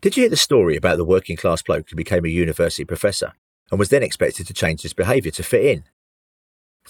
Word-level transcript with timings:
Did 0.00 0.16
you 0.16 0.22
hear 0.22 0.30
the 0.30 0.36
story 0.36 0.76
about 0.76 0.96
the 0.96 1.04
working 1.04 1.36
class 1.36 1.60
bloke 1.60 1.90
who 1.90 1.96
became 1.96 2.24
a 2.24 2.28
university 2.28 2.84
professor 2.84 3.32
and 3.70 3.80
was 3.80 3.88
then 3.88 4.04
expected 4.04 4.46
to 4.46 4.54
change 4.54 4.82
his 4.82 4.92
behaviour 4.92 5.32
to 5.32 5.42
fit 5.42 5.64
in? 5.64 5.84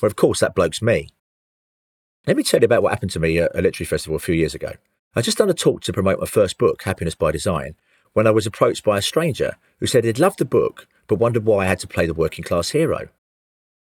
Well, 0.03 0.09
of 0.09 0.17
course, 0.17 0.41
that 0.41 0.55
bloke's 0.55 0.83
me. 0.83 1.09
Let 2.27 2.37
me 2.37 2.43
tell 2.43 2.61
you 2.61 2.67
about 2.67 2.83
what 2.83 2.91
happened 2.91 3.13
to 3.13 3.21
me 3.21 3.39
at 3.39 3.51
a 3.55 3.63
literary 3.63 3.87
festival 3.87 4.17
a 4.17 4.21
few 4.21 4.35
years 4.35 4.55
ago. 4.55 4.73
I 5.17 5.23
just 5.23 5.39
done 5.39 5.49
a 5.49 5.55
talk 5.55 5.81
to 5.83 5.93
promote 5.93 6.21
my 6.21 6.27
first 6.27 6.59
book, 6.59 6.83
Happiness 6.83 7.15
by 7.15 7.33
Design, 7.33 7.77
when 8.13 8.27
I 8.27 8.31
was 8.31 8.47
approached 8.47 8.85
by 8.85 8.99
a 8.99 9.03
stranger 9.03 9.57
who 9.81 9.87
said 9.87 10.05
he'd 10.05 10.19
loved 10.19 10.39
the 10.39 10.45
book 10.45 10.87
but 11.07 11.19
wondered 11.19 11.47
why 11.47 11.65
I 11.65 11.69
had 11.69 11.79
to 11.81 11.87
play 11.87 12.05
the 12.05 12.13
working 12.13 12.45
class 12.45 12.71
hero. 12.71 13.09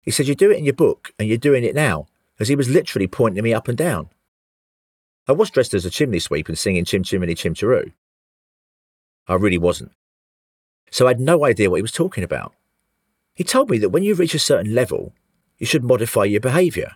He 0.00 0.10
said, 0.10 0.26
You 0.26 0.34
do 0.34 0.50
it 0.50 0.56
in 0.56 0.64
your 0.64 0.72
book 0.72 1.12
and 1.18 1.28
you're 1.28 1.36
doing 1.36 1.64
it 1.64 1.74
now, 1.74 2.06
as 2.40 2.48
he 2.48 2.56
was 2.56 2.70
literally 2.70 3.06
pointing 3.06 3.44
me 3.44 3.52
up 3.52 3.68
and 3.68 3.76
down. 3.76 4.08
I 5.28 5.32
was 5.32 5.50
dressed 5.50 5.74
as 5.74 5.84
a 5.84 5.90
chimney 5.90 6.18
sweep 6.18 6.48
and 6.48 6.56
singing 6.56 6.86
Chim 6.86 7.02
Chimney 7.02 7.34
Chim 7.34 7.52
Chiroo. 7.52 7.92
I 9.28 9.34
really 9.34 9.58
wasn't. 9.58 9.92
So 10.90 11.06
I 11.06 11.10
had 11.10 11.20
no 11.20 11.44
idea 11.44 11.70
what 11.70 11.76
he 11.76 11.82
was 11.82 11.92
talking 11.92 12.24
about. 12.24 12.54
He 13.34 13.44
told 13.44 13.70
me 13.70 13.78
that 13.78 13.88
when 13.88 14.02
you 14.02 14.14
reach 14.14 14.34
a 14.34 14.38
certain 14.38 14.74
level, 14.74 15.14
you 15.58 15.66
should 15.66 15.84
modify 15.84 16.24
your 16.24 16.40
behaviour. 16.40 16.92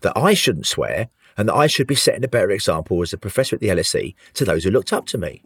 That 0.00 0.16
I 0.16 0.34
shouldn't 0.34 0.66
swear, 0.66 1.08
and 1.36 1.48
that 1.48 1.54
I 1.54 1.66
should 1.66 1.86
be 1.86 1.94
setting 1.94 2.24
a 2.24 2.28
better 2.28 2.50
example 2.50 3.02
as 3.02 3.12
a 3.12 3.18
professor 3.18 3.56
at 3.56 3.60
the 3.60 3.68
LSE 3.68 4.14
to 4.34 4.44
those 4.44 4.64
who 4.64 4.70
looked 4.70 4.92
up 4.92 5.06
to 5.06 5.18
me. 5.18 5.42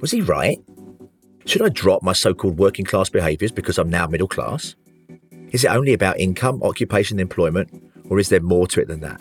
Was 0.00 0.10
he 0.10 0.20
right? 0.20 0.58
Should 1.44 1.62
I 1.62 1.68
drop 1.68 2.02
my 2.02 2.12
so 2.12 2.34
called 2.34 2.58
working 2.58 2.84
class 2.84 3.08
behaviours 3.08 3.52
because 3.52 3.78
I'm 3.78 3.90
now 3.90 4.06
middle 4.06 4.28
class? 4.28 4.74
Is 5.52 5.64
it 5.64 5.70
only 5.70 5.92
about 5.92 6.18
income, 6.18 6.62
occupation, 6.62 7.20
employment, 7.20 7.70
or 8.08 8.18
is 8.18 8.28
there 8.28 8.40
more 8.40 8.66
to 8.68 8.80
it 8.80 8.88
than 8.88 9.00
that? 9.00 9.20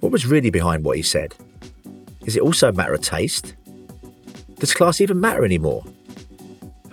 What 0.00 0.12
was 0.12 0.26
really 0.26 0.50
behind 0.50 0.84
what 0.84 0.96
he 0.96 1.02
said? 1.02 1.34
Is 2.24 2.36
it 2.36 2.42
also 2.42 2.68
a 2.68 2.72
matter 2.72 2.94
of 2.94 3.02
taste? 3.02 3.54
Does 4.62 4.72
class 4.72 5.00
even 5.00 5.20
matter 5.20 5.44
anymore? 5.44 5.84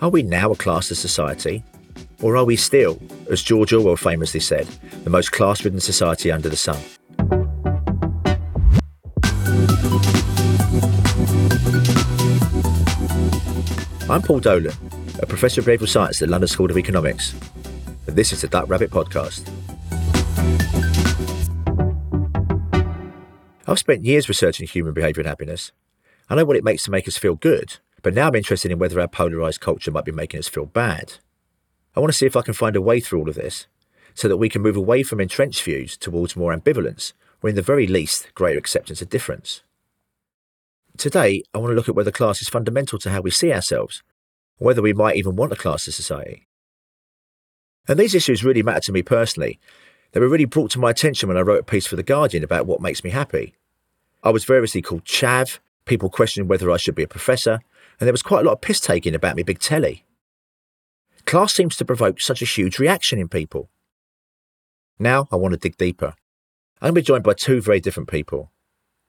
Are 0.02 0.10
we 0.10 0.24
now 0.24 0.52
a 0.52 0.56
classless 0.56 0.96
society? 0.96 1.64
Or 2.20 2.36
are 2.36 2.44
we 2.44 2.56
still, 2.56 3.00
as 3.30 3.44
George 3.44 3.74
Orwell 3.74 3.96
famously 3.96 4.40
said, 4.40 4.66
the 5.04 5.12
most 5.12 5.32
class 5.32 5.64
ridden 5.64 5.80
society 5.80 6.32
under 6.32 6.50
the 6.50 6.56
sun? 6.58 6.82
I'm 14.10 14.24
Paul 14.24 14.40
Dolan, 14.40 14.74
a 15.22 15.28
professor 15.28 15.62
of 15.62 15.68
behavioural 15.68 15.88
science 15.88 16.20
at 16.24 16.26
the 16.26 16.32
London 16.32 16.48
School 16.48 16.72
of 16.72 16.78
Economics, 16.80 17.36
and 18.08 18.16
this 18.16 18.34
is 18.34 18.42
the 18.42 18.48
Duck 18.48 18.68
Rabbit 18.68 18.90
Podcast. 18.90 19.48
I've 23.68 23.78
spent 23.78 24.06
years 24.06 24.28
researching 24.28 24.68
human 24.68 24.94
behaviour 24.96 25.22
and 25.22 25.28
happiness. 25.28 25.72
I 26.30 26.36
know 26.36 26.46
what 26.46 26.58
it 26.58 26.64
makes 26.64 26.84
to 26.84 26.92
make 26.92 27.08
us 27.08 27.18
feel 27.18 27.36
good, 27.36 27.78
but 28.04 28.14
now 28.14 28.28
I'm 28.28 28.36
interested 28.36 28.72
in 28.72 28.80
whether 28.80 29.00
our 29.00 29.08
polarised 29.08 29.62
culture 29.62 29.92
might 29.92 30.06
be 30.06 30.12
making 30.12 30.40
us 30.40 30.48
feel 30.48 30.66
bad. 30.66 31.14
I 31.96 32.00
want 32.00 32.12
to 32.12 32.18
see 32.18 32.28
if 32.28 32.36
I 32.36 32.44
can 32.44 32.54
find 32.54 32.76
a 32.76 32.82
way 32.82 33.00
through 33.00 33.20
all 33.20 33.30
of 33.30 33.36
this 33.36 33.68
so 34.14 34.28
that 34.28 34.38
we 34.38 34.50
can 34.50 34.62
move 34.62 34.76
away 34.76 35.02
from 35.02 35.20
entrenched 35.20 35.64
views 35.64 35.98
towards 35.98 36.36
more 36.36 36.56
ambivalence, 36.56 37.14
or 37.42 37.50
in 37.50 37.56
the 37.56 37.62
very 37.62 37.88
least, 37.88 38.34
greater 38.36 38.60
acceptance 38.60 39.02
of 39.02 39.10
difference. 39.10 39.64
Today, 40.98 41.44
I 41.54 41.58
want 41.58 41.72
to 41.72 41.76
look 41.76 41.90
at 41.90 41.96
whether 41.96 42.12
class 42.12 42.42
is 42.42 42.50
fundamental 42.50 43.00
to 43.00 43.10
how 43.10 43.22
we 43.22 43.32
see 43.32 43.54
ourselves, 43.54 44.04
whether 44.58 44.82
we 44.82 44.94
might 44.94 45.16
even 45.16 45.36
want 45.36 45.54
a 45.54 45.56
classless 45.56 45.94
society. 45.94 46.48
And 47.88 47.98
these 47.98 48.14
issues 48.14 48.44
really 48.44 48.62
matter 48.62 48.82
to 48.82 48.92
me 48.92 49.02
personally. 49.02 49.60
They 50.12 50.20
were 50.20 50.28
really 50.28 50.46
brought 50.46 50.72
to 50.72 50.80
my 50.80 50.92
attention 50.92 51.30
when 51.30 51.38
I 51.38 51.42
wrote 51.42 51.62
a 51.62 51.64
piece 51.64 51.88
for 51.88 51.96
The 51.96 52.04
Guardian 52.04 52.44
about 52.44 52.68
what 52.68 52.82
makes 52.82 53.04
me 53.04 53.10
happy. 53.10 53.56
I 54.22 54.32
was 54.32 54.44
variously 54.44 54.82
called 54.82 55.06
chav, 55.06 55.60
people 55.86 56.10
questioning 56.10 56.48
whether 56.48 56.72
I 56.72 56.78
should 56.78 56.96
be 56.96 57.04
a 57.04 57.08
professor, 57.08 57.60
and 58.00 58.08
there 58.08 58.14
was 58.14 58.24
quite 58.24 58.42
a 58.42 58.44
lot 58.44 58.54
of 58.54 58.62
piss 58.62 58.80
taking 58.80 59.16
about 59.16 59.36
me 59.36 59.44
big 59.44 59.60
telly. 59.60 60.06
Class 61.26 61.54
seems 61.54 61.76
to 61.78 61.86
provoke 61.86 62.22
such 62.22 62.42
a 62.42 62.46
huge 62.46 62.80
reaction 62.80 63.20
in 63.20 63.28
people. 63.28 63.70
Now 64.98 65.28
I 65.32 65.36
want 65.36 65.54
to 65.54 65.60
dig 65.60 65.78
deeper. 65.78 66.14
I'm 66.82 66.88
going 66.88 66.96
to 66.96 67.02
be 67.02 67.06
joined 67.06 67.24
by 67.24 67.34
two 67.34 67.62
very 67.62 67.80
different 67.80 68.10
people. 68.10 68.52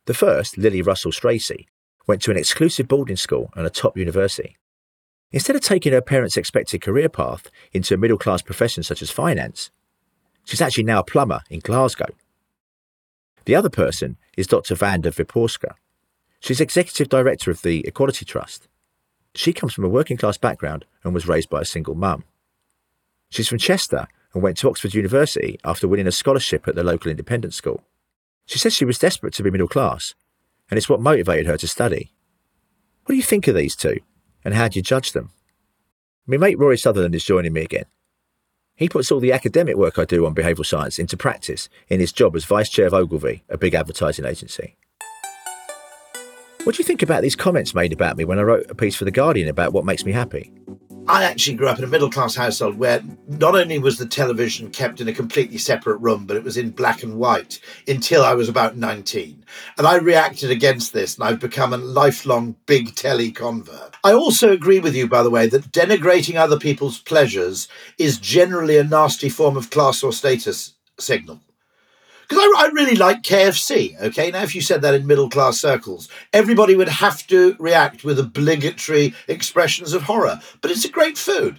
The 0.06 0.14
first, 0.14 0.58
Lily 0.58 0.82
Russell 0.82 1.12
Stracey, 1.12 1.68
went 2.06 2.22
to 2.22 2.30
an 2.30 2.36
exclusive 2.36 2.88
boarding 2.88 3.16
school 3.16 3.50
and 3.54 3.66
a 3.66 3.70
top 3.70 3.96
university. 3.96 4.56
Instead 5.32 5.54
of 5.54 5.62
taking 5.62 5.92
her 5.92 6.00
parents' 6.00 6.36
expected 6.36 6.82
career 6.82 7.08
path 7.08 7.48
into 7.72 7.94
a 7.94 7.96
middle 7.96 8.18
class 8.18 8.42
profession 8.42 8.82
such 8.82 9.02
as 9.02 9.10
finance, 9.10 9.70
she's 10.44 10.60
actually 10.60 10.84
now 10.84 11.00
a 11.00 11.04
plumber 11.04 11.42
in 11.48 11.60
Glasgow. 11.60 12.08
The 13.44 13.54
other 13.54 13.70
person 13.70 14.16
is 14.36 14.46
Dr. 14.46 14.74
Wanda 14.80 15.10
Wyporska. 15.10 15.74
She's 16.40 16.60
executive 16.60 17.08
director 17.08 17.50
of 17.50 17.62
the 17.62 17.86
Equality 17.86 18.24
Trust. 18.24 18.66
She 19.34 19.52
comes 19.52 19.72
from 19.72 19.84
a 19.84 19.88
working 19.88 20.16
class 20.16 20.38
background 20.38 20.84
and 21.04 21.14
was 21.14 21.28
raised 21.28 21.50
by 21.50 21.60
a 21.60 21.66
single 21.66 21.94
mum. 21.94 22.24
She's 23.30 23.48
from 23.48 23.58
Chester 23.58 24.08
and 24.34 24.42
went 24.42 24.56
to 24.58 24.68
Oxford 24.68 24.94
University 24.94 25.58
after 25.64 25.86
winning 25.86 26.06
a 26.06 26.12
scholarship 26.12 26.66
at 26.66 26.74
the 26.74 26.82
local 26.82 27.10
independent 27.10 27.54
school. 27.54 27.82
She 28.46 28.58
says 28.58 28.74
she 28.74 28.84
was 28.84 28.98
desperate 28.98 29.34
to 29.34 29.42
be 29.42 29.50
middle 29.50 29.68
class 29.68 30.14
and 30.70 30.78
it's 30.78 30.88
what 30.88 31.00
motivated 31.00 31.46
her 31.46 31.56
to 31.58 31.68
study. 31.68 32.12
What 33.04 33.12
do 33.12 33.16
you 33.16 33.22
think 33.22 33.48
of 33.48 33.54
these 33.54 33.74
two, 33.74 34.00
and 34.44 34.54
how 34.54 34.68
do 34.68 34.78
you 34.78 34.82
judge 34.82 35.12
them? 35.12 35.30
My 36.26 36.36
mate 36.36 36.58
Rory 36.58 36.78
Sutherland 36.78 37.14
is 37.14 37.24
joining 37.24 37.52
me 37.52 37.62
again. 37.62 37.86
He 38.76 38.88
puts 38.88 39.10
all 39.10 39.20
the 39.20 39.32
academic 39.32 39.76
work 39.76 39.98
I 39.98 40.04
do 40.04 40.24
on 40.24 40.34
behavioural 40.34 40.64
science 40.64 40.98
into 40.98 41.16
practice 41.16 41.68
in 41.88 42.00
his 42.00 42.12
job 42.12 42.36
as 42.36 42.44
vice 42.44 42.70
chair 42.70 42.86
of 42.86 42.94
Ogilvy, 42.94 43.42
a 43.48 43.58
big 43.58 43.74
advertising 43.74 44.24
agency. 44.24 44.76
What 46.70 46.76
do 46.76 46.82
you 46.82 46.86
think 46.86 47.02
about 47.02 47.22
these 47.22 47.34
comments 47.34 47.74
made 47.74 47.92
about 47.92 48.16
me 48.16 48.24
when 48.24 48.38
I 48.38 48.42
wrote 48.42 48.70
a 48.70 48.76
piece 48.76 48.94
for 48.94 49.04
The 49.04 49.10
Guardian 49.10 49.48
about 49.48 49.72
what 49.72 49.84
makes 49.84 50.04
me 50.04 50.12
happy? 50.12 50.52
I 51.08 51.24
actually 51.24 51.56
grew 51.56 51.66
up 51.66 51.78
in 51.78 51.84
a 51.84 51.88
middle 51.88 52.12
class 52.12 52.36
household 52.36 52.78
where 52.78 53.02
not 53.26 53.56
only 53.56 53.80
was 53.80 53.98
the 53.98 54.06
television 54.06 54.70
kept 54.70 55.00
in 55.00 55.08
a 55.08 55.12
completely 55.12 55.58
separate 55.58 55.96
room, 55.96 56.26
but 56.26 56.36
it 56.36 56.44
was 56.44 56.56
in 56.56 56.70
black 56.70 57.02
and 57.02 57.16
white 57.16 57.58
until 57.88 58.22
I 58.22 58.34
was 58.34 58.48
about 58.48 58.76
19. 58.76 59.44
And 59.78 59.86
I 59.88 59.96
reacted 59.96 60.52
against 60.52 60.92
this 60.92 61.16
and 61.16 61.24
I've 61.24 61.40
become 61.40 61.72
a 61.72 61.76
lifelong 61.76 62.54
big 62.66 62.94
telly 62.94 63.32
convert. 63.32 63.96
I 64.04 64.12
also 64.12 64.52
agree 64.52 64.78
with 64.78 64.94
you, 64.94 65.08
by 65.08 65.24
the 65.24 65.30
way, 65.30 65.48
that 65.48 65.72
denigrating 65.72 66.36
other 66.36 66.56
people's 66.56 67.00
pleasures 67.00 67.66
is 67.98 68.16
generally 68.16 68.78
a 68.78 68.84
nasty 68.84 69.28
form 69.28 69.56
of 69.56 69.70
class 69.70 70.04
or 70.04 70.12
status 70.12 70.74
signal 71.00 71.40
because 72.30 72.44
I, 72.44 72.66
I, 72.66 72.70
really 72.72 72.94
like 72.94 73.24
KFC. 73.24 74.00
Okay, 74.00 74.30
now 74.30 74.44
if 74.44 74.54
you 74.54 74.60
said 74.60 74.82
that 74.82 74.94
in 74.94 75.04
middle 75.04 75.28
class 75.28 75.60
circles, 75.60 76.08
everybody 76.32 76.76
would 76.76 76.88
have 76.88 77.26
to 77.26 77.56
react 77.58 78.04
with 78.04 78.20
obligatory 78.20 79.14
expressions 79.26 79.92
of 79.94 80.04
horror. 80.04 80.38
But 80.60 80.70
it's 80.70 80.84
a 80.84 80.90
great 80.90 81.18
food. 81.18 81.58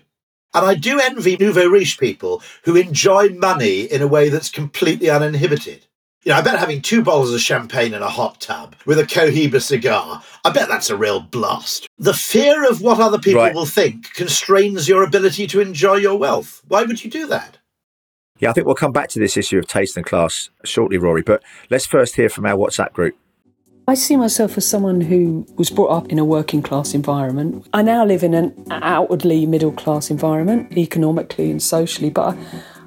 And 0.53 0.65
I 0.65 0.75
do 0.75 0.99
envy 0.99 1.35
nouveau 1.35 1.67
riche 1.67 1.99
people 1.99 2.41
who 2.63 2.77
enjoy 2.77 3.29
money 3.29 3.81
in 3.81 4.01
a 4.01 4.07
way 4.07 4.29
that's 4.29 4.49
completely 4.49 5.09
uninhibited. 5.09 5.87
You 6.23 6.31
know, 6.31 6.37
I 6.37 6.41
bet 6.41 6.59
having 6.59 6.81
two 6.81 7.03
bottles 7.03 7.33
of 7.33 7.41
champagne 7.41 7.93
in 7.93 8.01
a 8.01 8.09
hot 8.09 8.39
tub 8.39 8.75
with 8.85 8.97
a 8.99 9.03
Cohiba 9.03 9.61
cigar, 9.61 10.23
I 10.45 10.51
bet 10.51 10.69
that's 10.69 10.89
a 10.89 10.95
real 10.95 11.19
blast. 11.19 11.87
The 11.97 12.13
fear 12.13 12.69
of 12.69 12.79
what 12.79 12.99
other 12.99 13.19
people 13.19 13.41
right. 13.41 13.55
will 13.55 13.65
think 13.65 14.13
constrains 14.13 14.87
your 14.87 15.03
ability 15.03 15.47
to 15.47 15.59
enjoy 15.59 15.95
your 15.95 16.17
wealth. 16.17 16.61
Why 16.67 16.83
would 16.83 17.03
you 17.03 17.09
do 17.09 17.27
that? 17.27 17.57
Yeah, 18.41 18.49
I 18.49 18.53
think 18.53 18.65
we'll 18.65 18.75
come 18.75 18.91
back 18.91 19.07
to 19.09 19.19
this 19.19 19.37
issue 19.37 19.59
of 19.59 19.67
taste 19.67 19.95
and 19.95 20.05
class 20.05 20.49
shortly, 20.65 20.97
Rory, 20.97 21.21
but 21.21 21.43
let's 21.69 21.85
first 21.85 22.15
hear 22.15 22.27
from 22.27 22.45
our 22.47 22.57
WhatsApp 22.57 22.91
group. 22.91 23.15
I 23.87 23.93
see 23.93 24.15
myself 24.15 24.57
as 24.57 24.65
someone 24.65 25.01
who 25.01 25.45
was 25.57 25.69
brought 25.69 25.89
up 25.89 26.09
in 26.09 26.17
a 26.17 26.25
working 26.25 26.61
class 26.61 26.93
environment. 26.93 27.67
I 27.73 27.83
now 27.83 28.03
live 28.03 28.23
in 28.23 28.33
an 28.33 28.53
outwardly 28.71 29.45
middle 29.45 29.71
class 29.71 30.09
environment, 30.09 30.75
economically 30.75 31.51
and 31.51 31.61
socially, 31.61 32.09
but 32.09 32.35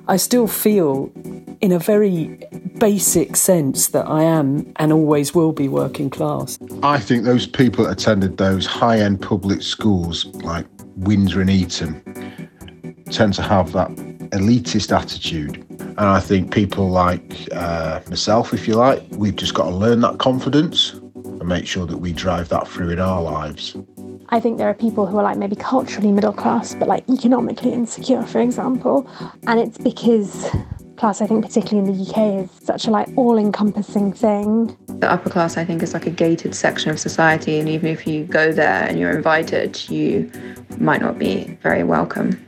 I 0.08 0.16
still 0.16 0.46
feel, 0.46 1.12
in 1.60 1.72
a 1.72 1.78
very 1.78 2.40
basic 2.78 3.36
sense, 3.36 3.88
that 3.88 4.06
I 4.06 4.22
am 4.22 4.72
and 4.76 4.92
always 4.92 5.34
will 5.34 5.52
be 5.52 5.68
working 5.68 6.10
class. 6.10 6.58
I 6.82 6.98
think 6.98 7.24
those 7.24 7.46
people 7.46 7.84
that 7.84 7.92
attended 7.92 8.38
those 8.38 8.66
high 8.66 8.98
end 8.98 9.22
public 9.22 9.62
schools 9.62 10.26
like 10.26 10.66
Windsor 10.96 11.40
and 11.40 11.50
Eton 11.50 12.02
tend 13.10 13.34
to 13.34 13.42
have 13.42 13.72
that 13.72 13.90
elitist 14.34 14.94
attitude. 14.94 15.64
And 15.80 16.00
I 16.00 16.20
think 16.20 16.52
people 16.52 16.90
like 16.90 17.48
uh, 17.52 18.00
myself, 18.08 18.52
if 18.52 18.66
you 18.68 18.74
like, 18.74 19.02
we've 19.12 19.36
just 19.36 19.54
got 19.54 19.70
to 19.70 19.74
learn 19.74 20.00
that 20.00 20.18
confidence 20.18 20.92
and 20.92 21.46
make 21.46 21.66
sure 21.66 21.86
that 21.86 21.98
we 21.98 22.12
drive 22.12 22.48
that 22.50 22.68
through 22.68 22.90
in 22.90 23.00
our 23.00 23.22
lives. 23.22 23.76
I 24.30 24.40
think 24.40 24.58
there 24.58 24.68
are 24.68 24.74
people 24.74 25.06
who 25.06 25.18
are 25.18 25.22
like 25.22 25.38
maybe 25.38 25.56
culturally 25.56 26.10
middle 26.10 26.32
class, 26.32 26.74
but 26.74 26.88
like 26.88 27.08
economically 27.08 27.72
insecure, 27.72 28.22
for 28.24 28.40
example. 28.40 29.08
And 29.46 29.60
it's 29.60 29.78
because 29.78 30.50
class, 30.96 31.20
I 31.20 31.26
think, 31.26 31.44
particularly 31.44 31.88
in 31.88 31.96
the 31.96 32.10
UK, 32.10 32.44
is 32.44 32.50
such 32.64 32.86
a 32.86 32.90
like 32.90 33.08
all-encompassing 33.16 34.12
thing. 34.12 34.76
The 34.88 35.10
upper 35.10 35.30
class, 35.30 35.56
I 35.56 35.64
think, 35.64 35.82
is 35.82 35.92
like 35.92 36.06
a 36.06 36.10
gated 36.10 36.54
section 36.54 36.90
of 36.90 36.98
society, 36.98 37.58
and 37.58 37.68
even 37.68 37.88
if 37.88 38.06
you 38.06 38.24
go 38.24 38.52
there 38.52 38.84
and 38.88 38.98
you're 38.98 39.14
invited, 39.14 39.88
you 39.88 40.30
might 40.78 41.00
not 41.00 41.18
be 41.18 41.58
very 41.62 41.84
welcome. 41.84 42.40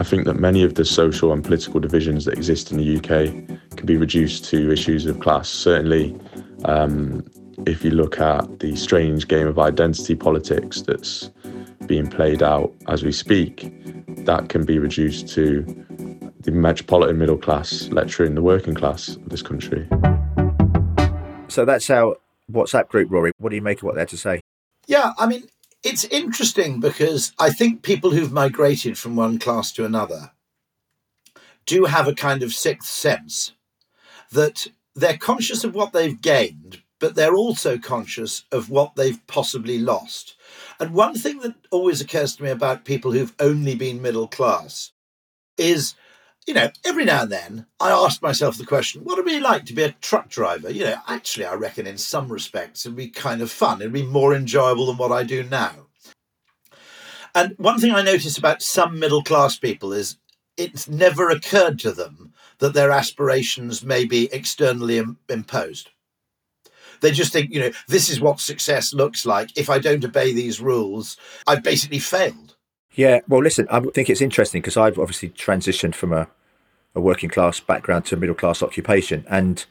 I 0.00 0.02
think 0.02 0.24
that 0.24 0.40
many 0.40 0.62
of 0.62 0.76
the 0.76 0.84
social 0.86 1.30
and 1.30 1.44
political 1.44 1.78
divisions 1.78 2.24
that 2.24 2.32
exist 2.32 2.72
in 2.72 2.78
the 2.78 2.96
UK 2.96 3.76
can 3.76 3.84
be 3.84 3.98
reduced 3.98 4.46
to 4.46 4.72
issues 4.72 5.04
of 5.04 5.20
class. 5.20 5.50
Certainly, 5.50 6.18
um, 6.64 7.22
if 7.66 7.84
you 7.84 7.90
look 7.90 8.18
at 8.18 8.60
the 8.60 8.76
strange 8.76 9.28
game 9.28 9.46
of 9.46 9.58
identity 9.58 10.14
politics 10.14 10.80
that's 10.80 11.28
being 11.84 12.06
played 12.06 12.42
out 12.42 12.72
as 12.88 13.02
we 13.02 13.12
speak, 13.12 13.70
that 14.24 14.48
can 14.48 14.64
be 14.64 14.78
reduced 14.78 15.28
to 15.34 15.66
the 16.40 16.50
metropolitan 16.50 17.18
middle 17.18 17.36
class 17.36 17.90
lecturing 17.90 18.34
the 18.34 18.42
working 18.42 18.74
class 18.74 19.16
of 19.16 19.28
this 19.28 19.42
country. 19.42 19.86
So 21.48 21.66
that's 21.66 21.90
our 21.90 22.16
WhatsApp 22.50 22.88
group, 22.88 23.10
Rory. 23.10 23.32
What 23.36 23.50
do 23.50 23.56
you 23.56 23.60
make 23.60 23.80
of 23.80 23.82
what 23.82 23.96
they 23.96 24.00
had 24.00 24.08
to 24.08 24.16
say? 24.16 24.40
Yeah, 24.86 25.12
I 25.18 25.26
mean, 25.26 25.44
it's 25.82 26.04
interesting 26.04 26.80
because 26.80 27.32
I 27.38 27.50
think 27.50 27.82
people 27.82 28.10
who've 28.10 28.32
migrated 28.32 28.98
from 28.98 29.16
one 29.16 29.38
class 29.38 29.72
to 29.72 29.84
another 29.84 30.32
do 31.66 31.84
have 31.84 32.08
a 32.08 32.14
kind 32.14 32.42
of 32.42 32.52
sixth 32.52 32.88
sense 32.88 33.52
that 34.32 34.66
they're 34.94 35.16
conscious 35.16 35.64
of 35.64 35.74
what 35.74 35.92
they've 35.92 36.20
gained, 36.20 36.82
but 36.98 37.14
they're 37.14 37.36
also 37.36 37.78
conscious 37.78 38.44
of 38.52 38.68
what 38.68 38.96
they've 38.96 39.26
possibly 39.26 39.78
lost. 39.78 40.36
And 40.78 40.92
one 40.92 41.14
thing 41.14 41.38
that 41.40 41.54
always 41.70 42.00
occurs 42.00 42.36
to 42.36 42.42
me 42.42 42.50
about 42.50 42.84
people 42.84 43.12
who've 43.12 43.34
only 43.40 43.74
been 43.74 44.02
middle 44.02 44.28
class 44.28 44.92
is, 45.56 45.94
you 46.46 46.54
know, 46.54 46.70
every 46.84 47.04
now 47.04 47.22
and 47.22 47.32
then 47.32 47.66
I 47.78 47.90
ask 47.90 48.22
myself 48.22 48.56
the 48.56 48.66
question, 48.66 49.04
what 49.04 49.16
would 49.16 49.26
it 49.26 49.30
be 49.30 49.40
like 49.40 49.66
to 49.66 49.74
be 49.74 49.82
a 49.82 49.92
truck 49.92 50.28
driver? 50.28 50.70
You 50.70 50.84
know, 50.84 50.96
actually, 51.06 51.44
I 51.44 51.54
reckon 51.54 51.86
in 51.86 51.98
some 51.98 52.30
respects 52.30 52.84
it'd 52.84 52.96
be 52.96 53.08
kind 53.08 53.42
of 53.42 53.50
fun. 53.50 53.80
It'd 53.80 53.92
be 53.92 54.02
more 54.02 54.34
enjoyable 54.34 54.86
than 54.86 54.96
what 54.96 55.12
I 55.12 55.22
do 55.22 55.42
now. 55.42 55.86
And 57.34 57.54
one 57.58 57.78
thing 57.78 57.92
I 57.92 58.02
notice 58.02 58.36
about 58.36 58.62
some 58.62 58.98
middle 58.98 59.22
class 59.22 59.56
people 59.56 59.92
is 59.92 60.16
it's 60.56 60.88
never 60.88 61.30
occurred 61.30 61.78
to 61.80 61.92
them 61.92 62.32
that 62.58 62.74
their 62.74 62.90
aspirations 62.90 63.84
may 63.84 64.04
be 64.04 64.28
externally 64.32 64.98
Im- 64.98 65.18
imposed. 65.28 65.90
They 67.00 67.12
just 67.12 67.32
think, 67.32 67.52
you 67.52 67.60
know, 67.60 67.70
this 67.88 68.10
is 68.10 68.20
what 68.20 68.40
success 68.40 68.92
looks 68.92 69.24
like. 69.24 69.56
If 69.56 69.70
I 69.70 69.78
don't 69.78 70.04
obey 70.04 70.32
these 70.34 70.60
rules, 70.60 71.16
I've 71.46 71.62
basically 71.62 71.98
failed. 71.98 72.56
Yeah, 72.94 73.20
well, 73.28 73.42
listen, 73.42 73.66
I 73.70 73.80
think 73.80 74.10
it's 74.10 74.20
interesting 74.20 74.60
because 74.60 74.76
I've 74.76 74.98
obviously 74.98 75.30
transitioned 75.30 75.94
from 75.94 76.12
a, 76.12 76.28
a 76.94 77.00
working 77.00 77.30
class 77.30 77.60
background 77.60 78.04
to 78.06 78.16
a 78.16 78.18
middle 78.18 78.34
class 78.34 78.62
occupation, 78.62 79.24
and 79.28 79.64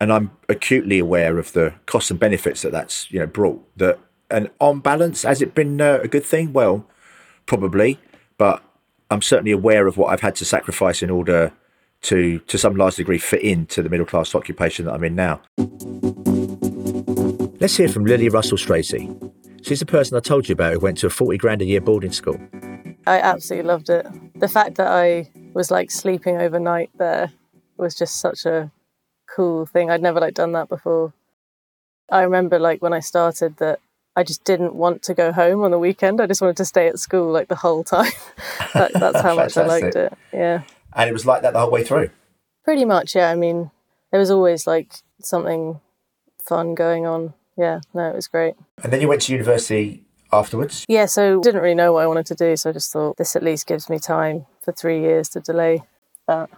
and 0.00 0.12
I'm 0.12 0.30
acutely 0.48 0.98
aware 0.98 1.38
of 1.38 1.52
the 1.52 1.74
costs 1.86 2.10
and 2.10 2.18
benefits 2.18 2.62
that 2.62 2.72
that's 2.72 3.10
you 3.10 3.18
know 3.18 3.26
brought. 3.26 3.62
That 3.76 3.98
and 4.30 4.50
on 4.60 4.80
balance, 4.80 5.22
has 5.22 5.42
it 5.42 5.54
been 5.54 5.80
uh, 5.80 5.98
a 6.02 6.08
good 6.08 6.24
thing? 6.24 6.52
Well, 6.52 6.86
probably, 7.46 7.98
but 8.38 8.62
I'm 9.10 9.22
certainly 9.22 9.50
aware 9.50 9.86
of 9.88 9.96
what 9.96 10.12
I've 10.12 10.20
had 10.20 10.36
to 10.36 10.44
sacrifice 10.44 11.02
in 11.02 11.10
order 11.10 11.52
to, 12.02 12.38
to 12.38 12.56
some 12.56 12.76
large 12.76 12.96
degree, 12.96 13.18
fit 13.18 13.42
into 13.42 13.82
the 13.82 13.88
middle 13.88 14.06
class 14.06 14.34
occupation 14.34 14.86
that 14.86 14.94
I'm 14.94 15.04
in 15.04 15.16
now. 15.16 15.40
Let's 17.60 17.76
hear 17.76 17.88
from 17.88 18.04
Lily 18.04 18.28
Russell 18.28 18.56
Stracey. 18.56 19.10
She's 19.62 19.80
the 19.80 19.86
person 19.86 20.16
I 20.16 20.20
told 20.20 20.48
you 20.48 20.52
about 20.52 20.72
who 20.72 20.80
went 20.80 20.98
to 20.98 21.06
a 21.06 21.10
40 21.10 21.38
grand 21.38 21.62
a 21.62 21.64
year 21.64 21.80
boarding 21.80 22.12
school. 22.12 22.40
I 23.06 23.18
absolutely 23.18 23.68
loved 23.68 23.90
it. 23.90 24.06
The 24.38 24.48
fact 24.48 24.76
that 24.76 24.88
I 24.88 25.30
was 25.54 25.70
like 25.70 25.90
sleeping 25.90 26.36
overnight 26.38 26.90
there 26.98 27.32
was 27.76 27.94
just 27.94 28.20
such 28.20 28.46
a 28.46 28.70
cool 29.34 29.66
thing. 29.66 29.90
I'd 29.90 30.02
never 30.02 30.20
like 30.20 30.34
done 30.34 30.52
that 30.52 30.68
before. 30.68 31.12
I 32.10 32.22
remember 32.22 32.58
like 32.58 32.82
when 32.82 32.92
I 32.92 33.00
started 33.00 33.56
that 33.58 33.80
I 34.16 34.22
just 34.22 34.44
didn't 34.44 34.74
want 34.74 35.02
to 35.04 35.14
go 35.14 35.32
home 35.32 35.62
on 35.62 35.70
the 35.70 35.78
weekend. 35.78 36.20
I 36.20 36.26
just 36.26 36.40
wanted 36.40 36.56
to 36.58 36.64
stay 36.64 36.88
at 36.88 36.98
school 36.98 37.30
like 37.30 37.48
the 37.48 37.54
whole 37.54 37.84
time. 37.84 38.12
that, 38.74 38.92
that's 38.94 39.20
how 39.20 39.34
much 39.34 39.56
I 39.56 39.64
liked 39.66 39.96
it. 39.96 40.12
Yeah. 40.32 40.62
And 40.94 41.08
it 41.08 41.12
was 41.12 41.26
like 41.26 41.42
that 41.42 41.52
the 41.52 41.60
whole 41.60 41.70
way 41.70 41.84
through. 41.84 42.10
Pretty 42.64 42.84
much, 42.84 43.14
yeah. 43.14 43.30
I 43.30 43.36
mean, 43.36 43.70
there 44.10 44.20
was 44.20 44.30
always 44.30 44.66
like 44.66 44.92
something 45.20 45.80
fun 46.42 46.74
going 46.74 47.06
on. 47.06 47.34
Yeah, 47.60 47.80
no, 47.92 48.08
it 48.08 48.14
was 48.14 48.26
great. 48.26 48.54
And 48.82 48.90
then 48.90 49.02
you 49.02 49.08
went 49.08 49.20
to 49.22 49.32
university 49.32 50.02
afterwards? 50.32 50.86
Yeah, 50.88 51.04
so 51.04 51.38
I 51.38 51.42
didn't 51.42 51.60
really 51.60 51.74
know 51.74 51.92
what 51.92 52.04
I 52.04 52.06
wanted 52.06 52.24
to 52.26 52.34
do, 52.34 52.56
so 52.56 52.70
I 52.70 52.72
just 52.72 52.90
thought 52.90 53.18
this 53.18 53.36
at 53.36 53.42
least 53.42 53.66
gives 53.66 53.90
me 53.90 53.98
time 53.98 54.46
for 54.62 54.72
three 54.72 55.02
years 55.02 55.28
to 55.30 55.40
delay 55.40 55.82
that. 56.26 56.48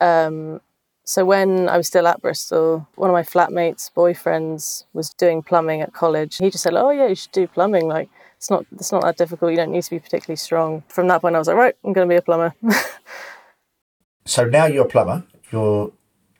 Um, 0.00 0.62
so 1.04 1.26
when 1.26 1.68
I 1.68 1.76
was 1.76 1.86
still 1.86 2.06
at 2.06 2.22
Bristol, 2.22 2.88
one 2.94 3.10
of 3.10 3.14
my 3.14 3.24
flatmates' 3.24 3.92
boyfriends 3.94 4.84
was 4.94 5.10
doing 5.10 5.42
plumbing 5.42 5.82
at 5.82 5.92
college. 5.92 6.38
He 6.38 6.48
just 6.48 6.64
said, 6.64 6.74
"Oh 6.74 6.90
yeah, 6.90 7.08
you 7.08 7.14
should 7.14 7.32
do 7.32 7.46
plumbing. 7.46 7.86
Like 7.86 8.08
it's 8.38 8.48
not 8.48 8.64
it's 8.72 8.90
not 8.90 9.02
that 9.02 9.18
difficult. 9.18 9.50
You 9.50 9.58
don't 9.58 9.72
need 9.72 9.84
to 9.84 9.90
be 9.90 9.98
particularly 9.98 10.36
strong." 10.36 10.82
From 10.88 11.08
that 11.08 11.20
point, 11.20 11.34
I 11.34 11.38
was 11.38 11.48
like, 11.48 11.56
"Right, 11.58 11.74
I'm 11.84 11.92
going 11.92 12.08
to 12.08 12.12
be 12.12 12.18
a 12.18 12.22
plumber." 12.22 12.54
so 14.24 14.44
now 14.46 14.64
you're 14.64 14.86
a 14.86 14.88
plumber. 14.88 15.24
You're 15.52 15.92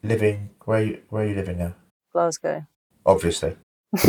living 0.03 0.49
where? 0.65 0.79
Are 0.79 0.83
you, 0.83 1.03
where 1.11 1.25
are 1.25 1.29
you 1.29 1.35
living 1.35 1.59
now? 1.59 1.75
Glasgow. 2.13 2.67
Obviously. 3.05 3.57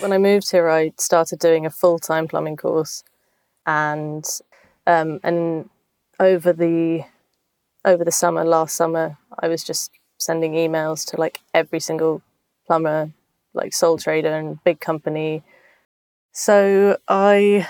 when 0.00 0.12
I 0.12 0.18
moved 0.18 0.50
here, 0.50 0.68
I 0.68 0.92
started 0.98 1.38
doing 1.38 1.64
a 1.64 1.70
full 1.70 1.98
time 1.98 2.26
plumbing 2.26 2.56
course, 2.56 3.04
and 3.66 4.24
um, 4.86 5.20
and 5.22 5.70
over 6.18 6.52
the 6.52 7.04
over 7.84 8.04
the 8.04 8.12
summer, 8.12 8.44
last 8.44 8.74
summer, 8.74 9.18
I 9.38 9.48
was 9.48 9.62
just 9.62 9.92
sending 10.18 10.54
emails 10.54 11.08
to 11.10 11.16
like 11.20 11.40
every 11.52 11.80
single 11.80 12.22
plumber, 12.66 13.12
like 13.52 13.72
sole 13.72 13.98
trader 13.98 14.34
and 14.34 14.62
big 14.64 14.80
company. 14.80 15.42
So 16.32 16.98
I 17.06 17.68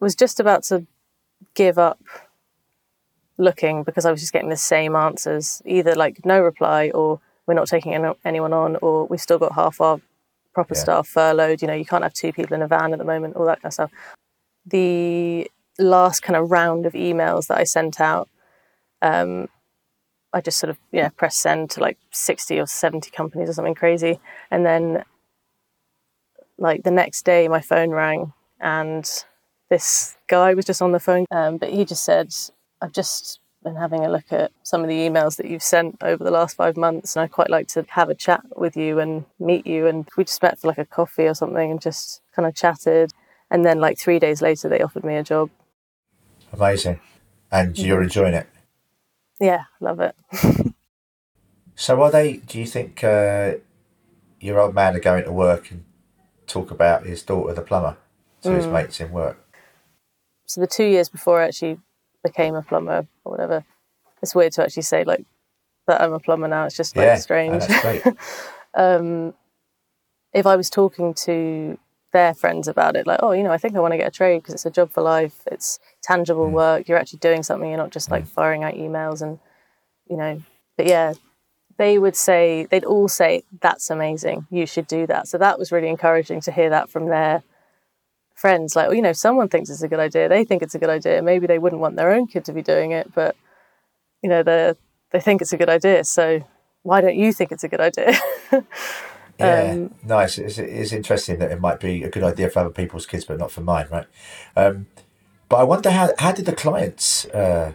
was 0.00 0.16
just 0.16 0.40
about 0.40 0.64
to 0.64 0.86
give 1.54 1.78
up 1.78 2.00
looking 3.38 3.84
because 3.84 4.04
I 4.04 4.10
was 4.10 4.20
just 4.20 4.32
getting 4.32 4.48
the 4.48 4.56
same 4.56 4.96
answers 4.96 5.62
either 5.64 5.94
like 5.94 6.24
no 6.24 6.40
reply 6.40 6.90
or 6.90 7.20
we're 7.46 7.54
not 7.54 7.68
taking 7.68 7.94
anyone 8.24 8.52
on 8.52 8.76
or 8.76 9.06
we've 9.06 9.20
still 9.20 9.38
got 9.38 9.54
half 9.54 9.80
our 9.80 10.00
proper 10.54 10.74
yeah. 10.74 10.80
staff 10.80 11.08
furloughed. 11.08 11.60
You 11.60 11.68
know, 11.68 11.74
you 11.74 11.84
can't 11.84 12.02
have 12.02 12.14
two 12.14 12.32
people 12.32 12.54
in 12.54 12.62
a 12.62 12.68
van 12.68 12.92
at 12.92 12.98
the 12.98 13.04
moment, 13.04 13.36
all 13.36 13.46
that 13.46 13.60
kind 13.60 13.70
of 13.70 13.74
stuff. 13.74 13.90
The 14.66 15.50
last 15.78 16.22
kind 16.22 16.36
of 16.36 16.50
round 16.50 16.86
of 16.86 16.94
emails 16.94 17.48
that 17.48 17.58
I 17.58 17.64
sent 17.64 18.00
out, 18.00 18.28
um, 19.02 19.48
I 20.32 20.40
just 20.40 20.58
sort 20.58 20.70
of 20.70 20.78
yeah 20.90 20.98
you 20.98 21.04
know, 21.04 21.10
press 21.10 21.36
send 21.36 21.70
to 21.70 21.80
like 21.80 21.98
sixty 22.10 22.58
or 22.58 22.66
seventy 22.66 23.10
companies 23.10 23.48
or 23.48 23.52
something 23.52 23.74
crazy, 23.74 24.20
and 24.50 24.64
then 24.64 25.04
like 26.58 26.82
the 26.82 26.90
next 26.90 27.24
day 27.24 27.46
my 27.48 27.60
phone 27.60 27.90
rang 27.90 28.32
and 28.60 29.24
this 29.68 30.16
guy 30.28 30.54
was 30.54 30.64
just 30.64 30.80
on 30.80 30.92
the 30.92 31.00
phone, 31.00 31.26
um, 31.30 31.58
but 31.58 31.70
he 31.70 31.84
just 31.84 32.04
said, 32.04 32.32
"I've 32.80 32.92
just 32.92 33.40
been 33.64 33.74
having 33.74 34.04
a 34.04 34.10
look 34.10 34.32
at 34.32 34.52
some 34.62 34.82
of 34.82 34.88
the 34.88 34.94
emails 34.94 35.36
that 35.36 35.46
you've 35.46 35.62
sent 35.62 35.96
over 36.02 36.22
the 36.22 36.30
last 36.30 36.56
five 36.56 36.76
months, 36.76 37.16
and 37.16 37.24
I'd 37.24 37.32
quite 37.32 37.50
like 37.50 37.66
to 37.68 37.84
have 37.88 38.10
a 38.10 38.14
chat 38.14 38.42
with 38.56 38.76
you 38.76 39.00
and 39.00 39.24
meet 39.40 39.66
you." 39.66 39.88
And 39.88 40.08
we 40.16 40.24
just 40.24 40.42
met 40.42 40.58
for 40.60 40.68
like 40.68 40.78
a 40.78 40.84
coffee 40.84 41.26
or 41.26 41.34
something 41.34 41.70
and 41.70 41.80
just 41.80 42.20
kind 42.36 42.46
of 42.46 42.54
chatted. 42.54 43.12
And 43.50 43.64
then 43.64 43.80
like 43.80 43.98
three 43.98 44.18
days 44.18 44.40
later, 44.40 44.68
they 44.68 44.80
offered 44.80 45.04
me 45.04 45.16
a 45.16 45.24
job. 45.24 45.50
Amazing, 46.52 47.00
and 47.50 47.76
you're 47.76 48.02
enjoying 48.02 48.34
it. 48.34 48.46
Yeah, 49.40 49.64
love 49.80 50.00
it. 50.00 50.14
so, 51.74 52.00
are 52.02 52.10
they? 52.10 52.34
Do 52.36 52.60
you 52.60 52.66
think 52.66 53.02
uh, 53.02 53.54
your 54.40 54.60
old 54.60 54.74
man 54.74 54.94
are 54.94 55.00
going 55.00 55.24
to 55.24 55.32
work 55.32 55.70
and 55.70 55.84
talk 56.46 56.70
about 56.70 57.06
his 57.06 57.22
daughter, 57.22 57.54
the 57.54 57.62
plumber, 57.62 57.96
to 58.42 58.50
mm. 58.50 58.56
his 58.56 58.66
mates 58.66 59.00
in 59.00 59.10
work? 59.10 59.58
So, 60.46 60.60
the 60.60 60.66
two 60.66 60.84
years 60.84 61.08
before 61.08 61.42
I 61.42 61.48
actually 61.48 61.78
became 62.24 62.56
a 62.56 62.62
plumber 62.62 63.06
or 63.24 63.30
whatever, 63.30 63.64
it's 64.20 64.34
weird 64.34 64.52
to 64.54 64.64
actually 64.64 64.82
say 64.82 65.04
like 65.04 65.24
that 65.86 66.00
I'm 66.00 66.12
a 66.12 66.18
plumber 66.18 66.48
now. 66.48 66.64
It's 66.64 66.76
just 66.76 66.96
like 66.96 67.06
yeah, 67.06 67.16
strange. 67.16 67.62
um, 68.74 69.34
if 70.32 70.46
I 70.46 70.56
was 70.56 70.68
talking 70.68 71.14
to 71.14 71.78
their 72.12 72.34
friends 72.34 72.68
about 72.68 72.96
it, 72.96 73.06
like, 73.06 73.20
oh, 73.22 73.32
you 73.32 73.42
know, 73.42 73.52
I 73.52 73.58
think 73.58 73.76
I 73.76 73.80
want 73.80 73.92
to 73.92 73.98
get 73.98 74.08
a 74.08 74.10
trade 74.10 74.38
because 74.38 74.54
it's 74.54 74.66
a 74.66 74.70
job 74.70 74.90
for 74.90 75.02
life. 75.02 75.42
It's 75.50 75.78
tangible 76.02 76.48
mm. 76.48 76.52
work. 76.52 76.88
You're 76.88 76.98
actually 76.98 77.20
doing 77.20 77.42
something. 77.42 77.68
You're 77.68 77.78
not 77.78 77.90
just 77.90 78.10
like 78.10 78.24
mm. 78.24 78.28
firing 78.28 78.64
out 78.64 78.74
emails 78.74 79.22
and, 79.22 79.38
you 80.08 80.16
know, 80.16 80.42
but 80.76 80.86
yeah, 80.86 81.14
they 81.76 81.98
would 81.98 82.16
say, 82.16 82.66
they'd 82.70 82.84
all 82.84 83.08
say, 83.08 83.42
that's 83.60 83.90
amazing. 83.90 84.46
You 84.50 84.66
should 84.66 84.86
do 84.86 85.06
that. 85.06 85.28
So 85.28 85.38
that 85.38 85.58
was 85.58 85.72
really 85.72 85.88
encouraging 85.88 86.40
to 86.42 86.52
hear 86.52 86.70
that 86.70 86.88
from 86.88 87.06
their 87.06 87.42
friends. 88.34 88.76
Like, 88.76 88.88
well, 88.88 88.96
you 88.96 89.02
know, 89.02 89.12
someone 89.12 89.48
thinks 89.48 89.70
it's 89.70 89.82
a 89.82 89.88
good 89.88 90.00
idea. 90.00 90.28
They 90.28 90.44
think 90.44 90.62
it's 90.62 90.74
a 90.74 90.78
good 90.78 90.90
idea. 90.90 91.22
Maybe 91.22 91.46
they 91.46 91.58
wouldn't 91.58 91.80
want 91.80 91.96
their 91.96 92.12
own 92.12 92.26
kid 92.26 92.44
to 92.46 92.52
be 92.52 92.62
doing 92.62 92.92
it, 92.92 93.12
but, 93.14 93.36
you 94.22 94.28
know, 94.28 94.42
they 94.42 94.74
they 95.10 95.20
think 95.20 95.40
it's 95.40 95.52
a 95.52 95.56
good 95.56 95.68
idea. 95.68 96.04
So 96.04 96.44
why 96.82 97.00
don't 97.00 97.16
you 97.16 97.32
think 97.32 97.52
it's 97.52 97.64
a 97.64 97.68
good 97.68 97.80
idea? 97.80 98.18
Yeah, 99.38 99.72
um, 99.72 99.94
nice. 100.04 100.38
It's, 100.38 100.58
it's 100.58 100.92
interesting 100.92 101.38
that 101.40 101.50
it 101.50 101.60
might 101.60 101.80
be 101.80 102.04
a 102.04 102.08
good 102.08 102.22
idea 102.22 102.48
for 102.50 102.60
other 102.60 102.70
people's 102.70 103.06
kids, 103.06 103.24
but 103.24 103.38
not 103.38 103.50
for 103.50 103.62
mine, 103.62 103.88
right? 103.90 104.06
Um, 104.56 104.86
but 105.48 105.56
I 105.56 105.64
wonder 105.64 105.90
how 105.90 106.10
how 106.18 106.32
did 106.32 106.46
the 106.46 106.54
clients 106.54 107.24
uh, 107.26 107.72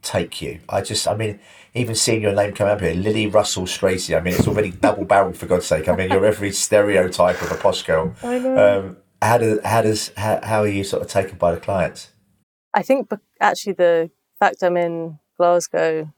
take 0.00 0.40
you? 0.40 0.60
I 0.68 0.80
just, 0.80 1.06
I 1.06 1.14
mean, 1.14 1.40
even 1.74 1.94
seeing 1.94 2.22
your 2.22 2.34
name 2.34 2.54
come 2.54 2.68
up 2.68 2.80
here, 2.80 2.94
Lily 2.94 3.26
Russell 3.26 3.66
Stracey. 3.66 4.16
I 4.16 4.20
mean, 4.20 4.34
it's 4.34 4.48
already 4.48 4.70
double 4.70 5.04
barreled 5.04 5.36
for 5.36 5.46
God's 5.46 5.66
sake. 5.66 5.88
I 5.88 5.96
mean, 5.96 6.10
you're 6.10 6.24
every 6.24 6.52
stereotype 6.52 7.40
of 7.42 7.52
a 7.52 7.56
posh 7.56 7.82
girl. 7.82 8.14
I 8.22 8.38
know. 8.38 8.78
Um, 8.80 8.96
how 9.22 9.38
does 9.38 9.60
how 9.64 9.82
does 9.82 10.12
how, 10.16 10.40
how 10.42 10.60
are 10.62 10.68
you 10.68 10.84
sort 10.84 11.02
of 11.02 11.08
taken 11.08 11.38
by 11.38 11.54
the 11.54 11.60
clients? 11.60 12.10
I 12.74 12.82
think 12.82 13.10
actually 13.40 13.74
the 13.74 14.10
fact 14.38 14.62
I'm 14.62 14.76
in 14.76 15.18
Glasgow 15.36 16.12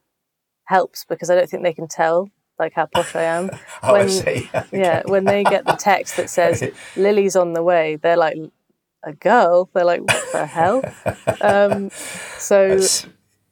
helps 0.65 1.05
because 1.05 1.31
I 1.31 1.35
don't 1.35 1.49
think 1.49 1.63
they 1.63 1.75
can 1.75 1.89
tell 1.89 2.31
like 2.59 2.73
how 2.75 2.87
posh 2.87 3.15
I 3.15 3.23
am. 3.23 3.51
Oh, 3.83 3.95
I 3.95 3.99
when, 3.99 4.09
see. 4.09 4.51
Yeah, 4.73 5.03
when 5.07 5.25
they 5.25 5.45
get 5.45 5.67
the 5.67 5.73
text 5.73 6.17
that 6.17 6.31
says 6.31 6.63
Lily's 6.97 7.37
on 7.37 7.53
the 7.53 7.63
way, 7.63 7.97
they're 7.97 8.17
like, 8.17 8.37
a 9.03 9.13
girl. 9.13 9.69
They're 9.75 9.85
like, 9.85 10.01
what 10.01 10.33
the 10.33 10.47
hell? 10.47 10.83
Um, 11.41 11.91
so 12.39 12.69
That's- 12.69 13.07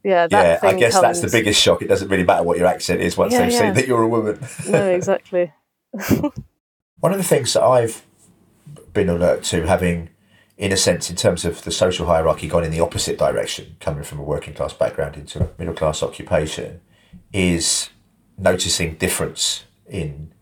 yeah, 0.04 0.26
that 0.26 0.62
yeah, 0.62 0.68
I 0.68 0.74
guess 0.74 1.00
that's 1.00 1.20
the 1.20 1.28
biggest 1.28 1.60
shock. 1.60 1.80
It 1.80 1.86
doesn't 1.88 2.08
really 2.08 2.24
matter 2.24 2.42
what 2.42 2.58
your 2.58 2.66
accent 2.66 3.02
is 3.02 3.16
once 3.16 3.32
Yeah, 3.32 3.42
they've 3.42 3.52
yeah. 3.52 3.58
seen 3.58 3.74
that 3.74 3.86
you're 3.86 4.02
a 4.02 4.08
woman. 4.08 4.40
No, 4.68 4.90
exactly. 4.90 5.52
One 6.98 7.12
of 7.12 7.18
the 7.18 7.24
things 7.24 7.52
that 7.52 7.62
I've 7.62 8.02
been 8.92 9.08
alert 9.08 9.42
to, 9.44 9.66
having, 9.66 10.10
in 10.56 10.72
a 10.72 10.76
sense, 10.76 11.10
in 11.10 11.16
terms 11.16 11.44
of 11.44 11.62
the 11.64 11.70
social 11.70 12.06
hierarchy, 12.06 12.48
gone 12.48 12.64
in 12.64 12.70
the 12.70 12.80
opposite 12.80 13.18
direction, 13.18 13.76
coming 13.80 14.04
from 14.04 14.18
a 14.18 14.22
working 14.22 14.54
class 14.54 14.72
background 14.72 15.16
into 15.16 15.42
a 15.42 15.50
middle 15.58 15.74
class 15.74 16.02
occupation, 16.02 16.80
is 17.32 17.90
noticing 18.38 18.94
difference 18.94 19.64
in 19.86 20.32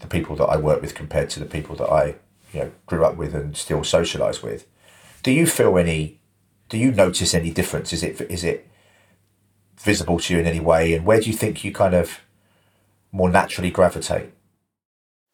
the 0.00 0.06
people 0.06 0.36
that 0.36 0.46
I 0.46 0.56
work 0.56 0.82
with 0.82 0.94
compared 0.94 1.30
to 1.30 1.40
the 1.40 1.46
people 1.46 1.76
that 1.76 1.88
I, 1.88 2.16
you 2.52 2.60
know, 2.60 2.72
grew 2.86 3.04
up 3.04 3.16
with 3.16 3.34
and 3.34 3.56
still 3.56 3.80
socialise 3.80 4.42
with. 4.42 4.66
Do 5.22 5.30
you 5.30 5.46
feel 5.46 5.78
any? 5.78 6.20
Do 6.68 6.78
you 6.78 6.90
notice 6.90 7.34
any 7.34 7.50
difference? 7.50 7.92
Is 7.92 8.02
it 8.02 8.20
is 8.22 8.44
it 8.44 8.68
visible 9.78 10.18
to 10.18 10.34
you 10.34 10.40
in 10.40 10.46
any 10.46 10.60
way? 10.60 10.94
And 10.94 11.04
where 11.04 11.20
do 11.20 11.30
you 11.30 11.36
think 11.36 11.64
you 11.64 11.72
kind 11.72 11.94
of 11.94 12.20
more 13.12 13.30
naturally 13.30 13.70
gravitate? 13.70 14.30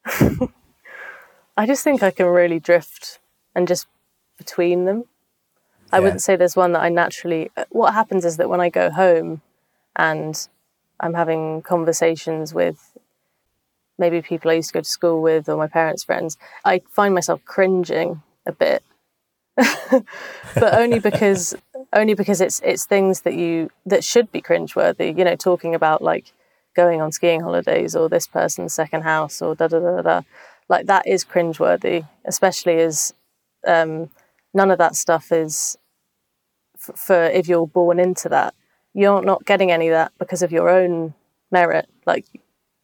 I 1.59 1.65
just 1.65 1.83
think 1.83 2.01
I 2.01 2.11
can 2.11 2.27
really 2.27 2.57
drift 2.57 3.19
and 3.53 3.67
just 3.67 3.85
between 4.37 4.85
them. 4.85 5.03
I 5.91 5.97
Yeah. 5.97 6.03
wouldn't 6.03 6.21
say 6.21 6.37
there's 6.37 6.55
one 6.55 6.71
that 6.71 6.81
I 6.81 6.87
naturally. 6.87 7.51
Uh, 7.57 7.65
what 7.69 7.93
happens 7.93 8.23
is 8.23 8.37
that 8.37 8.47
when 8.47 8.61
I 8.61 8.69
go 8.69 8.89
home 8.89 9.41
and 9.93 10.47
I'm 11.01 11.15
having 11.15 11.61
conversations 11.61 12.53
with 12.53 12.97
maybe 13.97 14.21
people 14.21 14.49
I 14.49 14.53
used 14.53 14.69
to 14.69 14.75
go 14.75 14.79
to 14.79 14.89
school 14.97 15.21
with 15.21 15.49
or 15.49 15.57
my 15.57 15.67
parents' 15.67 16.05
friends, 16.05 16.37
I 16.63 16.79
find 16.89 17.13
myself 17.13 17.43
cringing 17.43 18.21
a 18.45 18.53
bit. 18.53 18.81
but 19.57 20.73
only 20.81 20.99
because 21.09 21.57
only 21.91 22.13
because 22.13 22.39
it's 22.39 22.61
it's 22.63 22.85
things 22.85 23.21
that 23.23 23.33
you 23.33 23.69
that 23.85 24.05
should 24.05 24.31
be 24.31 24.41
cringeworthy. 24.41 25.17
You 25.17 25.25
know, 25.25 25.35
talking 25.35 25.75
about 25.75 26.01
like 26.01 26.31
going 26.73 27.01
on 27.01 27.11
skiing 27.11 27.41
holidays 27.41 27.97
or 27.97 28.07
this 28.07 28.27
person's 28.27 28.73
second 28.73 29.01
house 29.01 29.41
or 29.41 29.55
da 29.55 29.67
da 29.67 29.79
da 29.79 30.01
da. 30.01 30.21
Like 30.69 30.85
that 30.85 31.07
is 31.07 31.25
cringeworthy, 31.25 32.07
especially 32.25 32.77
as 32.79 33.13
um, 33.67 34.09
none 34.53 34.71
of 34.71 34.77
that 34.77 34.95
stuff 34.95 35.31
is 35.31 35.77
f- 36.77 36.97
for 36.97 37.23
if 37.23 37.47
you're 37.47 37.67
born 37.67 37.99
into 37.99 38.29
that. 38.29 38.53
You're 38.93 39.21
not 39.23 39.45
getting 39.45 39.71
any 39.71 39.87
of 39.87 39.93
that 39.93 40.11
because 40.19 40.41
of 40.41 40.51
your 40.51 40.69
own 40.69 41.13
merit. 41.51 41.87
Like 42.05 42.25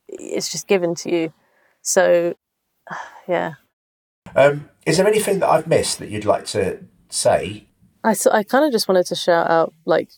it's 0.08 0.52
just 0.52 0.68
given 0.68 0.96
to 0.96 1.12
you. 1.12 1.34
So, 1.82 2.36
yeah. 3.28 3.54
Um, 4.36 4.70
is 4.86 4.98
there 4.98 5.08
anything 5.08 5.40
that 5.40 5.50
I've 5.50 5.68
missed 5.68 6.00
that 6.00 6.10
you'd 6.10 6.26
like 6.26 6.46
to 6.48 6.80
say? 7.10 7.68
I 8.04 8.16
I 8.32 8.44
kind 8.44 8.66
of 8.66 8.72
just 8.72 8.88
wanted 8.88 9.06
to 9.08 9.16
shout 9.16 9.50
out 9.50 9.74
like 9.86 10.10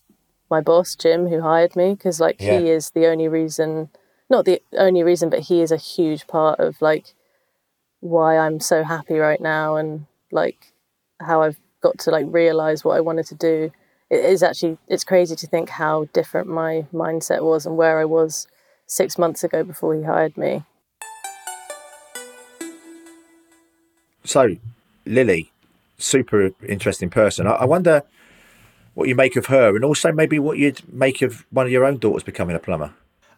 my 0.50 0.62
boss 0.62 0.96
Jim 0.96 1.28
who 1.28 1.42
hired 1.42 1.76
me 1.76 1.92
because 1.94 2.20
like 2.20 2.38
Yeah. 2.40 2.60
he 2.60 2.70
is 2.70 2.92
the 2.92 3.08
only 3.08 3.28
reason 3.28 3.90
not 4.30 4.46
the 4.46 4.62
only 4.78 5.04
reason 5.04 5.30
but 5.30 5.42
he 5.42 5.62
is 5.62 5.72
a 5.72 5.78
huge 5.78 6.28
part 6.28 6.60
of 6.60 6.82
like 6.82 7.14
why 8.00 8.38
I'm 8.38 8.60
so 8.60 8.84
happy 8.84 9.18
right 9.18 9.42
now 9.42 9.76
and 9.76 10.06
like 10.32 10.74
how 11.20 11.42
I've 11.42 11.58
got 11.82 11.98
to 12.00 12.12
like 12.12 12.26
realize 12.30 12.84
what 12.84 12.98
I 12.98 13.02
wanted 13.02 13.26
to 13.28 13.36
do 13.36 13.72
it 14.10 14.26
is 14.26 14.44
actually 14.44 14.78
it's 14.88 15.04
crazy 15.04 15.36
to 15.36 15.48
think 15.48 15.70
how 15.70 16.06
different 16.14 16.48
my 16.48 16.86
mindset 16.94 17.42
was 17.42 17.66
and 17.66 17.78
where 17.78 18.00
I 18.00 18.06
was 18.06 18.48
6 18.86 19.18
months 19.18 19.44
ago 19.44 19.64
before 19.64 19.96
he 19.96 20.04
hired 20.04 20.38
me 20.38 20.64
So, 24.28 24.58
Lily, 25.06 25.54
super 25.98 26.52
interesting 26.68 27.10
person. 27.10 27.48
I 27.48 27.64
wonder 27.64 28.04
what 28.94 29.08
you 29.08 29.16
make 29.16 29.38
of 29.38 29.46
her, 29.46 29.74
and 29.74 29.86
also 29.86 30.12
maybe 30.12 30.38
what 30.38 30.58
you'd 30.58 30.82
make 30.94 31.22
of 31.22 31.46
one 31.50 31.66
of 31.66 31.72
your 31.72 31.86
own 31.86 31.98
daughters 31.98 32.24
becoming 32.24 32.54
a 32.54 32.60
plumber. 32.60 32.94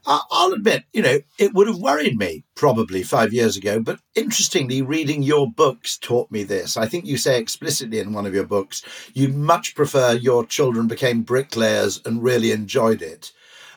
I- 0.06 0.22
I'll 0.32 0.54
admit, 0.54 0.84
you 0.94 1.02
know, 1.02 1.20
it 1.38 1.54
would 1.54 1.68
have 1.68 1.78
worried 1.78 2.18
me 2.18 2.44
probably 2.56 3.04
five 3.04 3.34
years 3.34 3.58
ago. 3.58 3.80
But 3.80 4.00
interestingly, 4.16 4.82
reading 4.82 5.24
your 5.24 5.52
books 5.52 5.98
taught 5.98 6.32
me 6.32 6.44
this. 6.44 6.78
I 6.78 6.88
think 6.88 7.06
you 7.06 7.18
say 7.18 7.40
explicitly 7.40 8.00
in 8.00 8.14
one 8.14 8.26
of 8.26 8.34
your 8.34 8.46
books 8.46 8.82
you'd 9.14 9.36
much 9.36 9.76
prefer 9.76 10.14
your 10.14 10.46
children 10.46 10.88
became 10.88 11.22
bricklayers 11.22 12.02
and 12.06 12.24
really 12.24 12.52
enjoyed 12.52 13.02
it 13.02 13.32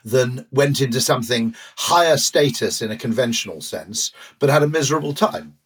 than 0.05 0.47
went 0.51 0.81
into 0.81 1.01
something 1.01 1.55
higher 1.77 2.17
status 2.17 2.83
in 2.83 2.91
a 2.91 2.97
conventional 2.97 3.61
sense, 3.61 4.11
but 4.39 4.51
had 4.51 4.63
a 4.63 4.69
miserable 4.69 5.15
time. 5.15 5.57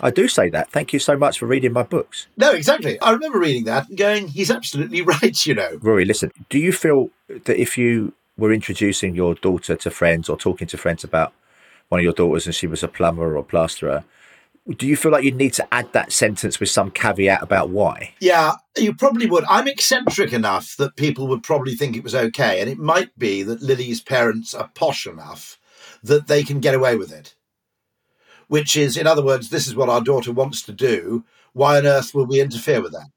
I 0.00 0.10
do 0.10 0.26
say 0.26 0.48
that. 0.50 0.70
Thank 0.70 0.92
you 0.92 0.98
so 0.98 1.16
much 1.16 1.38
for 1.38 1.46
reading 1.46 1.72
my 1.72 1.82
books. 1.82 2.26
No, 2.36 2.50
exactly. 2.52 2.98
I 3.00 3.12
remember 3.12 3.38
reading 3.38 3.64
that 3.64 3.88
and 3.88 3.98
going, 3.98 4.28
he's 4.28 4.50
absolutely 4.50 5.02
right, 5.22 5.46
you 5.46 5.54
know. 5.54 5.78
Rory, 5.80 6.04
listen, 6.04 6.32
do 6.48 6.58
you 6.58 6.72
feel 6.72 7.10
that 7.28 7.60
if 7.60 7.76
you 7.76 8.14
were 8.36 8.52
introducing 8.52 9.14
your 9.14 9.34
daughter 9.34 9.76
to 9.76 9.90
friends 9.90 10.28
or 10.28 10.36
talking 10.36 10.66
to 10.68 10.78
friends 10.78 11.04
about 11.04 11.32
one 11.88 12.00
of 12.00 12.04
your 12.04 12.12
daughters 12.12 12.46
and 12.46 12.54
she 12.54 12.66
was 12.66 12.82
a 12.82 12.88
plumber 12.88 13.36
or 13.36 13.44
plasterer, 13.44 14.04
do 14.68 14.86
you 14.86 14.96
feel 14.96 15.10
like 15.10 15.24
you 15.24 15.32
need 15.32 15.52
to 15.54 15.74
add 15.74 15.92
that 15.92 16.12
sentence 16.12 16.60
with 16.60 16.70
some 16.70 16.90
caveat 16.90 17.42
about 17.42 17.70
why? 17.70 18.14
Yeah, 18.20 18.54
you 18.76 18.94
probably 18.94 19.26
would. 19.26 19.44
I'm 19.48 19.66
eccentric 19.66 20.32
enough 20.32 20.76
that 20.76 20.96
people 20.96 21.26
would 21.28 21.42
probably 21.42 21.74
think 21.74 21.96
it 21.96 22.04
was 22.04 22.14
okay. 22.14 22.60
And 22.60 22.70
it 22.70 22.78
might 22.78 23.16
be 23.18 23.42
that 23.42 23.60
Lily's 23.60 24.00
parents 24.00 24.54
are 24.54 24.70
posh 24.74 25.06
enough 25.06 25.58
that 26.02 26.28
they 26.28 26.44
can 26.44 26.60
get 26.60 26.74
away 26.74 26.96
with 26.96 27.12
it. 27.12 27.34
Which 28.46 28.76
is, 28.76 28.96
in 28.96 29.06
other 29.06 29.24
words, 29.24 29.50
this 29.50 29.66
is 29.66 29.74
what 29.74 29.88
our 29.88 30.00
daughter 30.00 30.30
wants 30.30 30.62
to 30.62 30.72
do. 30.72 31.24
Why 31.54 31.78
on 31.78 31.86
earth 31.86 32.14
will 32.14 32.26
we 32.26 32.40
interfere 32.40 32.80
with 32.80 32.92
that? 32.92 33.08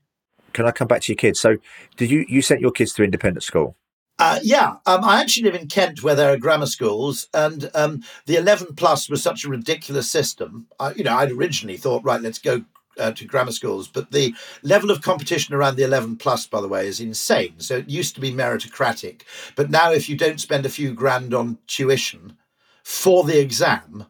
Can 0.54 0.66
I 0.66 0.72
come 0.72 0.88
back 0.88 1.02
to 1.02 1.12
your 1.12 1.18
kids? 1.18 1.40
So, 1.40 1.58
did 1.98 2.10
you 2.10 2.26
you 2.28 2.42
sent 2.42 2.62
your 2.62 2.72
kids 2.72 2.94
to 2.94 3.04
independent 3.04 3.44
school? 3.44 3.76
Uh, 4.18 4.40
yeah, 4.44 4.78
um, 4.86 5.04
I 5.04 5.20
actually 5.20 5.44
live 5.44 5.62
in 5.62 5.68
Kent 5.68 6.02
where 6.02 6.16
there 6.16 6.32
are 6.32 6.38
grammar 6.38 6.68
schools, 6.68 7.28
and 7.34 7.70
um, 7.76 8.02
the 8.26 8.38
11 8.38 8.76
plus 8.76 9.10
was 9.10 9.22
such 9.22 9.44
a 9.44 9.50
ridiculous 9.50 10.10
system. 10.10 10.68
I, 10.80 10.94
you 10.94 11.04
know, 11.04 11.16
I'd 11.16 11.32
originally 11.32 11.76
thought, 11.76 12.04
right, 12.06 12.22
let's 12.22 12.40
go 12.40 12.64
uh, 12.98 13.12
to 13.12 13.26
grammar 13.26 13.52
schools, 13.52 13.90
but 13.90 14.12
the 14.12 14.34
level 14.64 14.90
of 14.90 15.02
competition 15.02 15.54
around 15.54 15.76
the 15.76 15.84
11 15.84 16.16
plus, 16.16 16.48
by 16.48 16.62
the 16.62 16.68
way, 16.68 16.88
is 16.88 17.02
insane. 17.02 17.56
So 17.58 17.78
it 17.78 17.90
used 17.90 18.16
to 18.16 18.22
be 18.22 18.32
meritocratic, 18.32 19.24
but 19.56 19.70
now 19.70 19.92
if 19.92 20.08
you 20.08 20.16
don't 20.16 20.40
spend 20.40 20.66
a 20.66 20.70
few 20.70 20.94
grand 20.94 21.34
on 21.34 21.58
tuition 21.68 22.38
for 22.84 23.26
the 23.26 23.40
exam, 23.40 24.06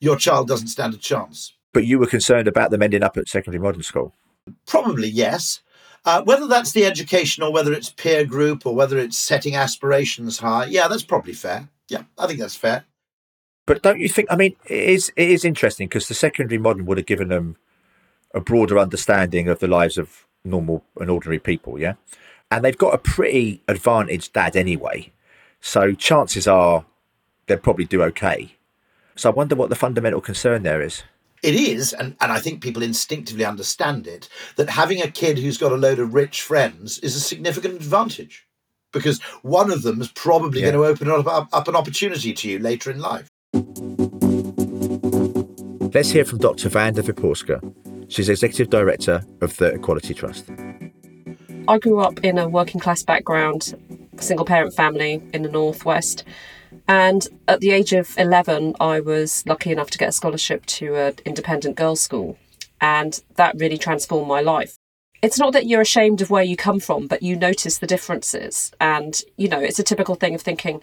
your 0.00 0.16
child 0.16 0.48
doesn't 0.48 0.68
stand 0.68 0.94
a 0.94 0.98
chance. 0.98 1.52
But 1.74 1.84
you 1.84 1.98
were 1.98 2.06
concerned 2.06 2.48
about 2.48 2.70
them 2.70 2.82
ending 2.82 3.02
up 3.02 3.16
at 3.16 3.28
secondary 3.28 3.62
modern 3.62 3.82
school. 3.82 4.14
Probably 4.66 5.08
yes. 5.08 5.60
Uh, 6.04 6.22
whether 6.22 6.46
that's 6.46 6.72
the 6.72 6.86
education 6.86 7.42
or 7.42 7.52
whether 7.52 7.72
it's 7.72 7.90
peer 7.90 8.24
group 8.24 8.64
or 8.64 8.74
whether 8.74 8.98
it's 8.98 9.18
setting 9.18 9.54
aspirations 9.54 10.38
high, 10.38 10.64
yeah, 10.64 10.88
that's 10.88 11.02
probably 11.02 11.34
fair. 11.34 11.68
Yeah, 11.88 12.04
I 12.18 12.26
think 12.26 12.38
that's 12.38 12.56
fair. 12.56 12.84
But 13.66 13.82
don't 13.82 14.00
you 14.00 14.08
think? 14.08 14.28
I 14.30 14.36
mean, 14.36 14.56
it 14.66 14.88
is 14.88 15.12
it 15.16 15.30
is 15.30 15.44
interesting 15.44 15.88
because 15.88 16.08
the 16.08 16.14
secondary 16.14 16.58
modern 16.58 16.86
would 16.86 16.98
have 16.98 17.06
given 17.06 17.28
them 17.28 17.56
a 18.34 18.40
broader 18.40 18.78
understanding 18.78 19.48
of 19.48 19.58
the 19.58 19.68
lives 19.68 19.98
of 19.98 20.26
normal 20.44 20.84
and 20.98 21.10
ordinary 21.10 21.38
people. 21.38 21.78
Yeah, 21.78 21.94
and 22.50 22.64
they've 22.64 22.76
got 22.76 22.94
a 22.94 22.98
pretty 22.98 23.62
advantaged 23.68 24.32
dad 24.32 24.56
anyway, 24.56 25.12
so 25.60 25.92
chances 25.92 26.48
are 26.48 26.84
they'll 27.46 27.58
probably 27.58 27.84
do 27.84 28.02
okay. 28.02 28.56
So 29.14 29.30
I 29.30 29.34
wonder 29.34 29.54
what 29.54 29.68
the 29.68 29.76
fundamental 29.76 30.20
concern 30.20 30.62
there 30.62 30.80
is. 30.80 31.02
It 31.42 31.54
is, 31.54 31.94
and, 31.94 32.16
and 32.20 32.30
I 32.30 32.38
think 32.38 32.62
people 32.62 32.82
instinctively 32.82 33.44
understand 33.46 34.06
it, 34.06 34.28
that 34.56 34.68
having 34.68 35.00
a 35.00 35.10
kid 35.10 35.38
who's 35.38 35.56
got 35.56 35.72
a 35.72 35.76
load 35.76 35.98
of 35.98 36.12
rich 36.12 36.42
friends 36.42 36.98
is 36.98 37.16
a 37.16 37.20
significant 37.20 37.74
advantage 37.76 38.46
because 38.92 39.22
one 39.42 39.70
of 39.70 39.82
them 39.82 40.00
is 40.02 40.08
probably 40.08 40.60
Yeah. 40.60 40.72
going 40.72 40.82
to 40.82 40.84
open 40.84 41.10
up, 41.10 41.26
up, 41.26 41.48
up 41.52 41.68
an 41.68 41.76
opportunity 41.76 42.34
to 42.34 42.50
you 42.50 42.58
later 42.58 42.90
in 42.90 42.98
life. 43.00 43.26
Let's 45.94 46.10
hear 46.10 46.24
from 46.24 46.38
Dr. 46.38 46.68
Wanda 46.68 47.02
Wyporska. 47.02 47.60
She's 48.12 48.28
executive 48.28 48.68
director 48.68 49.22
of 49.40 49.56
the 49.56 49.66
Equality 49.74 50.12
Trust. 50.14 50.50
I 51.68 51.78
grew 51.78 52.00
up 52.00 52.20
in 52.24 52.36
a 52.36 52.48
working 52.48 52.80
class 52.80 53.02
background, 53.02 53.74
single 54.18 54.44
parent 54.44 54.74
family 54.74 55.22
in 55.32 55.42
the 55.42 55.48
Northwest. 55.48 56.24
And 56.88 57.26
at 57.48 57.60
the 57.60 57.70
age 57.70 57.92
of 57.92 58.16
11, 58.18 58.74
I 58.80 59.00
was 59.00 59.44
lucky 59.46 59.72
enough 59.72 59.90
to 59.90 59.98
get 59.98 60.08
a 60.08 60.12
scholarship 60.12 60.66
to 60.66 60.96
an 60.96 61.14
independent 61.24 61.76
girls' 61.76 62.00
school. 62.00 62.38
And 62.80 63.20
that 63.36 63.58
really 63.58 63.78
transformed 63.78 64.28
my 64.28 64.40
life. 64.40 64.76
It's 65.22 65.38
not 65.38 65.52
that 65.52 65.66
you're 65.66 65.82
ashamed 65.82 66.22
of 66.22 66.30
where 66.30 66.42
you 66.42 66.56
come 66.56 66.80
from, 66.80 67.06
but 67.06 67.22
you 67.22 67.36
notice 67.36 67.78
the 67.78 67.86
differences. 67.86 68.72
And, 68.80 69.20
you 69.36 69.48
know, 69.48 69.60
it's 69.60 69.78
a 69.78 69.82
typical 69.82 70.14
thing 70.14 70.34
of 70.34 70.40
thinking, 70.40 70.82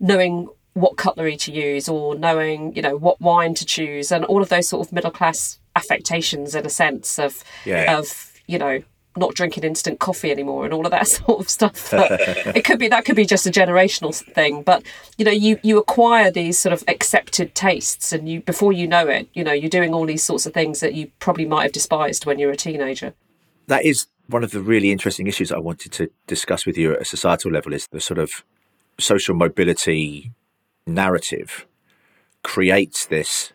knowing 0.00 0.48
what 0.72 0.96
cutlery 0.96 1.36
to 1.36 1.52
use 1.52 1.88
or 1.88 2.16
knowing, 2.16 2.74
you 2.74 2.82
know, 2.82 2.96
what 2.96 3.20
wine 3.20 3.54
to 3.54 3.64
choose 3.64 4.10
and 4.10 4.24
all 4.24 4.42
of 4.42 4.48
those 4.48 4.68
sort 4.68 4.84
of 4.84 4.92
middle 4.92 5.12
class 5.12 5.60
affectations 5.76 6.56
in 6.56 6.66
a 6.66 6.70
sense 6.70 7.18
of 7.18 7.44
Yeah. 7.64 7.96
of, 7.96 8.32
you 8.48 8.58
know, 8.58 8.82
not 9.16 9.34
drinking 9.34 9.64
instant 9.64 10.00
coffee 10.00 10.30
anymore 10.30 10.64
and 10.64 10.74
all 10.74 10.84
of 10.84 10.90
that 10.90 11.06
sort 11.08 11.40
of 11.40 11.48
stuff. 11.48 11.92
it 11.92 12.64
could 12.64 12.78
be 12.78 12.88
that 12.88 13.04
could 13.04 13.16
be 13.16 13.26
just 13.26 13.46
a 13.46 13.50
generational 13.50 14.14
thing, 14.14 14.62
but 14.62 14.82
you 15.16 15.24
know, 15.24 15.30
you 15.30 15.58
you 15.62 15.78
acquire 15.78 16.30
these 16.30 16.58
sort 16.58 16.72
of 16.72 16.84
accepted 16.88 17.54
tastes, 17.54 18.12
and 18.12 18.28
you 18.28 18.40
before 18.40 18.72
you 18.72 18.86
know 18.86 19.06
it, 19.08 19.28
you 19.34 19.44
know, 19.44 19.52
you're 19.52 19.70
doing 19.70 19.94
all 19.94 20.06
these 20.06 20.22
sorts 20.22 20.46
of 20.46 20.52
things 20.52 20.80
that 20.80 20.94
you 20.94 21.10
probably 21.18 21.44
might 21.44 21.62
have 21.62 21.72
despised 21.72 22.26
when 22.26 22.38
you're 22.38 22.50
a 22.50 22.56
teenager. 22.56 23.14
That 23.66 23.84
is 23.84 24.06
one 24.26 24.44
of 24.44 24.50
the 24.50 24.60
really 24.60 24.90
interesting 24.90 25.26
issues 25.26 25.52
I 25.52 25.58
wanted 25.58 25.92
to 25.92 26.10
discuss 26.26 26.66
with 26.66 26.78
you 26.78 26.94
at 26.94 27.02
a 27.02 27.04
societal 27.04 27.50
level 27.50 27.72
is 27.72 27.86
the 27.88 28.00
sort 28.00 28.18
of 28.18 28.44
social 28.98 29.34
mobility 29.34 30.32
narrative 30.86 31.66
creates 32.42 33.06
this 33.06 33.52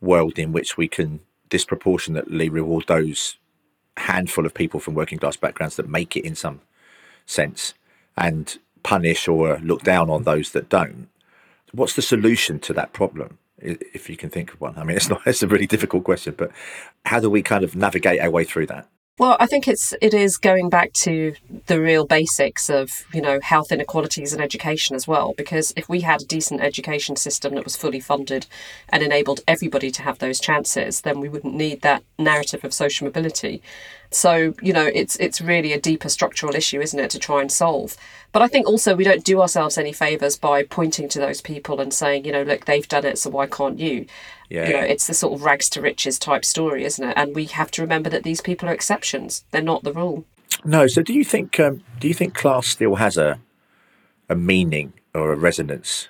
world 0.00 0.38
in 0.38 0.52
which 0.52 0.76
we 0.76 0.88
can 0.88 1.20
disproportionately 1.48 2.48
reward 2.48 2.84
those 2.88 3.36
handful 3.96 4.46
of 4.46 4.54
people 4.54 4.80
from 4.80 4.94
working 4.94 5.18
class 5.18 5.36
backgrounds 5.36 5.76
that 5.76 5.88
make 5.88 6.16
it 6.16 6.24
in 6.24 6.34
some 6.34 6.60
sense 7.26 7.74
and 8.16 8.58
punish 8.82 9.28
or 9.28 9.58
look 9.58 9.82
down 9.82 10.10
on 10.10 10.24
those 10.24 10.52
that 10.52 10.68
don't. 10.68 11.08
What's 11.72 11.94
the 11.94 12.02
solution 12.02 12.58
to 12.60 12.72
that 12.74 12.92
problem? 12.92 13.38
If 13.58 14.10
you 14.10 14.16
can 14.16 14.28
think 14.28 14.52
of 14.52 14.60
one. 14.60 14.76
I 14.76 14.84
mean, 14.84 14.96
it's 14.96 15.08
not, 15.08 15.22
it's 15.26 15.42
a 15.42 15.46
really 15.46 15.66
difficult 15.66 16.04
question, 16.04 16.34
but 16.36 16.50
how 17.04 17.20
do 17.20 17.30
we 17.30 17.42
kind 17.42 17.64
of 17.64 17.76
navigate 17.76 18.20
our 18.20 18.30
way 18.30 18.44
through 18.44 18.66
that? 18.66 18.88
Well, 19.18 19.36
I 19.38 19.44
think 19.46 19.68
it's 19.68 19.92
it 20.00 20.14
is 20.14 20.38
going 20.38 20.70
back 20.70 20.94
to 21.04 21.34
the 21.66 21.78
real 21.78 22.06
basics 22.06 22.70
of 22.70 23.04
you 23.12 23.20
know 23.20 23.40
health 23.42 23.70
inequalities 23.70 24.32
and 24.32 24.40
education 24.40 24.96
as 24.96 25.06
well. 25.06 25.34
Because 25.36 25.70
if 25.76 25.86
we 25.86 26.00
had 26.00 26.22
a 26.22 26.24
decent 26.24 26.62
education 26.62 27.16
system 27.16 27.54
that 27.54 27.64
was 27.64 27.76
fully 27.76 28.00
funded 28.00 28.46
and 28.88 29.02
enabled 29.02 29.40
everybody 29.46 29.90
to 29.90 30.02
have 30.02 30.18
those 30.18 30.40
chances, 30.40 31.02
then 31.02 31.20
we 31.20 31.28
wouldn't 31.28 31.54
need 31.54 31.82
that 31.82 32.02
narrative 32.18 32.64
of 32.64 32.72
social 32.72 33.04
mobility. 33.06 33.60
So 34.14 34.54
you 34.62 34.72
know 34.72 34.90
it's 34.94 35.16
it's 35.16 35.40
really 35.40 35.72
a 35.72 35.80
deeper 35.80 36.08
structural 36.08 36.54
issue, 36.54 36.80
isn't 36.80 36.98
it, 36.98 37.10
to 37.10 37.18
try 37.18 37.40
and 37.40 37.50
solve. 37.50 37.96
But 38.32 38.42
I 38.42 38.48
think 38.48 38.66
also 38.66 38.94
we 38.94 39.04
don't 39.04 39.24
do 39.24 39.40
ourselves 39.40 39.76
any 39.76 39.92
favors 39.92 40.36
by 40.36 40.64
pointing 40.64 41.08
to 41.10 41.18
those 41.18 41.40
people 41.40 41.80
and 41.80 41.92
saying 41.92 42.24
you 42.24 42.32
know 42.32 42.42
look 42.42 42.64
they've 42.64 42.88
done 42.88 43.04
it, 43.04 43.18
so 43.18 43.30
why 43.30 43.46
can't 43.46 43.78
you? 43.78 44.06
Yeah. 44.48 44.66
You 44.66 44.72
know, 44.74 44.82
it's 44.82 45.06
the 45.06 45.14
sort 45.14 45.32
of 45.32 45.44
rags 45.44 45.70
to 45.70 45.80
riches 45.80 46.18
type 46.18 46.44
story, 46.44 46.84
isn't 46.84 47.08
it? 47.08 47.14
And 47.16 47.34
we 47.34 47.46
have 47.46 47.70
to 47.70 47.82
remember 47.82 48.10
that 48.10 48.22
these 48.22 48.40
people 48.40 48.68
are 48.68 48.74
exceptions; 48.74 49.44
they're 49.50 49.62
not 49.62 49.82
the 49.82 49.92
rule. 49.92 50.26
No. 50.64 50.86
So, 50.86 51.02
do 51.02 51.12
you 51.12 51.24
think 51.24 51.58
um, 51.58 51.82
do 51.98 52.08
you 52.08 52.14
think 52.14 52.34
class 52.34 52.66
still 52.66 52.96
has 52.96 53.16
a 53.16 53.40
a 54.28 54.34
meaning 54.34 54.92
or 55.14 55.32
a 55.32 55.36
resonance 55.36 56.08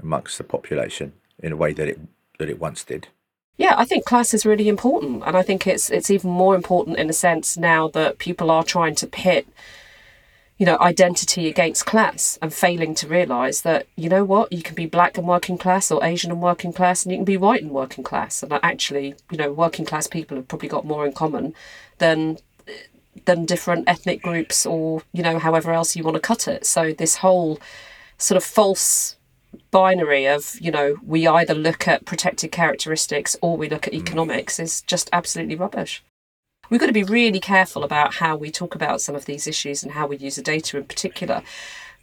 amongst 0.00 0.38
the 0.38 0.44
population 0.44 1.12
in 1.38 1.52
a 1.52 1.56
way 1.56 1.72
that 1.72 1.88
it 1.88 2.00
that 2.38 2.48
it 2.48 2.58
once 2.58 2.84
did? 2.84 3.08
Yeah, 3.56 3.74
I 3.76 3.84
think 3.84 4.04
class 4.04 4.34
is 4.34 4.44
really 4.44 4.68
important, 4.68 5.22
and 5.24 5.36
I 5.36 5.42
think 5.42 5.66
it's 5.66 5.88
it's 5.90 6.10
even 6.10 6.30
more 6.30 6.54
important 6.56 6.98
in 6.98 7.08
a 7.08 7.12
sense 7.12 7.56
now 7.56 7.88
that 7.88 8.18
people 8.18 8.50
are 8.50 8.64
trying 8.64 8.94
to 8.96 9.06
pit 9.06 9.46
you 10.56 10.66
know, 10.66 10.78
identity 10.78 11.48
against 11.48 11.84
class 11.84 12.38
and 12.40 12.54
failing 12.54 12.94
to 12.94 13.08
realise 13.08 13.62
that, 13.62 13.86
you 13.96 14.08
know 14.08 14.24
what, 14.24 14.52
you 14.52 14.62
can 14.62 14.74
be 14.74 14.86
black 14.86 15.18
and 15.18 15.26
working 15.26 15.58
class 15.58 15.90
or 15.90 16.04
Asian 16.04 16.30
and 16.30 16.40
working 16.40 16.72
class 16.72 17.04
and 17.04 17.12
you 17.12 17.18
can 17.18 17.24
be 17.24 17.36
white 17.36 17.62
and 17.62 17.72
working 17.72 18.04
class. 18.04 18.42
And 18.42 18.52
actually, 18.62 19.16
you 19.30 19.38
know, 19.38 19.52
working 19.52 19.84
class 19.84 20.06
people 20.06 20.36
have 20.36 20.46
probably 20.46 20.68
got 20.68 20.86
more 20.86 21.04
in 21.04 21.12
common 21.12 21.54
than 21.98 22.38
than 23.26 23.46
different 23.46 23.88
ethnic 23.88 24.22
groups 24.22 24.66
or, 24.66 25.02
you 25.12 25.22
know, 25.22 25.38
however 25.38 25.72
else 25.72 25.96
you 25.96 26.02
want 26.04 26.14
to 26.14 26.20
cut 26.20 26.46
it. 26.46 26.66
So 26.66 26.92
this 26.92 27.16
whole 27.16 27.58
sort 28.18 28.36
of 28.36 28.44
false 28.44 29.16
binary 29.70 30.26
of, 30.26 30.56
you 30.60 30.70
know, 30.70 30.96
we 31.04 31.26
either 31.26 31.54
look 31.54 31.88
at 31.88 32.04
protected 32.04 32.52
characteristics 32.52 33.36
or 33.40 33.56
we 33.56 33.68
look 33.68 33.86
at 33.86 33.94
hmm. 33.94 34.00
economics 34.00 34.58
is 34.58 34.82
just 34.82 35.08
absolutely 35.12 35.56
rubbish 35.56 36.02
we've 36.70 36.80
got 36.80 36.86
to 36.86 36.92
be 36.92 37.04
really 37.04 37.40
careful 37.40 37.84
about 37.84 38.14
how 38.14 38.36
we 38.36 38.50
talk 38.50 38.74
about 38.74 39.00
some 39.00 39.14
of 39.14 39.26
these 39.26 39.46
issues 39.46 39.82
and 39.82 39.92
how 39.92 40.06
we 40.06 40.16
use 40.16 40.36
the 40.36 40.42
data 40.42 40.76
in 40.76 40.84
particular. 40.84 41.42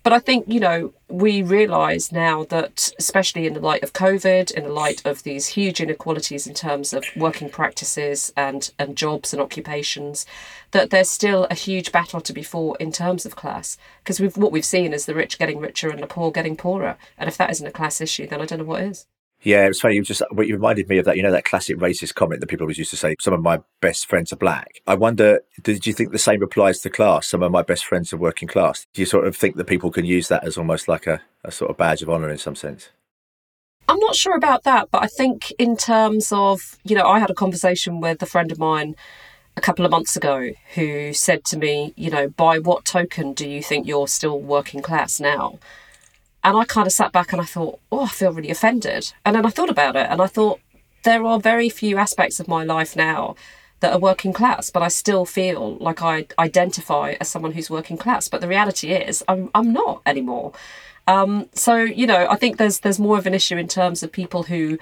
But 0.04 0.14
I 0.14 0.20
think, 0.20 0.46
you 0.48 0.60
know, 0.60 0.94
we 1.10 1.44
realise 1.44 2.12
now 2.12 2.46
that, 2.46 2.92
especially 2.98 3.46
in 3.46 3.54
the 3.54 3.60
light 3.60 3.84
of 3.84 3.94
COVID, 3.94 4.50
in 4.50 4.64
the 4.64 4.74
light 4.74 5.06
of 5.06 5.22
these 5.22 5.50
huge 5.50 5.80
inequalities 5.80 6.48
in 6.48 6.56
terms 6.56 6.92
of 6.92 7.06
working 7.16 7.50
practices 7.50 8.34
and, 8.36 8.72
and 8.80 8.98
jobs 8.98 9.32
and 9.32 9.40
occupations, 9.40 10.26
that 10.72 10.90
there's 10.90 11.10
still 11.10 11.46
a 11.52 11.56
huge 11.56 11.92
battle 11.92 12.20
to 12.22 12.34
be 12.34 12.42
fought 12.42 12.82
in 12.82 12.92
terms 12.92 13.28
of 13.28 13.36
class. 13.36 13.78
Because 14.04 14.20
we've, 14.20 14.38
what 14.38 14.52
we've 14.52 14.66
seen 14.66 14.92
is 14.92 15.06
the 15.06 15.14
rich 15.14 15.38
getting 15.38 15.60
richer 15.60 15.90
and 15.90 16.02
the 16.02 16.08
poor 16.08 16.32
getting 16.32 16.58
poorer. 16.58 16.98
And 17.16 17.28
if 17.28 17.38
that 17.38 17.52
isn't 17.52 17.68
a 17.68 17.72
class 17.72 18.02
issue, 18.02 18.26
then 18.26 18.42
I 18.42 18.46
don't 18.46 18.60
know 18.60 18.66
what 18.66 18.82
is. 18.82 19.06
Yeah, 19.44 19.66
it 19.66 19.70
was 19.70 19.80
funny. 19.80 19.96
You 19.96 20.04
just 20.04 20.22
what 20.32 20.48
you 20.48 20.54
reminded 20.54 20.88
me 20.88 21.00
of 21.00 21.06
that. 21.06 21.18
You 21.18 21.24
know 21.24 21.32
that 21.32 21.46
classic 21.46 21.78
racist 21.78 22.14
comment 22.14 22.42
that 22.42 22.48
people 22.48 22.66
always 22.66 22.78
used 22.78 22.92
to 22.92 22.98
say. 22.98 23.16
Some 23.20 23.34
of 23.34 23.42
my 23.42 23.60
best 23.82 24.06
friends 24.08 24.32
are 24.32 24.38
black. 24.38 24.82
I 24.86 24.96
wonder, 24.96 25.42
did 25.64 25.88
you 25.88 25.94
think 25.94 26.12
the 26.12 26.20
same 26.20 26.44
applies 26.44 26.80
to 26.80 26.90
class? 26.90 27.28
Some 27.28 27.42
of 27.42 27.52
my 27.52 27.64
best 27.64 27.86
friends 27.86 28.14
are 28.14 28.18
working 28.18 28.48
class. 28.48 28.86
Do 28.94 29.02
you 29.02 29.06
sort 29.08 29.26
of 29.26 29.36
think 29.36 29.56
that 29.56 29.66
people 29.66 29.92
can 29.92 30.06
use 30.06 30.28
that 30.28 30.44
as 30.44 30.58
almost 30.58 30.88
like 30.88 31.08
a, 31.08 31.22
a 31.44 31.52
sort 31.52 31.72
of 31.72 31.78
badge 31.78 32.04
of 32.04 32.10
honour 32.10 32.30
in 32.30 32.38
some 32.38 32.56
sense? 32.56 32.90
I'm 33.88 34.00
not 34.00 34.16
sure 34.16 34.38
about 34.38 34.64
that, 34.64 34.90
but 34.92 35.04
I 35.04 35.08
think 35.08 35.52
in 35.58 35.76
terms 35.76 36.32
of 36.32 36.78
you 36.84 36.96
know, 36.96 37.08
I 37.08 37.20
had 37.20 37.32
a 37.32 37.36
conversation 37.36 38.00
with 38.00 38.22
a 38.22 38.28
friend 38.28 38.52
of 38.52 38.60
mine 38.60 38.96
a 39.58 39.62
couple 39.62 39.86
of 39.86 39.92
months 39.92 40.16
ago 40.16 40.52
who 40.76 41.14
said 41.14 41.44
to 41.46 41.58
me, 41.58 41.94
you 41.98 42.10
know, 42.10 42.30
by 42.30 42.60
what 42.60 42.86
token 42.86 43.34
do 43.34 43.50
you 43.50 43.62
think 43.62 43.88
you're 43.88 44.08
still 44.08 44.40
working 44.40 44.82
class 44.82 45.20
now? 45.20 45.58
And 46.44 46.58
I 46.58 46.66
kind 46.66 46.88
of 46.88 46.94
sat 46.94 47.12
back 47.12 47.32
and 47.32 47.42
I 47.42 47.46
thought, 47.46 47.80
oh, 47.92 48.06
I 48.06 48.08
feel 48.08 48.34
really 48.34 48.50
offended. 48.50 49.14
And 49.26 49.36
then 49.36 49.46
I 49.46 49.50
thought 49.50 49.70
about 49.70 49.96
it 49.96 50.08
and 50.10 50.22
I 50.22 50.28
thought, 50.28 50.60
there 51.04 51.26
are 51.26 51.40
very 51.40 51.70
few 51.70 51.98
aspects 51.98 52.40
of 52.40 52.48
my 52.48 52.64
life 52.64 52.96
now 52.96 53.36
that 53.80 53.94
are 53.94 54.00
working 54.00 54.34
class, 54.34 54.70
but 54.70 54.84
I 54.84 54.88
still 54.88 55.26
feel 55.26 55.78
like 55.78 56.02
I 56.02 56.28
identify 56.38 57.16
as 57.20 57.30
someone 57.30 57.54
who's 57.54 57.70
working 57.70 57.98
class. 57.98 58.28
But 58.28 58.42
the 58.42 58.48
reality 58.48 58.92
is, 58.92 59.24
I'm, 59.28 59.50
I'm 59.56 59.74
not 59.74 60.02
anymore. 60.06 60.54
Um, 61.08 61.50
so 61.54 61.78
you 61.78 62.06
know, 62.06 62.28
I 62.30 62.36
think 62.36 62.58
there's 62.58 62.80
there's 62.80 63.00
more 63.00 63.18
of 63.18 63.26
an 63.26 63.34
issue 63.34 63.58
in 63.58 63.68
terms 63.68 64.04
of 64.04 64.12
people 64.12 64.44
who 64.44 64.78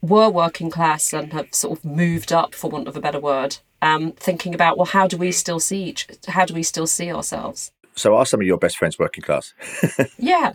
were 0.00 0.30
working 0.30 0.70
class 0.70 1.12
and 1.12 1.32
have 1.32 1.54
sort 1.54 1.78
of 1.78 1.84
moved 1.84 2.32
up, 2.32 2.54
for 2.54 2.70
want 2.70 2.88
of 2.88 2.96
a 2.96 3.00
better 3.00 3.20
word, 3.20 3.58
um, 3.82 4.12
thinking 4.12 4.54
about 4.54 4.78
well, 4.78 4.86
how 4.86 5.06
do 5.06 5.16
we 5.16 5.30
still 5.32 5.60
see 5.60 5.84
each, 5.84 6.08
how 6.28 6.46
do 6.46 6.54
we 6.54 6.62
still 6.62 6.86
see 6.86 7.12
ourselves? 7.12 7.72
So, 7.96 8.16
are 8.16 8.26
some 8.26 8.40
of 8.40 8.46
your 8.46 8.58
best 8.58 8.76
friends 8.76 8.98
working 8.98 9.22
class? 9.22 9.54
yeah. 10.18 10.52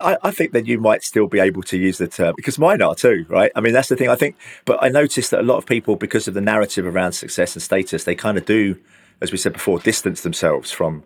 I, 0.00 0.16
I, 0.22 0.30
think 0.30 0.52
that 0.52 0.66
you 0.66 0.80
might 0.80 1.02
still 1.02 1.26
be 1.26 1.38
able 1.38 1.62
to 1.64 1.76
use 1.76 1.98
the 1.98 2.08
term 2.08 2.34
because 2.34 2.58
mine 2.58 2.80
are 2.80 2.94
too, 2.94 3.26
right? 3.28 3.52
I 3.54 3.60
mean, 3.60 3.74
that's 3.74 3.88
the 3.88 3.96
thing. 3.96 4.08
I 4.08 4.14
think, 4.14 4.36
but 4.64 4.82
I 4.82 4.88
noticed 4.88 5.30
that 5.32 5.40
a 5.40 5.42
lot 5.42 5.58
of 5.58 5.66
people, 5.66 5.96
because 5.96 6.26
of 6.26 6.34
the 6.34 6.40
narrative 6.40 6.86
around 6.86 7.12
success 7.12 7.54
and 7.54 7.62
status, 7.62 8.04
they 8.04 8.14
kind 8.14 8.38
of 8.38 8.46
do, 8.46 8.78
as 9.20 9.32
we 9.32 9.38
said 9.38 9.52
before, 9.52 9.78
distance 9.78 10.22
themselves 10.22 10.72
from, 10.72 11.04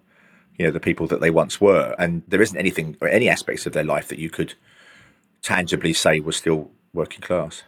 you 0.57 0.65
know, 0.65 0.71
the 0.71 0.81
people 0.81 1.09
that 1.09 1.21
they 1.21 1.31
once 1.31 1.61
were, 1.61 1.97
and 1.99 2.23
there 2.29 2.43
isn't 2.43 2.59
anything 2.59 2.97
or 3.01 3.09
any 3.09 3.29
aspects 3.29 3.67
of 3.67 3.73
their 3.73 3.85
life 3.85 4.07
that 4.09 4.21
you 4.21 4.31
could 4.31 4.55
tangibly 5.43 5.93
say 5.93 6.21
was 6.21 6.37
still 6.37 6.71
working 6.93 7.21
class. 7.21 7.65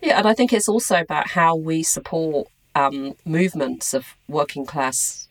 Yeah, 0.00 0.18
and 0.18 0.26
I 0.26 0.34
think 0.34 0.52
it's 0.52 0.68
also 0.68 1.00
about 1.00 1.28
how 1.28 1.56
we 1.56 1.82
support 1.82 2.48
um, 2.78 3.14
movements 3.24 3.94
of 3.94 4.04
working 4.28 4.64
class 4.64 5.28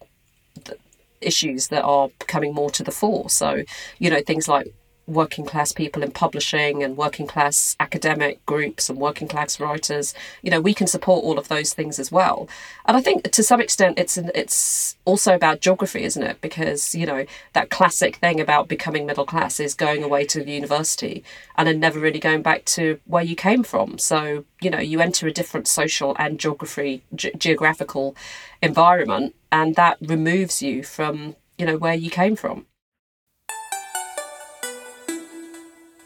issues 1.22 1.70
that 1.70 1.84
are 1.84 2.10
coming 2.20 2.54
more 2.54 2.70
to 2.72 2.84
the 2.84 2.92
fore. 2.92 3.30
So, 3.30 3.64
you 4.00 4.10
know, 4.10 4.22
things 4.26 4.48
like 4.48 4.68
working 5.08 5.46
class 5.46 5.72
people 5.72 6.04
in 6.04 6.12
publishing 6.12 6.84
and 6.84 6.98
working 6.98 7.26
class 7.26 7.76
academic 7.80 8.46
groups 8.46 8.90
and 8.90 9.00
working 9.00 9.28
class 9.28 9.60
writers 9.60 10.14
you 10.42 10.52
know 10.52 10.60
we 10.60 10.74
can 10.74 10.86
support 10.86 11.24
all 11.24 11.40
of 11.40 11.48
those 11.48 11.74
things 11.74 11.98
as 11.98 12.12
well. 12.12 12.48
And 12.86 12.98
i 12.98 13.02
think 13.02 13.32
to 13.32 13.44
some 13.44 13.62
extent 13.62 13.98
it's 13.98 14.18
an, 14.18 14.32
it's 14.36 14.98
also 15.06 15.34
about 15.34 15.62
geography 15.62 16.04
isn't 16.04 16.24
it? 16.24 16.42
Because 16.42 16.94
you 16.94 17.06
know 17.06 17.26
that 17.54 17.70
classic 17.70 18.18
thing 18.18 18.40
about 18.40 18.68
becoming 18.68 19.06
middle 19.06 19.26
class 19.26 19.60
is 19.60 19.74
going 19.74 20.04
away 20.04 20.26
to 20.26 20.44
university 20.48 21.24
and 21.56 21.68
then 21.68 21.80
never 21.80 22.00
really 22.00 22.20
going 22.20 22.42
back 22.42 22.66
to 22.66 23.00
where 23.06 23.24
you 23.24 23.36
came 23.36 23.64
from. 23.64 23.98
So 23.98 24.46
you 24.62 24.70
know 24.70 24.80
you 24.80 25.00
enter 25.00 25.28
a 25.28 25.32
different 25.32 25.68
social 25.68 26.16
and 26.20 26.40
geography 26.40 27.04
ge- 27.16 27.32
geographical 27.38 28.16
environment 28.62 29.36
and 29.52 29.76
that 29.76 29.98
removes 30.02 30.62
you 30.62 30.84
from 30.84 31.36
you 31.58 31.66
know 31.66 31.78
where 31.78 31.94
you 31.94 32.10
came 32.10 32.36
from 32.36 32.66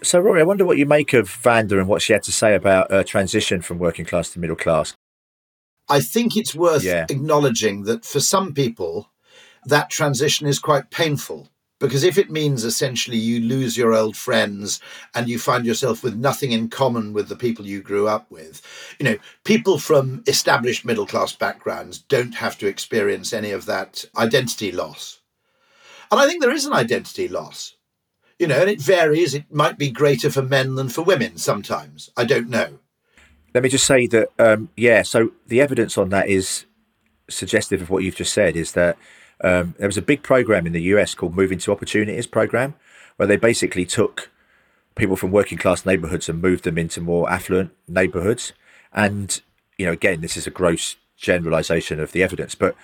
So, 0.04 0.20
Rory, 0.20 0.42
I 0.42 0.46
wonder 0.46 0.66
what 0.66 0.78
you 0.78 0.86
make 0.86 1.14
of 1.14 1.44
Wanda 1.46 1.78
and 1.78 1.88
what 1.88 2.02
she 2.02 2.14
had 2.14 2.24
to 2.24 2.32
say 2.32 2.56
about 2.56 2.90
her 2.92 3.04
transition 3.04 3.62
from 3.62 3.78
working 3.78 4.06
class 4.06 4.32
to 4.32 4.40
middle 4.40 4.56
class. 4.56 4.96
I 5.88 6.00
think 6.00 6.36
it's 6.36 6.56
worth 6.56 6.84
Yeah. 6.84 7.06
acknowledging 7.10 7.84
that 7.84 8.06
for 8.06 8.20
some 8.20 8.54
people, 8.54 9.12
that 9.66 9.90
transition 9.90 10.48
is 10.48 10.58
quite 10.58 10.90
painful. 10.90 11.50
Because 11.80 12.04
if 12.04 12.20
it 12.20 12.30
means 12.30 12.64
essentially 12.64 13.18
you 13.18 13.40
lose 13.40 13.76
your 13.76 13.94
old 13.94 14.16
friends 14.16 14.80
and 15.16 15.28
you 15.28 15.40
find 15.40 15.66
yourself 15.66 16.04
with 16.04 16.16
nothing 16.16 16.52
in 16.52 16.70
common 16.70 17.12
with 17.12 17.28
the 17.28 17.36
people 17.36 17.66
you 17.66 17.82
grew 17.82 18.08
up 18.08 18.30
with, 18.30 18.62
you 19.00 19.04
know, 19.04 19.18
people 19.46 19.80
from 19.80 20.24
established 20.28 20.86
middle 20.86 21.08
class 21.08 21.34
backgrounds 21.36 21.98
don't 21.98 22.36
have 22.36 22.56
to 22.60 22.68
experience 22.68 23.34
any 23.34 23.50
of 23.50 23.66
that 23.66 24.06
identity 24.16 24.72
loss. 24.72 25.22
And 26.12 26.20
I 26.20 26.28
think 26.28 26.42
there 26.42 26.54
is 26.54 26.66
an 26.66 26.74
identity 26.74 27.28
loss 27.28 27.76
you 28.42 28.48
know, 28.48 28.60
and 28.60 28.70
it 28.72 28.82
varies. 28.82 29.36
It 29.36 29.46
might 29.52 29.78
be 29.78 29.92
greater 29.92 30.32
for 30.32 30.42
men 30.42 30.74
than 30.74 30.90
for 30.90 31.04
women 31.04 31.38
sometimes. 31.38 32.10
I 32.18 32.26
don't 32.26 32.50
know. 32.50 32.80
Let 33.54 33.64
me 33.64 33.70
just 33.70 33.86
say 33.86 34.08
that, 34.08 34.30
um, 34.40 34.70
yeah, 34.76 35.04
so 35.04 35.34
the 35.46 35.62
evidence 35.62 35.96
on 35.96 36.10
that 36.10 36.28
is 36.28 36.66
suggestive 37.30 37.84
of 37.84 37.92
what 37.92 38.02
you've 38.04 38.16
just 38.16 38.34
said 38.34 38.56
is 38.56 38.72
that 38.72 38.98
um, 39.44 39.76
there 39.78 39.88
was 39.88 39.98
a 39.98 40.02
big 40.02 40.24
program 40.24 40.66
in 40.66 40.74
the 40.74 40.82
US 40.94 41.14
called 41.14 41.36
Moving 41.36 41.60
to 41.60 41.72
Opportunities 41.72 42.26
program, 42.26 42.74
where 43.18 43.28
they 43.28 43.36
basically 43.36 43.86
took 43.86 44.32
people 44.96 45.16
from 45.16 45.30
working 45.30 45.60
class 45.60 45.86
neighborhoods 45.86 46.28
and 46.28 46.42
moved 46.42 46.64
them 46.64 46.80
into 46.80 47.00
more 47.00 47.30
affluent 47.30 47.70
neighborhoods. 47.88 48.54
And, 48.92 49.40
you 49.78 49.86
know, 49.86 49.92
again, 49.92 50.22
this 50.22 50.36
is 50.36 50.48
a 50.48 50.52
gross 50.52 50.96
generalization 51.16 52.00
of 52.00 52.12
the 52.12 52.24
evidence, 52.24 52.56
but 52.56 52.76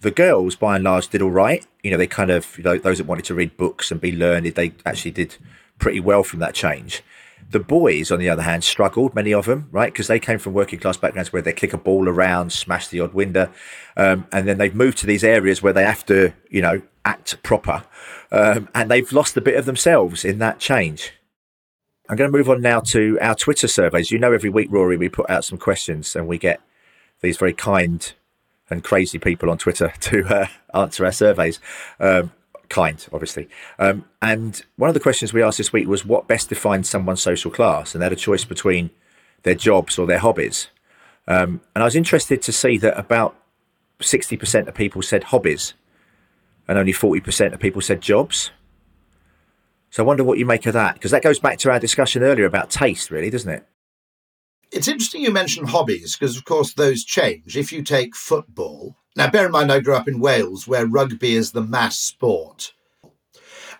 the 0.00 0.10
girls, 0.10 0.56
by 0.56 0.76
and 0.76 0.84
large, 0.84 1.08
did 1.08 1.22
all 1.22 1.30
right. 1.30 1.66
You 1.82 1.90
know, 1.90 1.96
they 1.96 2.06
kind 2.06 2.30
of, 2.30 2.56
you 2.56 2.64
know, 2.64 2.78
those 2.78 2.98
that 2.98 3.06
wanted 3.06 3.24
to 3.26 3.34
read 3.34 3.56
books 3.56 3.90
and 3.90 4.00
be 4.00 4.12
learned, 4.12 4.46
they 4.46 4.72
actually 4.86 5.10
did 5.10 5.36
pretty 5.78 6.00
well 6.00 6.22
from 6.22 6.40
that 6.40 6.54
change. 6.54 7.02
The 7.50 7.60
boys, 7.60 8.10
on 8.10 8.18
the 8.18 8.28
other 8.28 8.42
hand, 8.42 8.62
struggled, 8.62 9.14
many 9.14 9.32
of 9.32 9.46
them, 9.46 9.68
right? 9.72 9.90
Because 9.90 10.06
they 10.06 10.20
came 10.20 10.38
from 10.38 10.52
working 10.52 10.78
class 10.78 10.98
backgrounds 10.98 11.32
where 11.32 11.40
they 11.40 11.52
kick 11.52 11.72
a 11.72 11.78
ball 11.78 12.08
around, 12.08 12.52
smash 12.52 12.88
the 12.88 13.00
odd 13.00 13.14
window. 13.14 13.50
Um, 13.96 14.26
and 14.30 14.46
then 14.46 14.58
they've 14.58 14.74
moved 14.74 14.98
to 14.98 15.06
these 15.06 15.24
areas 15.24 15.62
where 15.62 15.72
they 15.72 15.84
have 15.84 16.04
to, 16.06 16.32
you 16.50 16.60
know, 16.60 16.82
act 17.04 17.42
proper. 17.42 17.84
Um, 18.30 18.68
and 18.74 18.90
they've 18.90 19.10
lost 19.12 19.36
a 19.36 19.40
bit 19.40 19.56
of 19.56 19.64
themselves 19.64 20.24
in 20.24 20.38
that 20.40 20.58
change. 20.58 21.12
I'm 22.08 22.16
going 22.16 22.30
to 22.30 22.36
move 22.36 22.50
on 22.50 22.60
now 22.60 22.80
to 22.80 23.18
our 23.20 23.34
Twitter 23.34 23.68
surveys. 23.68 24.10
You 24.10 24.18
know, 24.18 24.32
every 24.32 24.50
week, 24.50 24.68
Rory, 24.70 24.96
we 24.96 25.08
put 25.08 25.30
out 25.30 25.44
some 25.44 25.58
questions 25.58 26.14
and 26.14 26.26
we 26.26 26.38
get 26.38 26.60
these 27.20 27.36
very 27.36 27.52
kind 27.52 28.12
and 28.70 28.84
crazy 28.84 29.18
people 29.18 29.50
on 29.50 29.58
Twitter 29.58 29.92
to 30.00 30.24
uh, 30.26 30.46
answer 30.74 31.04
our 31.04 31.12
surveys. 31.12 31.60
Um, 32.00 32.32
kind, 32.68 33.06
obviously. 33.12 33.48
Um, 33.78 34.04
and 34.20 34.62
one 34.76 34.88
of 34.88 34.94
the 34.94 35.00
questions 35.00 35.32
we 35.32 35.42
asked 35.42 35.58
this 35.58 35.72
week 35.72 35.88
was 35.88 36.04
what 36.04 36.28
best 36.28 36.48
defines 36.48 36.88
someone's 36.88 37.22
social 37.22 37.50
class? 37.50 37.94
And 37.94 38.02
they 38.02 38.04
had 38.04 38.12
a 38.12 38.16
choice 38.16 38.44
between 38.44 38.90
their 39.42 39.54
jobs 39.54 39.98
or 39.98 40.06
their 40.06 40.18
hobbies. 40.18 40.68
Um, 41.26 41.60
and 41.74 41.82
I 41.82 41.86
was 41.86 41.96
interested 41.96 42.42
to 42.42 42.52
see 42.52 42.78
that 42.78 42.98
about 42.98 43.36
60% 44.00 44.68
of 44.68 44.74
people 44.74 45.02
said 45.02 45.24
hobbies 45.24 45.74
and 46.66 46.78
only 46.78 46.92
40% 46.92 47.54
of 47.54 47.60
people 47.60 47.80
said 47.80 48.00
jobs. 48.00 48.50
So 49.90 50.02
I 50.02 50.06
wonder 50.06 50.22
what 50.22 50.38
you 50.38 50.44
make 50.44 50.66
of 50.66 50.74
that, 50.74 50.94
because 50.94 51.10
that 51.10 51.22
goes 51.22 51.38
back 51.38 51.58
to 51.60 51.70
our 51.70 51.80
discussion 51.80 52.22
earlier 52.22 52.44
about 52.44 52.70
taste, 52.70 53.10
really, 53.10 53.30
doesn't 53.30 53.50
it? 53.50 53.66
It's 54.70 54.88
interesting 54.88 55.22
you 55.22 55.30
mention 55.30 55.66
hobbies, 55.66 56.16
because 56.16 56.36
of 56.36 56.44
course 56.44 56.74
those 56.74 57.04
change. 57.04 57.56
If 57.56 57.72
you 57.72 57.82
take 57.82 58.14
football, 58.14 58.96
now 59.16 59.30
bear 59.30 59.46
in 59.46 59.52
mind 59.52 59.72
I 59.72 59.80
grew 59.80 59.94
up 59.94 60.08
in 60.08 60.20
Wales, 60.20 60.68
where 60.68 60.86
rugby 60.86 61.34
is 61.34 61.52
the 61.52 61.62
mass 61.62 61.96
sport. 61.98 62.74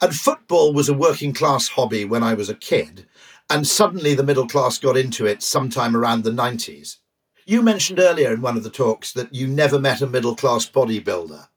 And 0.00 0.14
football 0.14 0.72
was 0.72 0.88
a 0.88 0.94
working 0.94 1.34
class 1.34 1.68
hobby 1.68 2.04
when 2.04 2.22
I 2.22 2.34
was 2.34 2.48
a 2.48 2.54
kid, 2.54 3.06
and 3.50 3.66
suddenly 3.66 4.14
the 4.14 4.22
middle 4.22 4.48
class 4.48 4.78
got 4.78 4.96
into 4.96 5.26
it 5.26 5.42
sometime 5.42 5.94
around 5.94 6.24
the 6.24 6.30
90s. 6.30 6.96
You 7.44 7.62
mentioned 7.62 7.98
earlier 7.98 8.32
in 8.32 8.40
one 8.40 8.56
of 8.56 8.62
the 8.62 8.70
talks 8.70 9.12
that 9.12 9.34
you 9.34 9.46
never 9.46 9.78
met 9.78 10.00
a 10.00 10.06
middle 10.06 10.36
class 10.36 10.68
bodybuilder. 10.68 11.48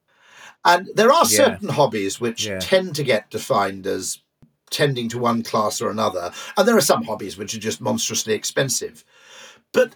And 0.63 0.89
there 0.95 1.11
are 1.11 1.25
Yeah. 1.25 1.37
certain 1.37 1.69
hobbies 1.69 2.19
which 2.19 2.45
Yeah. 2.47 2.59
tend 2.59 2.95
to 2.95 3.03
get 3.03 3.29
defined 3.29 3.87
as 3.87 4.19
tending 4.69 5.09
to 5.09 5.19
one 5.19 5.43
class 5.43 5.81
or 5.81 5.89
another. 5.89 6.31
And 6.55 6.67
there 6.67 6.77
are 6.77 6.81
some 6.81 7.03
hobbies 7.03 7.37
which 7.37 7.53
are 7.53 7.59
just 7.59 7.81
monstrously 7.81 8.33
expensive. 8.33 9.03
But 9.73 9.95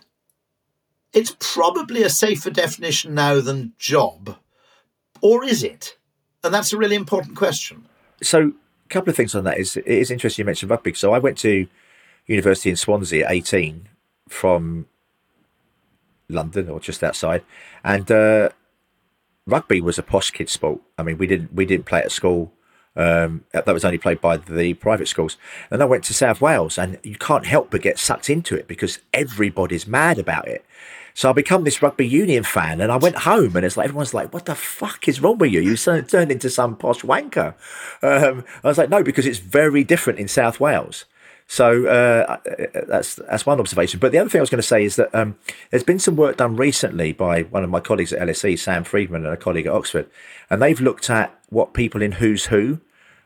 it's 1.13 1.35
probably 1.39 2.03
a 2.03 2.09
safer 2.09 2.49
definition 2.49 3.13
now 3.13 3.41
than 3.41 3.73
job. 3.77 4.38
Or 5.21 5.43
is 5.43 5.63
it? 5.63 5.97
And 6.43 6.53
that's 6.53 6.73
a 6.73 6.77
really 6.77 6.95
important 6.95 7.35
question. 7.35 7.85
so 8.21 8.51
a 8.85 8.89
couple 8.89 9.09
of 9.09 9.15
things 9.15 9.33
on 9.33 9.43
that 9.45 9.57
is 9.57 9.77
it 9.77 9.88
is 9.88 10.11
interesting 10.11 10.43
you 10.43 10.45
mentioned 10.45 10.69
rugby. 10.69 10.93
So 10.93 11.13
I 11.13 11.19
went 11.19 11.38
to 11.39 11.67
university 12.27 12.69
in 12.69 12.75
Swansea 12.75 13.25
at 13.25 13.31
18 13.31 13.89
from 14.29 14.88
London 16.29 16.69
or 16.69 16.79
just 16.79 17.03
outside, 17.03 17.43
and 17.83 18.09
uh, 18.11 18.49
rugby 19.47 19.81
was 19.81 19.97
a 19.97 20.03
posh 20.03 20.31
kid 20.31 20.49
sport. 20.49 20.81
I 20.97 21.03
mean, 21.03 21.17
we 21.17 21.27
didn't 21.27 21.53
we 21.53 21.65
didn't 21.65 21.85
play 21.85 21.99
at 21.99 22.11
school. 22.11 22.51
Um, 22.95 23.43
that 23.51 23.67
was 23.67 23.84
only 23.84 23.97
played 23.97 24.21
by 24.21 24.38
the 24.38 24.73
private 24.75 25.08
schools. 25.08 25.38
And 25.69 25.81
I 25.81 25.86
went 25.86 26.03
to 26.05 26.13
South 26.13 26.41
Wales, 26.41 26.77
and 26.77 26.97
you 27.03 27.15
can't 27.15 27.45
help 27.45 27.71
but 27.71 27.81
get 27.81 27.99
sucked 27.99 28.29
into 28.29 28.55
it 28.55 28.67
because 28.67 28.99
everybody's 29.13 29.88
mad 29.88 30.17
about 30.17 30.47
it. 30.47 30.65
So 31.13 31.29
I 31.29 31.34
become 31.34 31.63
this 31.63 31.81
rugby 31.81 32.05
union 32.05 32.43
fan, 32.43 32.81
and 32.81 32.91
I 32.91 32.97
went 32.97 33.19
home, 33.19 33.55
and 33.55 33.65
it's 33.65 33.77
like 33.77 33.86
everyone's 33.86 34.13
like, 34.13 34.34
"What 34.34 34.45
the 34.45 34.55
fuck 34.55 35.08
is 35.08 35.21
wrong 35.21 35.38
with 35.38 35.51
you? 35.51 35.62
You 35.62 35.77
turned 35.77 36.31
into 36.31 36.49
some 36.49 36.75
posh 36.75 37.03
wanker." 37.03 37.53
Um, 38.01 38.43
I 38.63 38.67
was 38.67 38.77
like, 38.77 38.89
"No, 38.89 39.01
because 39.01 39.25
it's 39.25 39.39
very 39.39 39.86
different 39.86 40.19
in 40.19 40.27
South 40.27 40.60
Wales." 40.60 41.05
So 41.47 41.86
uh, 41.86 42.38
that's 42.88 43.15
that's 43.15 43.45
one 43.45 43.60
observation. 43.60 43.99
But 43.99 44.12
the 44.12 44.17
other 44.17 44.29
thing 44.29 44.39
I 44.39 44.41
was 44.41 44.49
going 44.49 44.62
to 44.62 44.67
say 44.67 44.84
is 44.84 44.95
that 44.95 45.13
um, 45.13 45.38
there's 45.69 45.84
been 45.84 45.99
some 45.99 46.15
work 46.15 46.38
done 46.38 46.55
recently 46.55 47.13
by 47.13 47.43
one 47.43 47.63
of 47.63 47.69
my 47.69 47.79
colleagues 47.79 48.12
at 48.13 48.27
LSE, 48.27 48.58
Sam 48.58 48.84
Friedman, 48.84 49.25
and 49.25 49.34
a 49.34 49.38
colleague 49.38 49.67
at 49.67 49.73
Oxford, 49.73 50.10
and 50.49 50.62
they've 50.62 50.81
looked 50.81 51.10
at 51.10 51.38
what 51.49 51.73
people 51.73 52.01
in 52.01 52.13
Who's 52.13 52.47
Who 52.47 52.81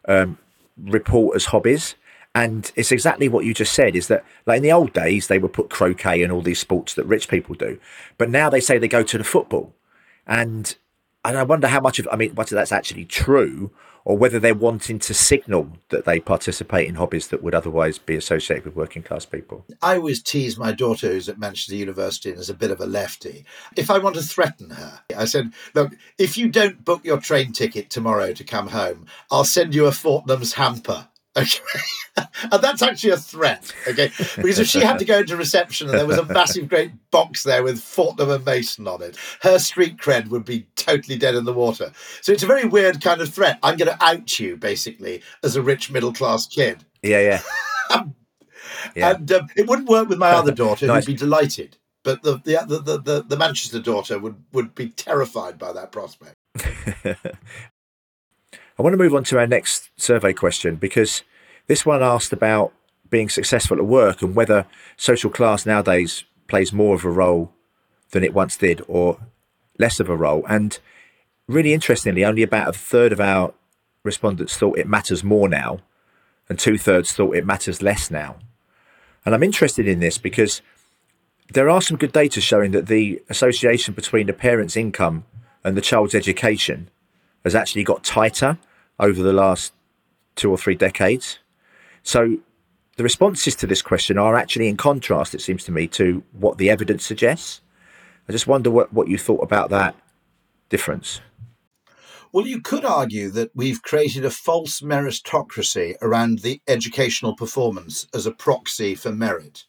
um, 0.07 0.37
report 0.77 1.35
as 1.35 1.45
hobbies. 1.45 1.95
And 2.35 2.71
it's 2.75 2.91
exactly 2.91 3.27
what 3.27 3.43
you 3.43 3.53
just 3.55 3.73
said 3.73 3.95
is 3.95 4.07
that, 4.07 4.23
like 4.45 4.57
in 4.57 4.63
the 4.63 4.71
old 4.71 4.93
days, 4.93 5.27
they 5.27 5.39
would 5.39 5.51
put 5.51 5.69
croquet 5.69 6.21
and 6.21 6.31
all 6.31 6.41
these 6.41 6.59
sports 6.59 6.93
that 6.93 7.05
rich 7.05 7.27
people 7.27 7.55
do. 7.55 7.79
But 8.17 8.29
now 8.29 8.49
they 8.49 8.59
say 8.59 8.77
they 8.77 8.87
go 8.87 9.01
to 9.01 9.17
the 9.17 9.23
football. 9.23 9.73
And 10.27 10.75
and 11.25 11.37
I 11.37 11.43
wonder 11.43 11.67
how 11.67 11.81
much 11.81 11.99
of, 11.99 12.07
I 12.11 12.15
mean, 12.15 12.35
whether 12.35 12.55
that's 12.55 12.71
actually 12.71 13.05
true 13.05 13.71
or 14.09 14.17
whether 14.17 14.39
they're 14.39 14.55
wanting 14.55 14.97
to 14.97 15.13
signal 15.13 15.71
that 15.89 16.03
they 16.03 16.19
participate 16.19 16.89
in 16.89 16.95
hobbies 16.95 17.27
that 17.27 17.43
would 17.43 17.53
otherwise 17.53 17.99
be 17.99 18.15
associated 18.15 18.65
with 18.65 18.75
working 18.75 19.03
class 19.03 19.23
people. 19.23 19.63
I 19.83 19.97
always 19.97 20.19
tease 20.19 20.57
my 20.57 20.71
daughter, 20.71 21.09
who's 21.09 21.29
at 21.29 21.37
Manchester 21.37 21.75
University 21.75 22.31
and 22.31 22.39
is 22.39 22.49
a 22.49 22.55
bit 22.55 22.71
of 22.71 22.81
a 22.81 22.87
lefty. 22.87 23.45
If 23.75 23.91
I 23.91 23.99
want 23.99 24.15
to 24.15 24.23
threaten 24.23 24.71
her, 24.71 25.01
I 25.15 25.25
said, 25.25 25.53
Look, 25.75 25.95
if 26.17 26.39
you 26.39 26.49
don't 26.49 26.83
book 26.83 27.05
your 27.05 27.19
train 27.19 27.51
ticket 27.51 27.91
tomorrow 27.91 28.33
to 28.33 28.43
come 28.43 28.69
home, 28.69 29.05
I'll 29.29 29.43
send 29.43 29.75
you 29.75 29.85
a 29.85 29.91
Fortnum's 29.91 30.53
hamper. 30.53 31.07
Okay. 31.37 31.59
and 32.51 32.61
that's 32.61 32.81
actually 32.81 33.11
a 33.11 33.17
threat. 33.17 33.73
Okay. 33.87 34.11
Because 34.35 34.59
if 34.59 34.67
she 34.67 34.79
had 34.79 34.99
to 34.99 35.05
go 35.05 35.19
into 35.19 35.37
reception 35.37 35.89
and 35.89 35.97
there 35.97 36.05
was 36.07 36.17
a 36.17 36.25
massive 36.25 36.67
great 36.67 36.91
box 37.11 37.43
there 37.43 37.63
with 37.63 37.79
Fortnum 37.79 38.31
and 38.31 38.45
Mason 38.45 38.87
on 38.87 39.01
it, 39.01 39.17
her 39.41 39.59
street 39.59 39.97
cred 39.97 40.29
would 40.29 40.45
be 40.45 40.67
totally 40.75 41.17
dead 41.17 41.35
in 41.35 41.45
the 41.45 41.53
water. 41.53 41.91
So 42.21 42.31
it's 42.31 42.43
a 42.43 42.47
very 42.47 42.65
weird 42.65 43.01
kind 43.01 43.21
of 43.21 43.33
threat. 43.33 43.59
I'm 43.63 43.77
going 43.77 43.91
to 43.95 44.03
out 44.03 44.39
you, 44.39 44.57
basically, 44.57 45.21
as 45.43 45.55
a 45.55 45.61
rich 45.61 45.91
middle 45.91 46.13
class 46.13 46.47
kid. 46.47 46.83
Yeah, 47.03 47.39
yeah. 47.89 48.03
Yeah. 48.95 49.11
And 49.11 49.31
um, 49.31 49.47
it 49.55 49.67
wouldn't 49.67 49.89
work 49.89 50.09
with 50.09 50.19
my 50.19 50.31
other 50.31 50.51
daughter, 50.51 50.87
Nice. 50.87 51.05
who'd 51.05 51.13
be 51.13 51.17
delighted. 51.17 51.77
But 52.03 52.23
the, 52.23 52.37
the 52.43 52.65
the, 52.67 52.79
the 52.79 52.97
the 53.01 53.23
the 53.23 53.37
Manchester 53.37 53.79
daughter 53.79 54.17
would 54.17 54.35
would 54.53 54.73
be 54.73 54.89
terrified 54.89 55.57
by 55.57 55.73
that 55.73 55.91
prospect. 55.91 56.35
I 58.79 58.81
want 58.81 58.93
to 58.93 58.97
move 58.97 59.13
on 59.13 59.25
to 59.25 59.37
our 59.37 59.45
next 59.45 59.89
survey 59.97 60.31
question 60.31 60.77
because 60.77 61.23
this 61.67 61.85
one 61.85 62.01
asked 62.01 62.31
about 62.31 62.71
being 63.09 63.27
successful 63.27 63.77
at 63.77 63.85
work 63.85 64.21
and 64.21 64.33
whether 64.33 64.65
social 64.95 65.29
class 65.29 65.65
nowadays 65.65 66.23
plays 66.47 66.71
more 66.71 66.95
of 66.95 67.03
a 67.03 67.09
role 67.09 67.51
than 68.11 68.23
it 68.23 68.33
once 68.33 68.55
did 68.55 68.81
or 68.87 69.19
less 69.77 69.99
of 69.99 70.07
a 70.07 70.15
role. 70.15 70.45
And 70.47 70.79
really 71.45 71.73
interestingly, 71.73 72.23
only 72.23 72.41
about 72.41 72.69
a 72.69 72.71
third 72.71 73.11
of 73.11 73.19
our 73.19 73.53
respondents 74.03 74.55
thought 74.55 74.79
it 74.79 74.87
matters 74.87 75.25
more 75.25 75.49
now, 75.49 75.79
and 76.47 76.57
two 76.57 76.77
thirds 76.77 77.11
thought 77.11 77.35
it 77.35 77.45
matters 77.45 77.81
less 77.81 78.09
now. 78.09 78.37
And 79.25 79.35
I'm 79.35 79.43
interested 79.43 79.89
in 79.89 79.99
this 79.99 80.17
because 80.17 80.61
there 81.53 81.69
are 81.69 81.81
some 81.81 81.97
good 81.97 82.13
data 82.13 82.39
showing 82.39 82.71
that 82.71 82.87
the 82.87 83.21
association 83.29 83.93
between 83.93 84.27
the 84.27 84.33
parent's 84.33 84.77
income 84.77 85.25
and 85.65 85.75
the 85.75 85.81
child's 85.81 86.15
education 86.15 86.89
has 87.43 87.55
actually 87.55 87.83
got 87.83 88.05
tighter 88.05 88.57
over 88.99 89.21
the 89.21 89.33
last 89.33 89.73
two 90.35 90.51
or 90.51 90.57
three 90.57 90.75
decades. 90.75 91.39
So 92.03 92.37
the 92.97 93.03
responses 93.03 93.55
to 93.55 93.67
this 93.67 93.81
question 93.81 94.17
are 94.17 94.35
actually 94.35 94.67
in 94.67 94.77
contrast, 94.77 95.33
it 95.33 95.41
seems 95.41 95.63
to 95.65 95.71
me, 95.71 95.87
to 95.87 96.23
what 96.33 96.57
the 96.57 96.69
evidence 96.69 97.05
suggests. 97.05 97.61
I 98.27 98.31
just 98.31 98.47
wonder 98.47 98.69
what, 98.69 98.93
what 98.93 99.07
you 99.07 99.17
thought 99.17 99.41
about 99.43 99.69
that 99.69 99.95
difference. 100.69 101.21
Well, 102.31 102.45
you 102.45 102.61
could 102.61 102.85
argue 102.85 103.29
that 103.31 103.49
we've 103.55 103.81
created 103.81 104.23
a 104.23 104.29
false 104.29 104.81
meritocracy 104.81 105.95
around 105.99 106.39
the 106.39 106.61
educational 106.67 107.35
performance 107.35 108.05
as 108.13 108.27
a 108.27 108.31
proxy 108.31 108.93
for 108.93 109.11
merit. 109.11 109.65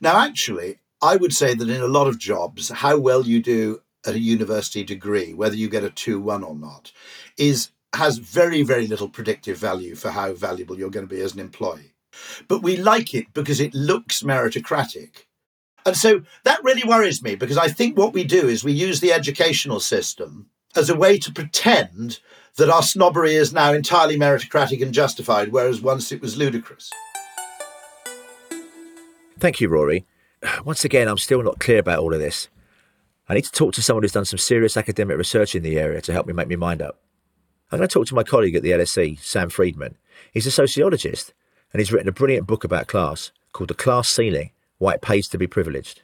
Now, 0.00 0.18
actually, 0.20 0.78
I 1.02 1.16
would 1.16 1.34
say 1.34 1.54
that 1.54 1.68
in 1.68 1.82
a 1.82 1.86
lot 1.88 2.06
of 2.06 2.18
jobs, 2.18 2.70
how 2.70 2.96
well 2.96 3.26
you 3.26 3.42
do 3.42 3.82
at 4.06 4.14
a 4.14 4.20
university 4.20 4.84
degree, 4.84 5.34
whether 5.34 5.54
you 5.54 5.68
get 5.68 5.84
a 5.84 5.90
2 5.90 6.20
1 6.20 6.42
or 6.42 6.54
not, 6.54 6.92
is 7.36 7.70
has 7.94 8.18
very, 8.18 8.62
very 8.62 8.86
little 8.86 9.08
predictive 9.08 9.58
value 9.58 9.94
for 9.94 10.10
how 10.10 10.32
valuable 10.32 10.78
you're 10.78 10.90
going 10.90 11.06
to 11.06 11.14
be 11.14 11.20
as 11.20 11.34
an 11.34 11.40
employee. 11.40 11.94
But 12.48 12.62
we 12.62 12.76
like 12.76 13.14
it 13.14 13.32
because 13.34 13.60
it 13.60 13.74
looks 13.74 14.22
meritocratic. 14.22 15.24
And 15.84 15.96
so 15.96 16.22
that 16.44 16.62
really 16.62 16.84
worries 16.86 17.22
me 17.22 17.34
because 17.34 17.58
I 17.58 17.68
think 17.68 17.96
what 17.96 18.12
we 18.12 18.24
do 18.24 18.48
is 18.48 18.62
we 18.62 18.72
use 18.72 19.00
the 19.00 19.12
educational 19.12 19.80
system 19.80 20.48
as 20.76 20.88
a 20.88 20.96
way 20.96 21.18
to 21.18 21.32
pretend 21.32 22.20
that 22.56 22.70
our 22.70 22.82
snobbery 22.82 23.34
is 23.34 23.52
now 23.52 23.72
entirely 23.72 24.18
meritocratic 24.18 24.82
and 24.82 24.94
justified, 24.94 25.52
whereas 25.52 25.80
once 25.80 26.12
it 26.12 26.20
was 26.20 26.36
ludicrous. 26.36 26.90
Thank 29.38 29.60
you, 29.60 29.68
Rory. 29.68 30.06
Once 30.64 30.84
again, 30.84 31.08
I'm 31.08 31.18
still 31.18 31.42
not 31.42 31.58
clear 31.58 31.78
about 31.78 31.98
all 31.98 32.14
of 32.14 32.20
this. 32.20 32.48
I 33.28 33.34
need 33.34 33.44
to 33.44 33.52
talk 33.52 33.74
to 33.74 33.82
someone 33.82 34.02
who's 34.02 34.12
done 34.12 34.24
some 34.24 34.38
serious 34.38 34.76
academic 34.76 35.16
research 35.16 35.54
in 35.54 35.62
the 35.62 35.78
area 35.78 36.00
to 36.02 36.12
help 36.12 36.26
me 36.26 36.32
make 36.32 36.48
my 36.48 36.56
mind 36.56 36.82
up. 36.82 37.00
I'm 37.72 37.78
going 37.78 37.88
to 37.88 37.92
talk 37.92 38.06
to 38.08 38.14
my 38.14 38.22
colleague 38.22 38.54
at 38.54 38.62
the 38.62 38.72
LSE, 38.72 39.18
Sam 39.20 39.48
Friedman. 39.48 39.96
He's 40.30 40.46
a 40.46 40.50
sociologist 40.50 41.32
and 41.72 41.80
he's 41.80 41.90
written 41.90 42.08
a 42.08 42.12
brilliant 42.12 42.46
book 42.46 42.64
about 42.64 42.86
class 42.86 43.32
called 43.52 43.68
The 43.68 43.74
Class 43.74 44.10
Ceiling 44.10 44.50
Why 44.76 44.92
It 44.92 45.00
Pays 45.00 45.26
to 45.28 45.38
Be 45.38 45.46
Privileged. 45.46 46.02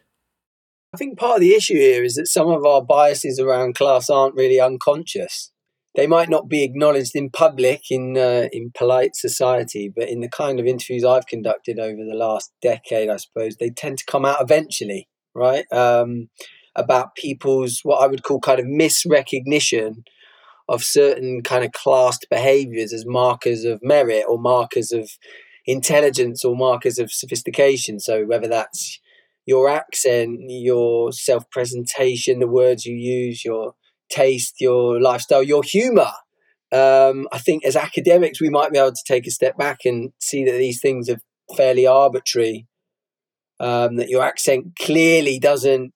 I 0.95 0.97
think 0.97 1.19
part 1.19 1.37
of 1.37 1.41
the 1.43 1.53
issue 1.53 1.75
here 1.75 2.03
is 2.03 2.15
that 2.15 2.27
some 2.27 2.49
of 2.49 2.65
our 2.65 2.81
biases 2.81 3.39
around 3.39 3.75
class 3.75 4.09
aren't 4.09 4.35
really 4.35 4.59
unconscious. 4.59 5.53
They 5.95 6.07
might 6.07 6.31
not 6.31 6.49
be 6.49 6.65
acknowledged 6.65 7.15
in 7.15 7.29
public 7.29 7.83
in 7.91 8.17
uh, 8.17 8.49
in 8.51 8.71
polite 8.75 9.15
society, 9.15 9.93
but 9.95 10.09
in 10.09 10.21
the 10.21 10.31
kind 10.31 10.59
of 10.59 10.65
interviews 10.65 11.05
I've 11.05 11.27
conducted 11.27 11.79
over 11.79 12.03
the 12.03 12.17
last 12.17 12.51
decade, 12.63 13.11
I 13.11 13.17
suppose 13.17 13.57
they 13.57 13.69
tend 13.69 13.99
to 13.99 14.07
come 14.07 14.25
out 14.25 14.41
eventually, 14.41 15.07
right? 15.35 15.71
Um, 15.71 16.31
about 16.75 17.15
people's 17.15 17.81
what 17.83 18.03
I 18.03 18.07
would 18.07 18.23
call 18.23 18.41
kind 18.41 18.61
of 18.61 18.65
misrecognition 18.65 20.05
of 20.69 20.85
certain 20.85 21.43
kind 21.43 21.65
of 21.65 21.73
classed 21.73 22.27
behaviors 22.31 22.93
as 22.93 23.07
markers 23.07 23.65
of 23.65 23.81
merit 23.83 24.25
or 24.29 24.39
markers 24.39 24.93
of 24.93 25.11
intelligence 25.67 26.45
or 26.45 26.57
markers 26.57 26.99
of 26.99 27.13
sophistication. 27.13 28.01
So 28.01 28.25
whether 28.25 28.49
that's 28.49 29.01
your 29.47 29.69
accent, 29.69 30.41
your 30.49 31.13
self 31.13 31.49
presentation, 31.51 32.39
the 32.39 32.47
words 32.47 32.85
you 32.85 32.95
use, 32.95 33.45
your 33.45 33.75
taste, 34.11 34.57
your 34.61 35.01
lifestyle, 35.01 35.43
your 35.43 35.63
humor. 35.63 36.11
Um, 36.71 37.27
I 37.33 37.39
think 37.39 37.65
as 37.65 37.77
academics, 37.77 38.41
we 38.41 38.51
might 38.51 38.73
be 38.73 38.79
able 38.79 38.93
to 38.93 39.05
take 39.07 39.27
a 39.27 39.31
step 39.31 39.57
back 39.57 39.81
and 39.87 40.13
see 40.19 40.45
that 40.45 40.53
these 40.53 40.81
things 40.81 41.09
are 41.09 41.21
fairly 41.57 41.87
arbitrary. 41.87 42.67
Um, 43.61 43.97
that 43.97 44.09
your 44.09 44.23
accent 44.23 44.77
clearly 44.79 45.41
doesn't 45.41 45.93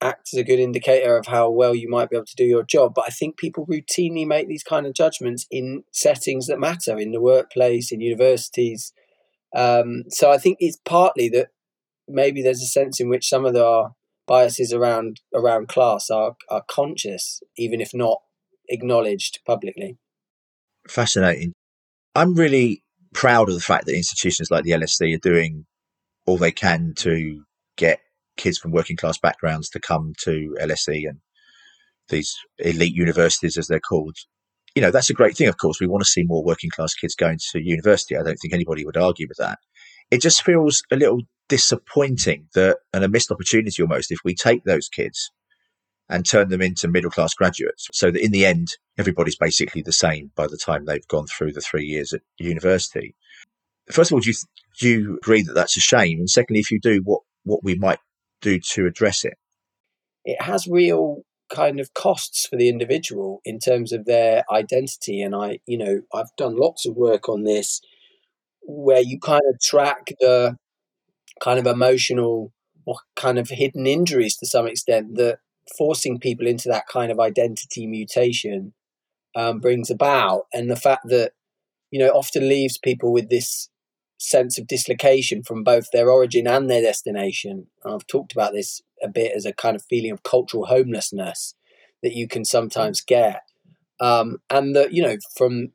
act 0.00 0.30
as 0.32 0.38
a 0.38 0.44
good 0.44 0.58
indicator 0.58 1.16
of 1.16 1.26
how 1.26 1.50
well 1.50 1.74
you 1.74 1.88
might 1.88 2.10
be 2.10 2.16
able 2.16 2.26
to 2.26 2.36
do 2.36 2.44
your 2.44 2.62
job. 2.62 2.92
But 2.94 3.06
I 3.06 3.10
think 3.10 3.36
people 3.36 3.66
routinely 3.66 4.26
make 4.26 4.48
these 4.48 4.62
kind 4.62 4.86
of 4.86 4.94
judgments 4.94 5.46
in 5.50 5.84
settings 5.92 6.46
that 6.46 6.60
matter, 6.60 6.98
in 6.98 7.12
the 7.12 7.20
workplace, 7.20 7.90
in 7.90 8.00
universities. 8.00 8.92
Um, 9.54 10.04
so 10.08 10.30
I 10.30 10.38
think 10.38 10.58
it's 10.60 10.78
partly 10.84 11.28
that 11.30 11.48
maybe 12.08 12.42
there's 12.42 12.62
a 12.62 12.66
sense 12.66 13.00
in 13.00 13.08
which 13.08 13.28
some 13.28 13.44
of 13.44 13.56
our 13.56 13.94
biases 14.26 14.72
around 14.72 15.20
around 15.34 15.68
class 15.68 16.10
are 16.10 16.36
are 16.50 16.64
conscious, 16.68 17.42
even 17.56 17.80
if 17.80 17.92
not 17.94 18.20
acknowledged 18.68 19.40
publicly. 19.46 19.96
Fascinating. 20.88 21.52
I'm 22.14 22.34
really 22.34 22.82
proud 23.14 23.48
of 23.48 23.54
the 23.54 23.60
fact 23.60 23.86
that 23.86 23.96
institutions 23.96 24.50
like 24.50 24.64
the 24.64 24.72
LSE 24.72 25.14
are 25.14 25.18
doing 25.18 25.64
all 26.26 26.36
they 26.36 26.52
can 26.52 26.92
to 26.96 27.42
get 27.76 28.00
kids 28.36 28.58
from 28.58 28.72
working 28.72 28.96
class 28.96 29.18
backgrounds 29.18 29.68
to 29.70 29.80
come 29.80 30.12
to 30.24 30.56
LSE 30.60 31.08
and 31.08 31.20
these 32.08 32.36
elite 32.58 32.94
universities, 32.94 33.56
as 33.56 33.66
they're 33.66 33.80
called. 33.80 34.16
You 34.74 34.82
know, 34.82 34.90
that's 34.90 35.10
a 35.10 35.14
great 35.14 35.36
thing, 35.36 35.48
of 35.48 35.58
course. 35.58 35.80
We 35.80 35.86
want 35.86 36.04
to 36.04 36.10
see 36.10 36.22
more 36.22 36.44
working 36.44 36.70
class 36.70 36.94
kids 36.94 37.14
going 37.14 37.38
to 37.52 37.62
university. 37.62 38.16
I 38.16 38.22
don't 38.22 38.36
think 38.36 38.52
anybody 38.52 38.84
would 38.84 38.96
argue 38.96 39.26
with 39.28 39.38
that. 39.38 39.58
It 40.10 40.20
just 40.20 40.42
feels 40.42 40.82
a 40.90 40.96
little 40.96 41.22
disappointing 41.48 42.48
that, 42.54 42.78
and 42.92 43.02
a 43.02 43.08
missed 43.08 43.32
opportunity 43.32 43.82
almost, 43.82 44.12
if 44.12 44.18
we 44.24 44.34
take 44.34 44.64
those 44.64 44.88
kids 44.88 45.30
and 46.08 46.24
turn 46.24 46.48
them 46.48 46.62
into 46.62 46.88
middle 46.88 47.10
class 47.10 47.34
graduates 47.34 47.88
so 47.92 48.10
that 48.10 48.22
in 48.22 48.30
the 48.30 48.46
end, 48.46 48.68
everybody's 48.98 49.36
basically 49.36 49.82
the 49.82 49.92
same 49.92 50.30
by 50.36 50.46
the 50.46 50.58
time 50.58 50.84
they've 50.84 51.08
gone 51.08 51.26
through 51.26 51.52
the 51.52 51.60
three 51.60 51.84
years 51.84 52.12
at 52.12 52.20
university. 52.38 53.14
First 53.90 54.10
of 54.10 54.14
all, 54.14 54.20
do 54.20 54.30
you, 54.30 54.36
do 54.78 54.88
you 54.88 55.16
agree 55.16 55.42
that 55.42 55.54
that's 55.54 55.76
a 55.76 55.80
shame? 55.80 56.18
And 56.18 56.30
secondly, 56.30 56.60
if 56.60 56.70
you 56.70 56.78
do, 56.80 57.00
what, 57.04 57.22
what 57.44 57.64
we 57.64 57.74
might 57.76 57.98
do 58.46 58.60
to 58.74 58.86
address 58.86 59.24
it? 59.24 59.34
It 60.24 60.40
has 60.40 60.66
real 60.66 61.22
kind 61.48 61.78
of 61.78 61.94
costs 61.94 62.46
for 62.46 62.56
the 62.56 62.68
individual 62.68 63.40
in 63.44 63.58
terms 63.58 63.92
of 63.92 64.04
their 64.04 64.44
identity. 64.50 65.22
And 65.22 65.34
I, 65.34 65.60
you 65.66 65.78
know, 65.78 66.00
I've 66.12 66.34
done 66.36 66.56
lots 66.56 66.86
of 66.86 66.96
work 66.96 67.28
on 67.28 67.44
this 67.44 67.80
where 68.62 69.00
you 69.00 69.18
kind 69.20 69.42
of 69.52 69.60
track 69.60 70.08
the 70.20 70.56
kind 71.40 71.58
of 71.58 71.66
emotional 71.66 72.52
or 72.84 72.96
kind 73.14 73.38
of 73.38 73.48
hidden 73.48 73.86
injuries 73.86 74.36
to 74.36 74.46
some 74.46 74.66
extent 74.66 75.16
that 75.16 75.38
forcing 75.76 76.18
people 76.18 76.46
into 76.46 76.68
that 76.68 76.86
kind 76.86 77.12
of 77.12 77.20
identity 77.20 77.86
mutation 77.86 78.72
um, 79.34 79.60
brings 79.60 79.90
about. 79.90 80.46
And 80.52 80.70
the 80.70 80.76
fact 80.76 81.02
that, 81.08 81.32
you 81.90 82.00
know, 82.00 82.08
often 82.08 82.48
leaves 82.48 82.78
people 82.78 83.12
with 83.12 83.28
this 83.28 83.68
sense 84.18 84.58
of 84.58 84.66
dislocation 84.66 85.42
from 85.42 85.62
both 85.62 85.90
their 85.92 86.10
origin 86.10 86.46
and 86.46 86.70
their 86.70 86.82
destination. 86.82 87.66
I've 87.84 88.06
talked 88.06 88.32
about 88.32 88.52
this 88.52 88.82
a 89.02 89.08
bit 89.08 89.32
as 89.36 89.44
a 89.44 89.52
kind 89.52 89.76
of 89.76 89.82
feeling 89.82 90.10
of 90.10 90.22
cultural 90.22 90.66
homelessness 90.66 91.54
that 92.02 92.14
you 92.14 92.26
can 92.28 92.44
sometimes 92.44 93.00
get. 93.00 93.42
Um, 94.00 94.38
and 94.50 94.76
that, 94.76 94.92
you 94.92 95.02
know, 95.02 95.16
from 95.36 95.72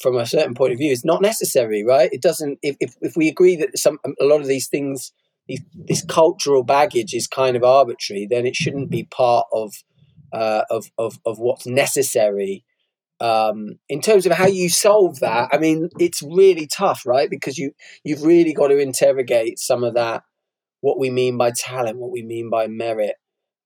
from 0.00 0.16
a 0.16 0.26
certain 0.26 0.54
point 0.54 0.72
of 0.72 0.78
view, 0.78 0.92
it's 0.92 1.06
not 1.06 1.22
necessary, 1.22 1.82
right? 1.82 2.10
It 2.12 2.20
doesn't, 2.20 2.58
if, 2.60 2.76
if, 2.80 2.96
if 3.00 3.16
we 3.16 3.28
agree 3.28 3.56
that 3.56 3.78
some 3.78 3.98
a 4.20 4.24
lot 4.24 4.42
of 4.42 4.46
these 4.46 4.68
things, 4.68 5.10
this 5.74 6.04
cultural 6.04 6.62
baggage 6.62 7.14
is 7.14 7.26
kind 7.26 7.56
of 7.56 7.64
arbitrary, 7.64 8.26
then 8.28 8.44
it 8.44 8.54
shouldn't 8.54 8.90
be 8.90 9.04
part 9.04 9.46
of, 9.52 9.72
uh, 10.34 10.64
of, 10.68 10.90
of, 10.98 11.18
of 11.24 11.38
what's 11.38 11.66
necessary 11.66 12.62
um, 13.20 13.78
in 13.88 14.00
terms 14.00 14.26
of 14.26 14.32
how 14.32 14.46
you 14.46 14.68
solve 14.68 15.20
that, 15.20 15.48
I 15.52 15.58
mean, 15.58 15.88
it's 15.98 16.22
really 16.22 16.66
tough, 16.66 17.04
right? 17.06 17.30
Because 17.30 17.58
you 17.58 17.72
you've 18.04 18.22
really 18.22 18.52
got 18.52 18.68
to 18.68 18.78
interrogate 18.78 19.58
some 19.58 19.84
of 19.84 19.94
that, 19.94 20.22
what 20.80 20.98
we 20.98 21.10
mean 21.10 21.38
by 21.38 21.50
talent, 21.50 21.98
what 21.98 22.12
we 22.12 22.22
mean 22.22 22.50
by 22.50 22.66
merit, 22.66 23.16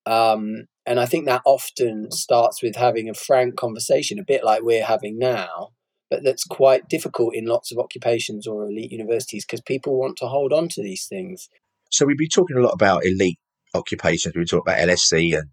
um, 0.07 0.67
and 0.87 0.99
I 0.99 1.07
think 1.07 1.27
that 1.27 1.43
often 1.45 2.11
starts 2.11 2.63
with 2.63 2.77
having 2.77 3.09
a 3.09 3.15
frank 3.15 3.57
conversation, 3.57 4.19
a 4.19 4.25
bit 4.25 4.45
like 4.45 4.63
we're 4.63 4.85
having 4.85 5.19
now, 5.19 5.71
but 6.11 6.25
that's 6.25 6.45
quite 6.45 6.89
difficult 6.89 7.35
in 7.35 7.47
lots 7.47 7.71
of 7.71 7.79
occupations 7.79 8.47
or 8.47 8.65
elite 8.65 8.91
universities 8.91 9.45
because 9.45 9.61
people 9.61 9.99
want 9.99 10.17
to 10.19 10.27
hold 10.27 10.53
on 10.53 10.69
to 10.71 10.83
these 10.83 11.07
things. 11.07 11.49
So 11.91 12.07
we've 12.07 12.19
been 12.19 12.29
talking 12.29 12.57
a 12.57 12.61
lot 12.61 12.73
about 12.73 13.05
elite 13.05 13.39
occupations. 13.75 14.35
We 14.35 14.45
talk 14.45 14.63
about 14.63 14.79
LSE 14.79 15.39
and 15.39 15.51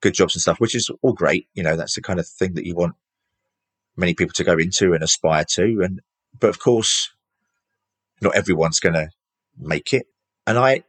good 0.00 0.14
jobs 0.14 0.34
and 0.34 0.42
stuff, 0.42 0.60
which 0.60 0.74
is 0.74 0.90
all 1.02 1.12
great. 1.12 1.46
You 1.54 1.62
know, 1.62 1.76
that's 1.76 1.94
the 1.94 2.02
kind 2.02 2.20
of 2.20 2.26
thing 2.26 2.54
that 2.54 2.64
you 2.64 2.74
want 2.74 2.94
many 4.00 4.14
people 4.14 4.32
to 4.34 4.44
go 4.44 4.56
into 4.56 4.92
and 4.92 5.02
aspire 5.02 5.44
to. 5.50 5.82
And 5.82 6.00
but 6.38 6.50
of 6.50 6.58
course, 6.58 7.10
not 8.20 8.34
everyone's 8.34 8.80
going 8.80 8.94
to 8.94 9.10
make 9.58 9.92
it. 9.92 10.06
And 10.46 10.58
I, 10.58 10.82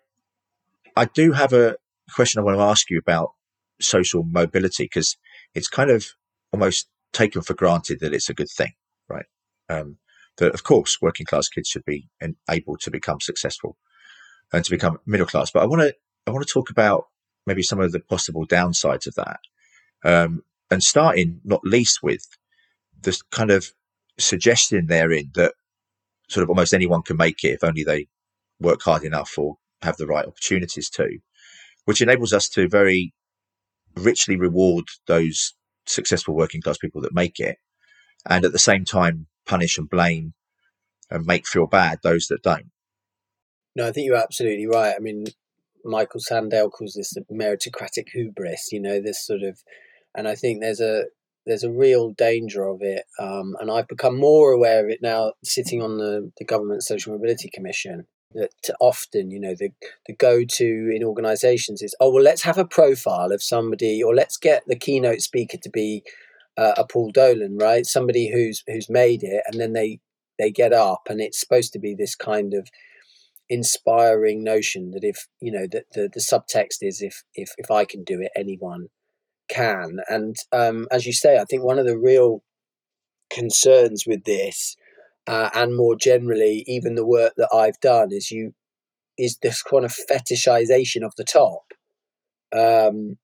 I 0.95 1.05
do 1.05 1.33
have 1.33 1.53
a 1.53 1.75
question 2.15 2.39
I 2.39 2.43
want 2.43 2.57
to 2.57 2.63
ask 2.63 2.89
you 2.89 2.97
about 2.97 3.31
social 3.79 4.23
mobility 4.23 4.85
because 4.85 5.17
it's 5.53 5.67
kind 5.67 5.89
of 5.89 6.07
almost 6.51 6.87
taken 7.13 7.41
for 7.41 7.53
granted 7.53 7.99
that 7.99 8.13
it's 8.13 8.29
a 8.29 8.33
good 8.33 8.49
thing, 8.49 8.73
right? 9.09 9.25
Um, 9.69 9.97
that 10.37 10.53
of 10.53 10.63
course 10.63 10.97
working 11.01 11.25
class 11.25 11.49
kids 11.49 11.69
should 11.69 11.85
be 11.85 12.07
able 12.49 12.77
to 12.77 12.91
become 12.91 13.19
successful 13.19 13.77
and 14.53 14.63
to 14.63 14.71
become 14.71 14.99
middle 15.05 15.27
class. 15.27 15.51
But 15.51 15.63
I 15.63 15.65
want 15.65 15.81
to 15.81 15.95
I 16.27 16.31
want 16.31 16.45
to 16.45 16.53
talk 16.53 16.69
about 16.69 17.05
maybe 17.45 17.63
some 17.63 17.79
of 17.79 17.91
the 17.91 17.99
possible 17.99 18.45
downsides 18.45 19.07
of 19.07 19.15
that, 19.15 19.39
um, 20.03 20.43
and 20.69 20.83
starting 20.83 21.41
not 21.43 21.61
least 21.63 22.03
with 22.03 22.25
this 23.03 23.21
kind 23.21 23.51
of 23.51 23.71
suggestion 24.19 24.87
therein 24.87 25.31
that 25.35 25.53
sort 26.29 26.43
of 26.43 26.49
almost 26.49 26.73
anyone 26.73 27.01
can 27.01 27.17
make 27.17 27.43
it 27.43 27.53
if 27.53 27.63
only 27.63 27.83
they 27.83 28.07
work 28.59 28.81
hard 28.81 29.03
enough 29.03 29.37
or 29.37 29.57
have 29.81 29.97
the 29.97 30.07
right 30.07 30.25
opportunities 30.25 30.89
to, 30.89 31.17
which 31.85 32.01
enables 32.01 32.33
us 32.33 32.47
to 32.49 32.69
very 32.69 33.13
richly 33.95 34.37
reward 34.37 34.85
those 35.07 35.53
successful 35.85 36.35
working 36.35 36.61
class 36.61 36.77
people 36.77 37.01
that 37.01 37.13
make 37.13 37.39
it, 37.39 37.57
and 38.29 38.45
at 38.45 38.51
the 38.51 38.59
same 38.59 38.85
time 38.85 39.27
punish 39.45 39.77
and 39.77 39.89
blame 39.89 40.33
and 41.09 41.25
make 41.25 41.47
feel 41.47 41.67
bad 41.67 41.99
those 42.03 42.27
that 42.27 42.43
don't. 42.43 42.67
No, 43.75 43.87
I 43.87 43.91
think 43.91 44.05
you're 44.05 44.15
absolutely 44.15 44.67
right. 44.67 44.93
I 44.95 44.99
mean, 44.99 45.25
Michael 45.83 46.19
Sandel 46.19 46.69
calls 46.69 46.93
this 46.93 47.13
the 47.13 47.23
meritocratic 47.31 48.09
hubris. 48.13 48.69
You 48.71 48.81
know, 48.81 49.01
this 49.01 49.25
sort 49.25 49.41
of, 49.41 49.59
and 50.15 50.27
I 50.27 50.35
think 50.35 50.61
there's 50.61 50.81
a 50.81 51.05
there's 51.45 51.63
a 51.63 51.71
real 51.71 52.11
danger 52.11 52.67
of 52.67 52.81
it, 52.81 53.03
um, 53.19 53.55
and 53.59 53.71
I've 53.71 53.87
become 53.87 54.17
more 54.17 54.51
aware 54.51 54.83
of 54.83 54.89
it 54.91 54.99
now, 55.01 55.33
sitting 55.43 55.81
on 55.81 55.97
the, 55.97 56.31
the 56.37 56.45
government 56.45 56.83
social 56.83 57.13
mobility 57.13 57.49
commission. 57.51 58.07
That 58.33 58.51
often, 58.79 59.29
you 59.29 59.41
know, 59.41 59.55
the 59.59 59.71
the 60.05 60.15
go 60.15 60.45
to 60.45 60.91
in 60.95 61.03
organisations 61.03 61.81
is, 61.81 61.93
oh 61.99 62.11
well, 62.11 62.23
let's 62.23 62.43
have 62.43 62.57
a 62.57 62.63
profile 62.63 63.33
of 63.33 63.43
somebody, 63.43 64.01
or 64.01 64.15
let's 64.15 64.37
get 64.37 64.63
the 64.67 64.77
keynote 64.77 65.19
speaker 65.19 65.57
to 65.61 65.69
be 65.69 66.03
uh, 66.57 66.73
a 66.77 66.85
Paul 66.85 67.11
Dolan, 67.11 67.57
right? 67.57 67.85
Somebody 67.85 68.31
who's 68.31 68.63
who's 68.67 68.89
made 68.89 69.23
it, 69.23 69.43
and 69.47 69.59
then 69.59 69.73
they 69.73 69.99
they 70.39 70.49
get 70.49 70.71
up, 70.71 71.01
and 71.09 71.19
it's 71.19 71.41
supposed 71.41 71.73
to 71.73 71.79
be 71.79 71.93
this 71.93 72.15
kind 72.15 72.53
of 72.53 72.69
inspiring 73.49 74.45
notion 74.45 74.91
that 74.91 75.03
if 75.03 75.27
you 75.41 75.51
know 75.51 75.67
that 75.69 75.83
the, 75.93 76.09
the 76.13 76.21
subtext 76.21 76.77
is 76.81 77.01
if 77.01 77.23
if 77.35 77.51
if 77.57 77.69
I 77.69 77.83
can 77.83 78.05
do 78.05 78.21
it, 78.21 78.31
anyone 78.33 78.87
can. 79.51 79.99
And 80.09 80.35
um, 80.51 80.87
as 80.91 81.05
you 81.05 81.13
say, 81.13 81.37
I 81.37 81.45
think 81.45 81.63
one 81.63 81.79
of 81.79 81.85
the 81.85 81.97
real 81.97 82.43
concerns 83.29 84.05
with 84.07 84.23
this, 84.23 84.75
uh, 85.27 85.49
and 85.53 85.75
more 85.75 85.95
generally, 85.95 86.63
even 86.67 86.95
the 86.95 87.05
work 87.05 87.33
that 87.37 87.49
I've 87.53 87.79
done, 87.79 88.09
is 88.11 88.31
you 88.31 88.53
is 89.17 89.37
this 89.41 89.61
kind 89.61 89.85
of 89.85 89.95
fetishization 90.09 91.03
of 91.03 91.13
the 91.15 91.23
top. 91.23 91.73
Um, 92.55 93.17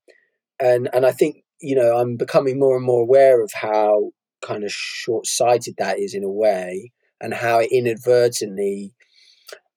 and 0.60 0.90
and 0.94 1.06
I 1.06 1.12
think 1.12 1.44
you 1.60 1.76
know 1.76 1.98
I'm 1.98 2.18
becoming 2.18 2.60
more 2.60 2.76
and 2.76 2.86
more 2.86 3.02
aware 3.02 3.44
of 3.44 3.52
how 3.54 4.12
kind 4.46 4.64
of 4.64 4.72
short-sighted 4.72 5.76
that 5.78 6.00
is 6.00 6.14
in 6.14 6.24
a 6.24 6.30
way, 6.30 6.92
and 7.20 7.34
how 7.34 7.60
it 7.60 7.70
inadvertently 7.72 8.94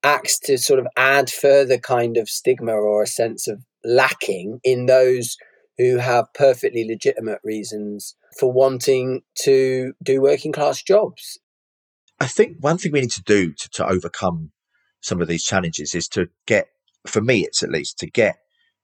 acts 0.03 0.39
to 0.39 0.57
sort 0.57 0.79
of 0.79 0.87
add 0.97 1.31
further 1.31 1.79
kind 1.79 2.17
of 2.17 2.29
stigma 2.29 2.73
or 2.73 3.03
a 3.03 3.07
sense 3.07 3.47
of 3.47 3.63
lacking 3.85 4.61
in 4.65 4.87
those 4.87 5.37
who 5.81 5.97
have 5.97 6.27
perfectly 6.35 6.87
legitimate 6.87 7.41
reasons 7.43 8.15
for 8.39 8.53
wanting 8.53 9.23
to 9.35 9.95
do 10.03 10.21
working 10.21 10.53
class 10.53 10.83
jobs. 10.83 11.39
I 12.21 12.27
think 12.27 12.59
one 12.61 12.77
thing 12.77 12.93
we 12.93 13.01
need 13.01 13.13
to 13.13 13.23
do 13.23 13.55
to, 13.55 13.69
to 13.71 13.89
overcome 13.89 14.53
some 15.01 15.23
of 15.23 15.29
these 15.29 15.43
challenges 15.43 15.95
is 15.95 16.07
to 16.09 16.29
get, 16.47 16.69
for 17.07 17.23
me, 17.23 17.47
it's 17.47 17.63
at 17.63 17.71
least 17.71 17.99
to 18.01 18.11
get 18.11 18.37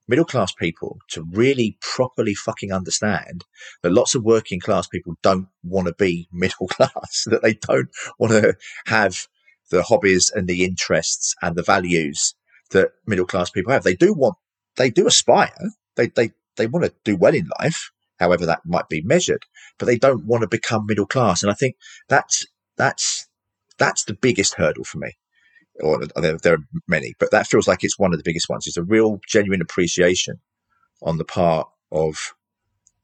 middle 0.07 0.25
class 0.25 0.51
people 0.53 0.97
to 1.09 1.23
really 1.31 1.77
properly 1.81 2.33
fucking 2.33 2.71
understand 2.71 3.45
that 3.83 3.93
lots 3.93 4.15
of 4.15 4.23
working 4.23 4.59
class 4.59 4.87
people 4.87 5.13
don't 5.21 5.49
want 5.63 5.85
to 5.87 5.93
be 5.93 6.27
middle 6.33 6.67
class, 6.67 7.25
that 7.27 7.43
they 7.43 7.53
don't 7.53 7.89
want 8.17 8.31
to 8.31 8.57
have 8.87 9.27
the 9.69 9.83
hobbies 9.83 10.31
and 10.33 10.47
the 10.47 10.65
interests 10.65 11.35
and 11.43 11.55
the 11.55 11.61
values 11.61 12.33
that 12.71 12.89
middle 13.05 13.27
class 13.27 13.51
people 13.51 13.71
have. 13.71 13.83
They 13.83 13.95
do 13.95 14.13
want, 14.13 14.35
they 14.77 14.89
do 14.89 15.05
aspire, 15.05 15.73
they, 15.95 16.07
they, 16.07 16.31
they 16.57 16.67
want 16.67 16.85
to 16.85 16.93
do 17.03 17.15
well 17.15 17.33
in 17.33 17.49
life, 17.59 17.91
however 18.19 18.45
that 18.45 18.61
might 18.65 18.89
be 18.89 19.01
measured, 19.01 19.45
but 19.77 19.85
they 19.85 19.97
don't 19.97 20.25
want 20.25 20.41
to 20.41 20.47
become 20.47 20.85
middle 20.85 21.05
class. 21.05 21.43
And 21.43 21.51
I 21.51 21.55
think 21.55 21.75
that's, 22.09 22.45
that's, 22.77 23.27
that's 23.77 24.03
the 24.03 24.13
biggest 24.13 24.55
hurdle 24.55 24.83
for 24.83 24.97
me. 24.97 25.17
Or 25.79 26.03
uh, 26.03 26.21
there, 26.21 26.37
there 26.37 26.53
are 26.55 26.67
many, 26.87 27.13
but 27.19 27.31
that 27.31 27.47
feels 27.47 27.67
like 27.67 27.83
it's 27.83 27.99
one 27.99 28.11
of 28.11 28.19
the 28.19 28.23
biggest 28.23 28.49
ones. 28.49 28.65
It's 28.67 28.77
a 28.77 28.83
real 28.83 29.19
genuine 29.27 29.61
appreciation 29.61 30.39
on 31.01 31.17
the 31.17 31.25
part 31.25 31.67
of 31.91 32.33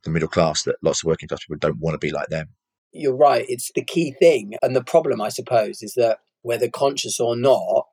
the 0.04 0.10
middle 0.10 0.28
class 0.28 0.64
that 0.64 0.78
lots 0.82 1.04
of 1.04 1.08
working 1.08 1.30
class 1.30 1.42
people 1.42 1.58
don't 1.58 1.80
want 1.80 1.94
to 1.94 2.00
be 2.00 2.12
like 2.12 2.30
them. 2.30 2.50
You're 2.92 3.16
right. 3.16 3.46
It's 3.48 3.72
the 3.74 3.84
key 3.84 4.16
thing. 4.20 4.56
And 4.62 4.76
the 4.76 4.84
problem, 4.84 5.22
I 5.22 5.30
suppose, 5.30 5.82
is 5.82 5.94
that 5.94 6.20
whether 6.42 6.70
conscious 6.70 7.20
or 7.20 7.36
not, 7.36 7.86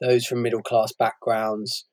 those 0.00 0.26
from 0.26 0.42
middle 0.42 0.62
class 0.62 0.92
backgrounds 0.92 1.86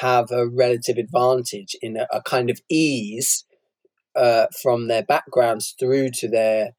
have 0.00 0.30
a 0.30 0.46
relative 0.46 0.96
advantage 0.96 1.76
in 1.80 1.96
a, 1.96 2.06
a 2.12 2.22
kind 2.22 2.50
of 2.50 2.60
ease 2.68 3.44
uh, 4.16 4.46
from 4.62 4.88
their 4.88 5.02
backgrounds 5.02 5.74
through 5.78 6.10
to 6.10 6.28
their 6.28 6.72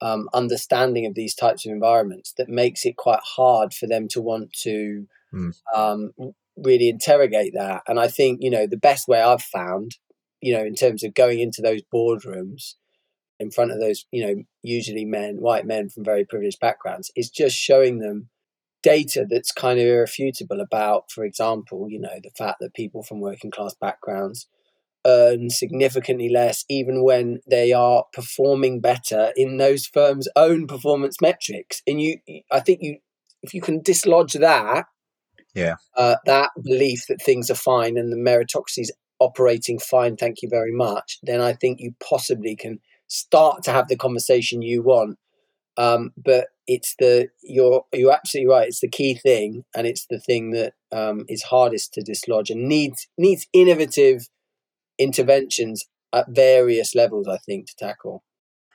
um, 0.00 0.28
understanding 0.32 1.06
of 1.06 1.14
these 1.14 1.34
types 1.34 1.66
of 1.66 1.72
environments 1.72 2.32
that 2.38 2.48
makes 2.48 2.84
it 2.84 2.96
quite 2.96 3.20
hard 3.36 3.72
for 3.72 3.86
them 3.86 4.08
to 4.08 4.20
want 4.20 4.52
to 4.52 5.06
mm. 5.32 5.52
um, 5.74 6.12
really 6.56 6.88
interrogate 6.88 7.52
that. 7.54 7.82
And 7.86 8.00
I 8.00 8.08
think, 8.08 8.40
you 8.42 8.50
know, 8.50 8.66
the 8.66 8.76
best 8.76 9.08
way 9.08 9.20
I've 9.20 9.42
found, 9.42 9.96
you 10.40 10.54
know, 10.54 10.64
in 10.64 10.74
terms 10.74 11.04
of 11.04 11.14
going 11.14 11.40
into 11.40 11.62
those 11.62 11.82
boardrooms 11.92 12.74
in 13.38 13.50
front 13.50 13.72
of 13.72 13.80
those, 13.80 14.06
you 14.10 14.26
know, 14.26 14.42
usually 14.62 15.04
men, 15.04 15.36
white 15.36 15.66
men 15.66 15.88
from 15.88 16.04
very 16.04 16.24
privileged 16.24 16.60
backgrounds, 16.60 17.10
is 17.14 17.30
just 17.30 17.56
showing 17.56 17.98
them 17.98 18.30
data 18.82 19.26
that's 19.28 19.52
kind 19.52 19.78
of 19.78 19.86
irrefutable 19.86 20.60
about, 20.60 21.10
for 21.10 21.24
example, 21.24 21.86
you 21.88 22.00
know, 22.00 22.18
the 22.22 22.30
fact 22.36 22.58
that 22.60 22.74
people 22.74 23.02
from 23.02 23.20
working 23.20 23.50
class 23.50 23.74
backgrounds 23.80 24.46
earn 25.06 25.48
significantly 25.48 26.28
less 26.28 26.64
even 26.68 27.02
when 27.02 27.40
they 27.48 27.72
are 27.72 28.04
performing 28.12 28.80
better 28.80 29.32
in 29.36 29.56
those 29.56 29.86
firms' 29.86 30.28
own 30.36 30.66
performance 30.66 31.16
metrics. 31.20 31.82
And 31.86 32.00
you, 32.00 32.18
I 32.50 32.60
think 32.60 32.80
you, 32.82 32.98
if 33.42 33.54
you 33.54 33.60
can 33.60 33.80
dislodge 33.82 34.34
that, 34.34 34.86
yeah, 35.54 35.76
uh, 35.96 36.16
that 36.26 36.50
belief 36.62 37.06
that 37.08 37.22
things 37.22 37.50
are 37.50 37.54
fine 37.54 37.96
and 37.96 38.12
the 38.12 38.16
meritocracy 38.16 38.82
is 38.82 38.92
operating 39.18 39.78
fine, 39.78 40.16
thank 40.16 40.42
you 40.42 40.48
very 40.48 40.72
much, 40.72 41.18
then 41.22 41.40
I 41.40 41.54
think 41.54 41.80
you 41.80 41.94
possibly 42.00 42.54
can 42.54 42.78
start 43.08 43.62
to 43.64 43.72
have 43.72 43.88
the 43.88 43.96
conversation 43.96 44.62
you 44.62 44.82
want. 44.82 45.18
Um, 45.76 46.10
but 46.16 46.48
it's 46.70 46.94
the 47.00 47.28
you're 47.42 47.84
you're 47.92 48.12
absolutely 48.12 48.48
right. 48.48 48.68
It's 48.68 48.80
the 48.80 48.88
key 48.88 49.14
thing, 49.14 49.64
and 49.74 49.88
it's 49.88 50.06
the 50.08 50.20
thing 50.20 50.52
that 50.52 50.74
um, 50.92 51.24
is 51.28 51.42
hardest 51.42 51.92
to 51.94 52.00
dislodge 52.02 52.48
and 52.48 52.68
needs 52.68 53.08
needs 53.18 53.48
innovative 53.52 54.28
interventions 54.96 55.84
at 56.12 56.26
various 56.28 56.94
levels. 56.94 57.26
I 57.26 57.38
think 57.38 57.66
to 57.66 57.74
tackle. 57.76 58.22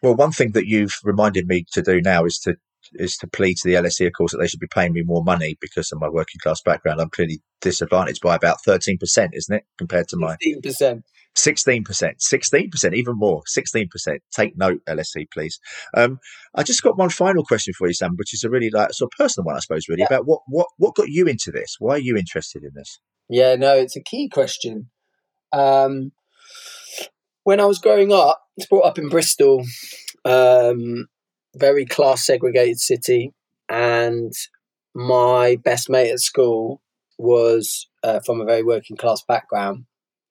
Well, 0.03 0.15
one 0.15 0.33
thing 0.33 0.51
that 0.51 0.67
you've 0.67 0.99
reminded 1.05 1.47
me 1.47 1.65
to 1.71 1.81
do 1.81 2.01
now 2.01 2.25
is 2.25 2.37
to 2.39 2.57
is 2.95 3.15
to 3.17 3.27
plead 3.27 3.55
to 3.57 3.69
the 3.69 3.75
LSE, 3.75 4.05
of 4.05 4.13
course, 4.13 4.33
that 4.33 4.39
they 4.39 4.47
should 4.47 4.59
be 4.59 4.67
paying 4.67 4.91
me 4.91 5.01
more 5.01 5.23
money 5.23 5.57
because 5.61 5.91
of 5.93 6.01
my 6.01 6.09
working 6.09 6.39
class 6.43 6.61
background. 6.61 6.99
I'm 6.99 7.09
clearly 7.09 7.41
disadvantaged 7.61 8.21
by 8.21 8.35
about 8.35 8.57
13%, 8.67 8.99
isn't 9.33 9.55
it, 9.55 9.63
compared 9.77 10.09
to 10.09 10.17
my 10.17 10.35
15%. 10.45 11.01
16%, 11.35 11.83
16%, 11.85 12.93
even 12.93 13.17
more, 13.17 13.43
16%. 13.43 14.19
Take 14.33 14.57
note, 14.57 14.81
LSE, 14.87 15.25
please. 15.31 15.59
Um, 15.95 16.19
I 16.55 16.63
just 16.63 16.81
got 16.81 16.97
one 16.97 17.09
final 17.09 17.43
question 17.43 17.73
for 17.77 17.87
you, 17.87 17.93
Sam, 17.93 18.15
which 18.15 18.33
is 18.33 18.43
a 18.43 18.49
really 18.49 18.69
like 18.69 18.93
sort 18.93 19.11
of 19.13 19.17
personal 19.17 19.45
one, 19.45 19.55
I 19.55 19.59
suppose, 19.59 19.87
really, 19.89 20.01
yeah. 20.01 20.07
about 20.07 20.25
what, 20.25 20.41
what, 20.47 20.67
what 20.77 20.95
got 20.95 21.09
you 21.09 21.27
into 21.27 21.51
this? 21.51 21.75
Why 21.79 21.95
are 21.95 21.99
you 21.99 22.15
interested 22.15 22.63
in 22.63 22.71
this? 22.73 22.99
Yeah, 23.29 23.55
no, 23.55 23.75
it's 23.75 23.95
a 23.95 24.03
key 24.03 24.29
question. 24.29 24.89
Um, 25.51 26.11
when 27.43 27.59
I 27.59 27.65
was 27.65 27.79
growing 27.79 28.11
up, 28.11 28.39
I 28.41 28.51
was 28.57 28.67
brought 28.67 28.85
up 28.85 28.97
in 28.97 29.09
Bristol, 29.09 29.63
um, 30.23 31.07
very 31.55 31.85
class 31.85 32.25
segregated 32.25 32.79
city, 32.79 33.33
and 33.67 34.31
my 34.93 35.57
best 35.63 35.89
mate 35.89 36.11
at 36.11 36.19
school 36.19 36.81
was 37.17 37.87
uh, 38.03 38.19
from 38.25 38.41
a 38.41 38.45
very 38.45 38.63
working 38.63 38.97
class 38.97 39.21
background 39.27 39.85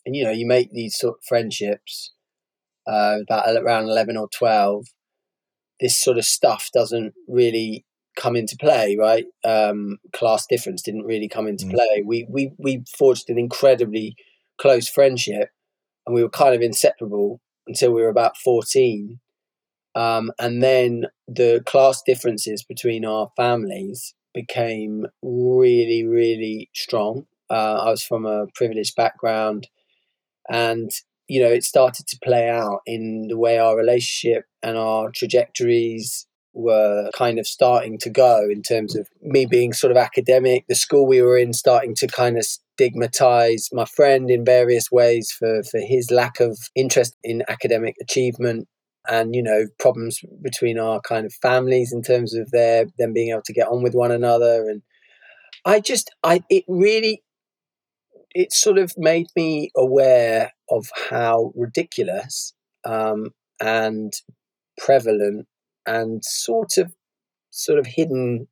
and 0.06 0.14
you 0.16 0.24
know 0.24 0.30
you 0.30 0.46
make 0.46 0.72
these 0.72 0.96
sort 0.96 1.16
of 1.18 1.24
friendships 1.24 2.12
uh, 2.86 3.18
about 3.22 3.56
around 3.56 3.84
11 3.84 4.16
or 4.16 4.28
12 4.28 4.86
this 5.80 5.98
sort 5.98 6.18
of 6.18 6.24
stuff 6.24 6.70
doesn't 6.72 7.14
really 7.26 7.84
come 8.16 8.36
into 8.36 8.56
play 8.56 8.96
right? 8.98 9.26
Um, 9.44 9.98
class 10.12 10.46
difference 10.46 10.82
didn't 10.82 11.04
really 11.04 11.28
come 11.28 11.46
into 11.46 11.66
mm. 11.66 11.72
play. 11.72 12.02
We, 12.04 12.26
we 12.28 12.52
we 12.58 12.84
forged 12.96 13.28
an 13.28 13.38
incredibly 13.38 14.16
close 14.58 14.88
friendship 14.88 15.50
and 16.06 16.14
we 16.14 16.22
were 16.22 16.30
kind 16.30 16.54
of 16.54 16.62
inseparable 16.62 17.40
until 17.66 17.92
we 17.92 18.02
were 18.02 18.08
about 18.08 18.36
14 18.36 19.18
um, 19.94 20.30
and 20.38 20.62
then 20.62 21.06
the 21.26 21.62
class 21.66 22.02
differences 22.04 22.62
between 22.62 23.04
our 23.04 23.30
families 23.36 24.14
became 24.32 25.06
really 25.22 26.04
really 26.06 26.70
strong. 26.74 27.26
Uh, 27.50 27.82
i 27.84 27.90
was 27.90 28.02
from 28.02 28.24
a 28.24 28.46
privileged 28.54 28.96
background 28.96 29.68
and 30.50 30.90
you 31.28 31.40
know 31.40 31.50
it 31.50 31.64
started 31.64 32.06
to 32.06 32.18
play 32.22 32.48
out 32.48 32.80
in 32.86 33.28
the 33.28 33.38
way 33.38 33.58
our 33.58 33.76
relationship 33.76 34.44
and 34.62 34.76
our 34.76 35.10
trajectories 35.10 36.26
were 36.54 37.10
kind 37.14 37.38
of 37.38 37.46
starting 37.46 37.98
to 37.98 38.08
go 38.08 38.48
in 38.48 38.62
terms 38.62 38.94
of 38.94 39.08
me 39.20 39.44
being 39.44 39.72
sort 39.72 39.90
of 39.90 39.96
academic. 39.96 40.64
The 40.68 40.76
school 40.76 41.06
we 41.06 41.20
were 41.20 41.36
in 41.36 41.52
starting 41.52 41.94
to 41.96 42.06
kind 42.06 42.38
of 42.38 42.44
stigmatize 42.44 43.68
my 43.72 43.84
friend 43.84 44.30
in 44.30 44.44
various 44.44 44.90
ways 44.90 45.30
for 45.32 45.62
for 45.64 45.80
his 45.80 46.10
lack 46.10 46.40
of 46.40 46.58
interest 46.74 47.16
in 47.24 47.42
academic 47.48 47.96
achievement 48.00 48.68
and 49.08 49.34
you 49.34 49.42
know 49.42 49.66
problems 49.78 50.20
between 50.42 50.78
our 50.78 51.00
kind 51.00 51.26
of 51.26 51.32
families 51.34 51.92
in 51.92 52.02
terms 52.02 52.34
of 52.34 52.50
their 52.52 52.86
them 52.98 53.12
being 53.12 53.30
able 53.30 53.42
to 53.42 53.52
get 53.52 53.68
on 53.68 53.82
with 53.82 53.94
one 53.94 54.12
another. 54.12 54.68
And 54.68 54.82
i 55.64 55.80
just 55.80 56.10
i 56.22 56.42
it 56.50 56.64
really 56.68 57.22
it 58.34 58.52
sort 58.52 58.78
of 58.78 58.92
made 58.96 59.26
me 59.36 59.70
aware 59.76 60.52
of 60.68 60.88
how 61.10 61.52
ridiculous 61.54 62.52
um, 62.84 63.30
and 63.60 64.12
prevalent 64.78 65.46
and 65.86 66.24
sort 66.24 66.76
of 66.78 66.92
sort 67.50 67.78
of 67.78 67.86
hidden 67.86 68.48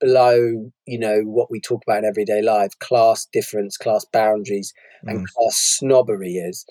below 0.00 0.72
you 0.84 0.98
know 0.98 1.20
what 1.20 1.48
we 1.48 1.60
talk 1.60 1.80
about 1.86 1.98
in 1.98 2.04
everyday 2.04 2.42
life 2.42 2.76
class 2.80 3.28
difference 3.32 3.76
class 3.76 4.04
boundaries 4.12 4.74
and 5.04 5.20
mm. 5.20 5.24
class 5.36 5.56
snobbery 5.56 6.34
is. 6.34 6.66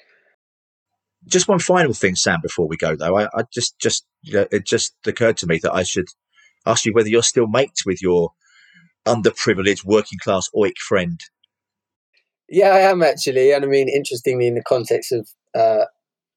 Just 1.28 1.48
one 1.48 1.60
final 1.60 1.94
thing 1.94 2.16
sam 2.16 2.40
before 2.42 2.68
we 2.68 2.76
go 2.76 2.96
though. 2.96 3.18
I, 3.18 3.28
I 3.34 3.44
just 3.54 3.80
just 3.80 4.06
it 4.24 4.66
just 4.66 4.96
occurred 5.08 5.38
to 5.38 5.48
me 5.48 5.60
that 5.64 5.74
i 5.74 5.84
should 5.84 6.08
ask 6.66 6.86
you 6.86 6.94
whether 6.94 7.10
you're 7.10 7.24
still 7.24 7.48
mates 7.48 7.86
with 7.86 8.02
your 8.02 8.32
underprivileged 9.08 9.84
working 9.84 10.20
class 10.22 10.48
oik 10.56 10.78
friend 10.78 11.20
yeah, 12.52 12.70
I 12.70 12.80
am 12.80 13.02
actually, 13.02 13.54
and 13.54 13.64
I 13.64 13.68
mean, 13.68 13.88
interestingly, 13.88 14.46
in 14.46 14.56
the 14.56 14.64
context 14.64 15.14
of 15.14 15.28
uh, 15.56 15.86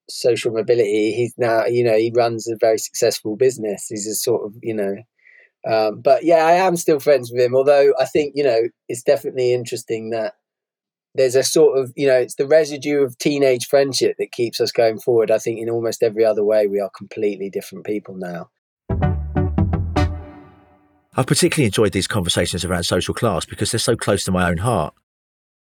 social 0.09 0.53
mobility, 0.53 1.13
he's 1.13 1.35
now, 1.37 1.67
you 1.67 1.83
know, 1.83 1.97
he 1.97 2.13
runs 2.15 2.49
a 2.49 2.57
very 2.59 2.79
successful 2.79 3.37
business. 3.37 3.87
He's 3.89 4.07
a 4.07 4.15
sort 4.15 4.47
of, 4.47 4.55
you 4.63 4.75
know, 4.75 4.95
um, 5.67 6.01
but 6.01 6.25
yeah, 6.25 6.47
I 6.47 6.53
am 6.53 6.77
still 6.77 7.01
friends 7.01 7.33
with 7.33 7.43
him. 7.43 7.57
Although 7.57 7.95
I 7.99 8.05
think, 8.05 8.35
you 8.37 8.45
know, 8.45 8.69
it's 8.89 9.03
definitely 9.03 9.53
interesting 9.53 10.11
that 10.11 10.35
there's 11.17 11.35
a 11.35 11.43
sort 11.43 11.79
of, 11.79 11.93
you 11.97 12.07
know, 12.07 12.17
it's 12.17 12.37
the 12.37 12.47
residue 12.47 13.03
of 13.03 13.19
teenage 13.19 13.67
friendship 13.67 14.15
that 14.19 14.31
keeps 14.31 14.61
us 14.61 14.71
going 14.71 15.01
forward. 15.01 15.33
I 15.33 15.39
think 15.39 15.59
in 15.61 15.69
almost 15.69 16.03
every 16.03 16.25
other 16.25 16.45
way, 16.45 16.69
we 16.69 16.81
are 16.81 16.91
completely 16.97 17.51
different 17.51 17.85
people 17.85 18.15
now. 18.17 18.51
I've 21.17 21.27
particularly 21.27 21.67
enjoyed 21.67 21.93
these 21.93 22.09
conversations 22.09 22.65
around 22.65 22.85
social 22.85 23.15
class 23.15 23.45
because 23.45 23.71
they're 23.71 23.79
so 23.79 23.97
close 23.97 24.25
to 24.25 24.33
my 24.33 24.49
own 24.49 24.59
heart. 24.59 24.95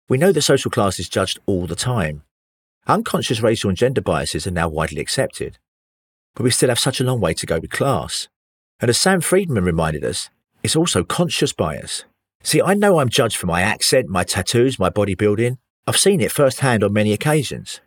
We 0.08 0.16
know 0.16 0.32
that 0.32 0.42
social 0.42 0.70
class 0.70 0.98
is 0.98 1.08
judged 1.08 1.38
all 1.44 1.66
the 1.66 1.76
time. 1.76 2.22
Unconscious 2.86 3.42
racial 3.42 3.68
and 3.68 3.76
gender 3.76 4.00
biases 4.00 4.46
are 4.46 4.50
now 4.50 4.66
widely 4.66 5.02
accepted, 5.02 5.58
but 6.34 6.44
we 6.44 6.50
still 6.50 6.70
have 6.70 6.78
such 6.78 6.98
a 6.98 7.04
long 7.04 7.20
way 7.20 7.34
to 7.34 7.44
go 7.44 7.58
with 7.58 7.70
class. 7.70 8.28
And 8.80 8.88
as 8.88 8.96
Sam 8.96 9.20
Friedman 9.20 9.64
reminded 9.64 10.04
us, 10.04 10.30
it's 10.62 10.76
also 10.76 11.04
conscious 11.04 11.52
bias. 11.52 12.04
See, 12.42 12.62
I 12.62 12.72
know 12.72 12.98
I'm 13.00 13.10
judged 13.10 13.36
for 13.36 13.46
my 13.46 13.60
accent, 13.60 14.08
my 14.08 14.24
tattoos, 14.24 14.78
my 14.78 14.88
bodybuilding. 14.88 15.58
I've 15.86 15.98
seen 15.98 16.22
it 16.22 16.32
firsthand 16.32 16.82
on 16.82 16.92
many 16.94 17.12
occasions. 17.12 17.80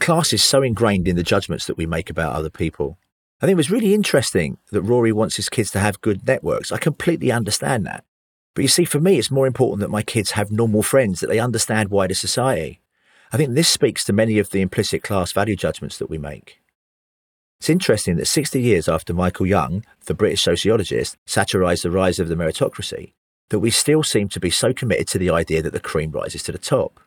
Class 0.00 0.32
is 0.32 0.42
so 0.42 0.62
ingrained 0.62 1.06
in 1.06 1.14
the 1.14 1.22
judgments 1.22 1.66
that 1.66 1.76
we 1.76 1.86
make 1.86 2.10
about 2.10 2.34
other 2.34 2.50
people. 2.50 2.98
I 3.40 3.46
think 3.46 3.52
it 3.52 3.56
was 3.56 3.70
really 3.70 3.94
interesting 3.94 4.58
that 4.72 4.82
Rory 4.82 5.12
wants 5.12 5.36
his 5.36 5.48
kids 5.48 5.70
to 5.72 5.78
have 5.78 6.00
good 6.00 6.26
networks. 6.26 6.72
I 6.72 6.78
completely 6.78 7.30
understand 7.30 7.86
that. 7.86 8.04
But 8.54 8.62
you 8.62 8.68
see, 8.68 8.84
for 8.84 9.00
me, 9.00 9.18
it's 9.18 9.30
more 9.30 9.46
important 9.46 9.80
that 9.80 9.90
my 9.90 10.02
kids 10.02 10.32
have 10.32 10.50
normal 10.50 10.82
friends, 10.82 11.20
that 11.20 11.28
they 11.28 11.38
understand 11.38 11.90
wider 11.90 12.14
society. 12.14 12.80
I 13.32 13.38
think 13.38 13.54
this 13.54 13.68
speaks 13.68 14.04
to 14.04 14.12
many 14.12 14.38
of 14.38 14.50
the 14.50 14.60
implicit 14.60 15.02
class 15.02 15.32
value 15.32 15.56
judgments 15.56 15.96
that 15.98 16.10
we 16.10 16.18
make. 16.18 16.60
It's 17.60 17.70
interesting 17.70 18.16
that 18.16 18.26
60 18.26 18.60
years 18.60 18.88
after 18.88 19.14
Michael 19.14 19.46
Young, 19.46 19.84
the 20.06 20.14
British 20.14 20.42
sociologist, 20.42 21.16
satirised 21.26 21.84
the 21.84 21.90
rise 21.90 22.18
of 22.18 22.28
the 22.28 22.34
meritocracy, 22.34 23.12
that 23.48 23.60
we 23.60 23.70
still 23.70 24.02
seem 24.02 24.28
to 24.30 24.40
be 24.40 24.50
so 24.50 24.74
committed 24.74 25.06
to 25.08 25.18
the 25.18 25.30
idea 25.30 25.62
that 25.62 25.72
the 25.72 25.80
cream 25.80 26.10
rises 26.10 26.42
to 26.42 26.52
the 26.52 26.58
top. 26.58 27.00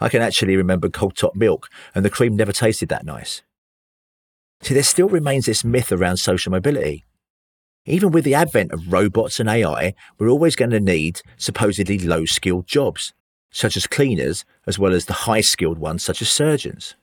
I 0.00 0.08
can 0.08 0.22
actually 0.22 0.56
remember 0.56 0.88
gold 0.88 1.16
top 1.16 1.34
milk, 1.34 1.68
and 1.94 2.04
the 2.04 2.10
cream 2.10 2.36
never 2.36 2.52
tasted 2.52 2.88
that 2.90 3.04
nice. 3.04 3.42
See, 4.62 4.74
there 4.74 4.82
still 4.82 5.08
remains 5.08 5.46
this 5.46 5.64
myth 5.64 5.92
around 5.92 6.18
social 6.18 6.52
mobility. 6.52 7.04
Even 7.88 8.10
with 8.10 8.24
the 8.24 8.34
advent 8.34 8.70
of 8.72 8.92
robots 8.92 9.40
and 9.40 9.48
AI, 9.48 9.94
we're 10.18 10.28
always 10.28 10.56
going 10.56 10.72
to 10.72 10.80
need 10.80 11.22
supposedly 11.38 11.98
low 11.98 12.26
skilled 12.26 12.66
jobs, 12.66 13.14
such 13.50 13.78
as 13.78 13.86
cleaners, 13.86 14.44
as 14.66 14.78
well 14.78 14.92
as 14.92 15.06
the 15.06 15.24
high 15.24 15.40
skilled 15.40 15.78
ones, 15.78 16.04
such 16.04 16.20
as 16.20 16.28
surgeons. 16.28 16.96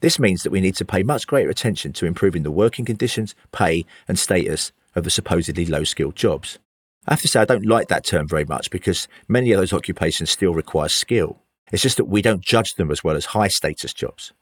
This 0.00 0.18
means 0.18 0.42
that 0.42 0.50
we 0.50 0.60
need 0.60 0.74
to 0.76 0.84
pay 0.84 1.04
much 1.04 1.28
greater 1.28 1.48
attention 1.48 1.92
to 1.94 2.06
improving 2.06 2.42
the 2.42 2.50
working 2.50 2.84
conditions, 2.84 3.36
pay, 3.52 3.84
and 4.08 4.18
status 4.18 4.72
of 4.96 5.04
the 5.04 5.10
supposedly 5.10 5.64
low 5.64 5.84
skilled 5.84 6.16
jobs. 6.16 6.58
I 7.06 7.12
have 7.12 7.22
to 7.22 7.28
say, 7.28 7.40
I 7.40 7.44
don't 7.44 7.64
like 7.64 7.86
that 7.86 8.04
term 8.04 8.26
very 8.26 8.44
much 8.44 8.72
because 8.72 9.06
many 9.28 9.52
of 9.52 9.60
those 9.60 9.72
occupations 9.72 10.30
still 10.30 10.52
require 10.52 10.88
skill. 10.88 11.38
It's 11.70 11.84
just 11.84 11.96
that 11.98 12.06
we 12.06 12.22
don't 12.22 12.42
judge 12.42 12.74
them 12.74 12.90
as 12.90 13.04
well 13.04 13.14
as 13.14 13.26
high 13.26 13.48
status 13.48 13.94
jobs. 13.94 14.32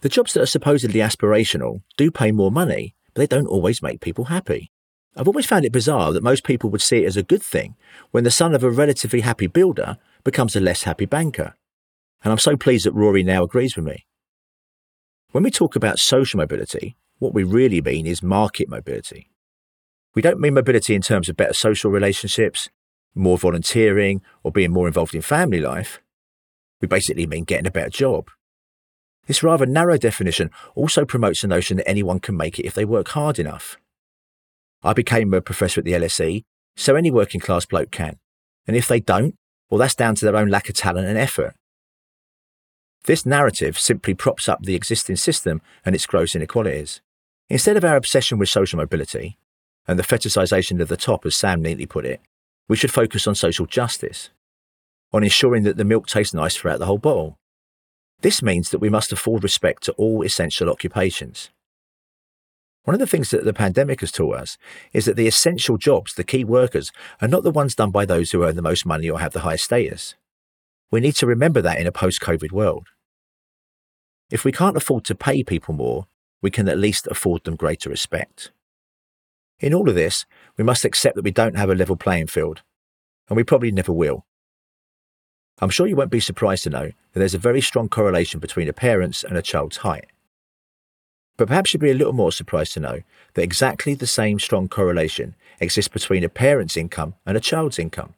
The 0.00 0.08
jobs 0.08 0.32
that 0.32 0.42
are 0.42 0.46
supposedly 0.46 1.00
aspirational 1.00 1.82
do 1.98 2.10
pay 2.10 2.32
more 2.32 2.50
money, 2.50 2.94
but 3.14 3.20
they 3.20 3.36
don't 3.36 3.46
always 3.46 3.82
make 3.82 4.00
people 4.00 4.26
happy. 4.26 4.70
I've 5.16 5.28
always 5.28 5.46
found 5.46 5.64
it 5.64 5.72
bizarre 5.72 6.12
that 6.12 6.22
most 6.22 6.44
people 6.44 6.70
would 6.70 6.80
see 6.80 7.04
it 7.04 7.06
as 7.06 7.16
a 7.16 7.22
good 7.22 7.42
thing 7.42 7.76
when 8.12 8.24
the 8.24 8.30
son 8.30 8.54
of 8.54 8.64
a 8.64 8.70
relatively 8.70 9.20
happy 9.20 9.46
builder 9.46 9.98
becomes 10.24 10.56
a 10.56 10.60
less 10.60 10.84
happy 10.84 11.04
banker. 11.04 11.54
And 12.24 12.32
I'm 12.32 12.38
so 12.38 12.56
pleased 12.56 12.86
that 12.86 12.92
Rory 12.92 13.22
now 13.22 13.42
agrees 13.42 13.76
with 13.76 13.84
me. 13.84 14.06
When 15.32 15.44
we 15.44 15.50
talk 15.50 15.76
about 15.76 15.98
social 15.98 16.38
mobility, 16.38 16.96
what 17.18 17.34
we 17.34 17.44
really 17.44 17.80
mean 17.82 18.06
is 18.06 18.22
market 18.22 18.68
mobility. 18.68 19.30
We 20.14 20.22
don't 20.22 20.40
mean 20.40 20.54
mobility 20.54 20.94
in 20.94 21.02
terms 21.02 21.28
of 21.28 21.36
better 21.36 21.54
social 21.54 21.90
relationships, 21.90 22.68
more 23.14 23.38
volunteering, 23.38 24.22
or 24.42 24.52
being 24.52 24.72
more 24.72 24.86
involved 24.86 25.14
in 25.14 25.22
family 25.22 25.60
life. 25.60 26.00
We 26.80 26.88
basically 26.88 27.26
mean 27.26 27.44
getting 27.44 27.66
a 27.66 27.70
better 27.70 27.90
job. 27.90 28.28
This 29.26 29.42
rather 29.42 29.66
narrow 29.66 29.96
definition 29.96 30.50
also 30.74 31.04
promotes 31.04 31.42
the 31.42 31.48
notion 31.48 31.76
that 31.76 31.88
anyone 31.88 32.20
can 32.20 32.36
make 32.36 32.58
it 32.58 32.66
if 32.66 32.74
they 32.74 32.84
work 32.84 33.08
hard 33.08 33.38
enough. 33.38 33.78
I 34.82 34.92
became 34.92 35.32
a 35.32 35.40
professor 35.40 35.80
at 35.80 35.84
the 35.84 35.92
LSE, 35.92 36.42
so 36.76 36.96
any 36.96 37.10
working 37.10 37.40
class 37.40 37.64
bloke 37.66 37.90
can. 37.90 38.18
And 38.66 38.76
if 38.76 38.88
they 38.88 39.00
don't, 39.00 39.36
well, 39.70 39.78
that's 39.78 39.94
down 39.94 40.16
to 40.16 40.24
their 40.24 40.36
own 40.36 40.48
lack 40.48 40.68
of 40.68 40.74
talent 40.74 41.06
and 41.06 41.16
effort. 41.16 41.54
This 43.04 43.26
narrative 43.26 43.78
simply 43.78 44.14
props 44.14 44.48
up 44.48 44.62
the 44.62 44.74
existing 44.74 45.16
system 45.16 45.60
and 45.84 45.94
its 45.94 46.06
gross 46.06 46.34
inequalities. 46.34 47.00
Instead 47.48 47.76
of 47.76 47.84
our 47.84 47.96
obsession 47.96 48.38
with 48.38 48.48
social 48.48 48.76
mobility 48.76 49.38
and 49.86 49.98
the 49.98 50.04
fetishization 50.04 50.80
of 50.80 50.88
the 50.88 50.96
top, 50.96 51.26
as 51.26 51.34
Sam 51.34 51.62
neatly 51.62 51.86
put 51.86 52.04
it, 52.04 52.20
we 52.68 52.76
should 52.76 52.92
focus 52.92 53.26
on 53.26 53.34
social 53.34 53.66
justice, 53.66 54.30
on 55.12 55.24
ensuring 55.24 55.64
that 55.64 55.76
the 55.76 55.84
milk 55.84 56.06
tastes 56.06 56.32
nice 56.32 56.56
throughout 56.56 56.78
the 56.78 56.86
whole 56.86 56.98
bottle. 56.98 57.38
This 58.22 58.40
means 58.40 58.70
that 58.70 58.78
we 58.78 58.88
must 58.88 59.12
afford 59.12 59.42
respect 59.42 59.82
to 59.84 59.92
all 59.92 60.22
essential 60.22 60.70
occupations. 60.70 61.50
One 62.84 62.94
of 62.94 63.00
the 63.00 63.06
things 63.06 63.30
that 63.30 63.44
the 63.44 63.52
pandemic 63.52 64.00
has 64.00 64.12
taught 64.12 64.36
us 64.36 64.58
is 64.92 65.04
that 65.04 65.16
the 65.16 65.26
essential 65.26 65.76
jobs, 65.76 66.14
the 66.14 66.24
key 66.24 66.44
workers, 66.44 66.92
are 67.20 67.28
not 67.28 67.42
the 67.42 67.50
ones 67.50 67.74
done 67.74 67.90
by 67.90 68.04
those 68.04 68.30
who 68.30 68.44
earn 68.44 68.56
the 68.56 68.62
most 68.62 68.86
money 68.86 69.10
or 69.10 69.20
have 69.20 69.32
the 69.32 69.40
highest 69.40 69.64
status. 69.64 70.14
We 70.90 71.00
need 71.00 71.16
to 71.16 71.26
remember 71.26 71.60
that 71.62 71.78
in 71.78 71.86
a 71.86 71.92
post 71.92 72.20
COVID 72.20 72.52
world. 72.52 72.88
If 74.30 74.44
we 74.44 74.52
can't 74.52 74.76
afford 74.76 75.04
to 75.06 75.14
pay 75.14 75.42
people 75.42 75.74
more, 75.74 76.06
we 76.40 76.50
can 76.50 76.68
at 76.68 76.78
least 76.78 77.08
afford 77.08 77.44
them 77.44 77.56
greater 77.56 77.90
respect. 77.90 78.52
In 79.58 79.74
all 79.74 79.88
of 79.88 79.94
this, 79.94 80.26
we 80.56 80.64
must 80.64 80.84
accept 80.84 81.16
that 81.16 81.24
we 81.24 81.30
don't 81.30 81.56
have 81.56 81.70
a 81.70 81.74
level 81.74 81.96
playing 81.96 82.28
field, 82.28 82.62
and 83.28 83.36
we 83.36 83.44
probably 83.44 83.72
never 83.72 83.92
will. 83.92 84.26
I'm 85.62 85.70
sure 85.70 85.86
you 85.86 85.94
won't 85.94 86.10
be 86.10 86.18
surprised 86.18 86.64
to 86.64 86.70
know 86.70 86.86
that 86.86 87.20
there's 87.20 87.34
a 87.34 87.38
very 87.38 87.60
strong 87.60 87.88
correlation 87.88 88.40
between 88.40 88.68
a 88.68 88.72
parent's 88.72 89.22
and 89.22 89.38
a 89.38 89.42
child's 89.42 89.78
height. 89.78 90.06
But 91.36 91.46
perhaps 91.46 91.72
you'd 91.72 91.80
be 91.80 91.92
a 91.92 91.94
little 91.94 92.12
more 92.12 92.32
surprised 92.32 92.74
to 92.74 92.80
know 92.80 93.02
that 93.34 93.42
exactly 93.42 93.94
the 93.94 94.08
same 94.08 94.40
strong 94.40 94.68
correlation 94.68 95.36
exists 95.60 95.88
between 95.88 96.24
a 96.24 96.28
parent's 96.28 96.76
income 96.76 97.14
and 97.24 97.36
a 97.36 97.40
child's 97.40 97.78
income. 97.78 98.14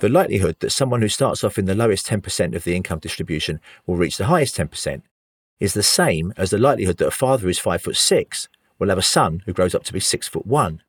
The 0.00 0.10
likelihood 0.10 0.56
that 0.60 0.70
someone 0.70 1.00
who 1.00 1.08
starts 1.08 1.42
off 1.42 1.56
in 1.56 1.64
the 1.64 1.74
lowest 1.74 2.06
10% 2.06 2.54
of 2.54 2.64
the 2.64 2.76
income 2.76 2.98
distribution 2.98 3.58
will 3.86 3.96
reach 3.96 4.18
the 4.18 4.26
highest 4.26 4.58
10% 4.58 5.00
is 5.60 5.72
the 5.72 5.82
same 5.82 6.34
as 6.36 6.50
the 6.50 6.58
likelihood 6.58 6.98
that 6.98 7.06
a 7.06 7.10
father 7.10 7.44
who's 7.44 7.58
5 7.58 7.80
foot 7.80 7.96
6 7.96 8.48
will 8.78 8.90
have 8.90 8.98
a 8.98 9.02
son 9.02 9.42
who 9.46 9.54
grows 9.54 9.74
up 9.74 9.84
to 9.84 9.94
be 9.94 10.00
6 10.00 10.28
foot 10.28 10.46
1. 10.46 10.82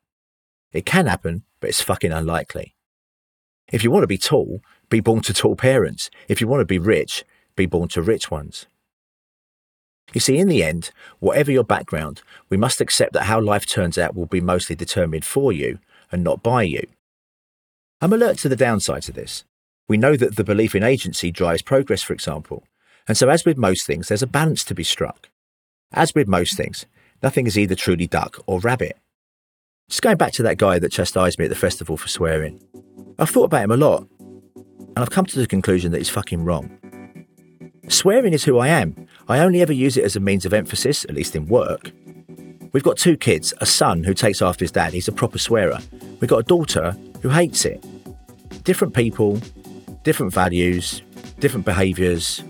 It 0.74 0.84
can 0.84 1.06
happen, 1.06 1.44
but 1.60 1.70
it's 1.70 1.80
fucking 1.80 2.12
unlikely. 2.12 2.74
If 3.72 3.82
you 3.82 3.90
want 3.90 4.02
to 4.02 4.08
be 4.08 4.18
tall, 4.18 4.60
be 4.94 5.00
born 5.00 5.20
to 5.20 5.34
tall 5.34 5.56
parents. 5.56 6.08
If 6.28 6.40
you 6.40 6.46
want 6.46 6.60
to 6.60 6.64
be 6.64 6.78
rich, 6.78 7.24
be 7.56 7.66
born 7.66 7.88
to 7.88 8.00
rich 8.00 8.30
ones. 8.30 8.66
You 10.12 10.20
see, 10.20 10.38
in 10.38 10.46
the 10.46 10.62
end, 10.62 10.92
whatever 11.18 11.50
your 11.50 11.64
background, 11.64 12.22
we 12.48 12.56
must 12.56 12.80
accept 12.80 13.12
that 13.14 13.24
how 13.24 13.40
life 13.40 13.66
turns 13.66 13.98
out 13.98 14.14
will 14.14 14.26
be 14.26 14.40
mostly 14.40 14.76
determined 14.76 15.24
for 15.24 15.52
you 15.52 15.80
and 16.12 16.22
not 16.22 16.44
by 16.44 16.62
you. 16.62 16.86
I'm 18.00 18.12
alert 18.12 18.38
to 18.38 18.48
the 18.48 18.56
downsides 18.56 19.08
of 19.08 19.16
this. 19.16 19.42
We 19.88 19.96
know 19.96 20.14
that 20.14 20.36
the 20.36 20.44
belief 20.44 20.76
in 20.76 20.84
agency 20.84 21.32
drives 21.32 21.62
progress, 21.62 22.02
for 22.04 22.12
example. 22.12 22.62
And 23.08 23.16
so, 23.16 23.28
as 23.28 23.44
with 23.44 23.58
most 23.58 23.88
things, 23.88 24.06
there's 24.06 24.22
a 24.22 24.28
balance 24.28 24.62
to 24.66 24.76
be 24.76 24.84
struck. 24.84 25.28
As 25.92 26.14
with 26.14 26.28
most 26.28 26.56
things, 26.56 26.86
nothing 27.20 27.48
is 27.48 27.58
either 27.58 27.74
truly 27.74 28.06
duck 28.06 28.38
or 28.46 28.60
rabbit. 28.60 28.96
Just 29.88 30.02
going 30.02 30.18
back 30.18 30.32
to 30.34 30.44
that 30.44 30.56
guy 30.56 30.78
that 30.78 30.92
chastised 30.92 31.40
me 31.40 31.46
at 31.46 31.48
the 31.48 31.56
festival 31.56 31.96
for 31.96 32.06
swearing. 32.06 32.62
I've 33.18 33.30
thought 33.30 33.44
about 33.44 33.64
him 33.64 33.72
a 33.72 33.76
lot, 33.76 34.06
and 34.96 35.02
I've 35.02 35.10
come 35.10 35.26
to 35.26 35.38
the 35.38 35.46
conclusion 35.46 35.92
that 35.92 36.00
it's 36.00 36.08
fucking 36.08 36.44
wrong. 36.44 36.78
Swearing 37.88 38.32
is 38.32 38.44
who 38.44 38.58
I 38.58 38.68
am. 38.68 39.06
I 39.28 39.40
only 39.40 39.60
ever 39.60 39.72
use 39.72 39.96
it 39.96 40.04
as 40.04 40.16
a 40.16 40.20
means 40.20 40.46
of 40.46 40.54
emphasis, 40.54 41.04
at 41.04 41.14
least 41.14 41.36
in 41.36 41.46
work. 41.46 41.92
We've 42.72 42.82
got 42.82 42.96
two 42.96 43.16
kids 43.16 43.52
a 43.60 43.66
son 43.66 44.04
who 44.04 44.14
takes 44.14 44.42
after 44.42 44.64
his 44.64 44.72
dad, 44.72 44.92
he's 44.92 45.08
a 45.08 45.12
proper 45.12 45.38
swearer. 45.38 45.78
We've 46.20 46.30
got 46.30 46.38
a 46.38 46.44
daughter 46.44 46.96
who 47.22 47.28
hates 47.28 47.64
it. 47.64 47.84
Different 48.64 48.94
people, 48.94 49.40
different 50.02 50.32
values, 50.32 51.02
different 51.38 51.64
behaviours, 51.66 52.42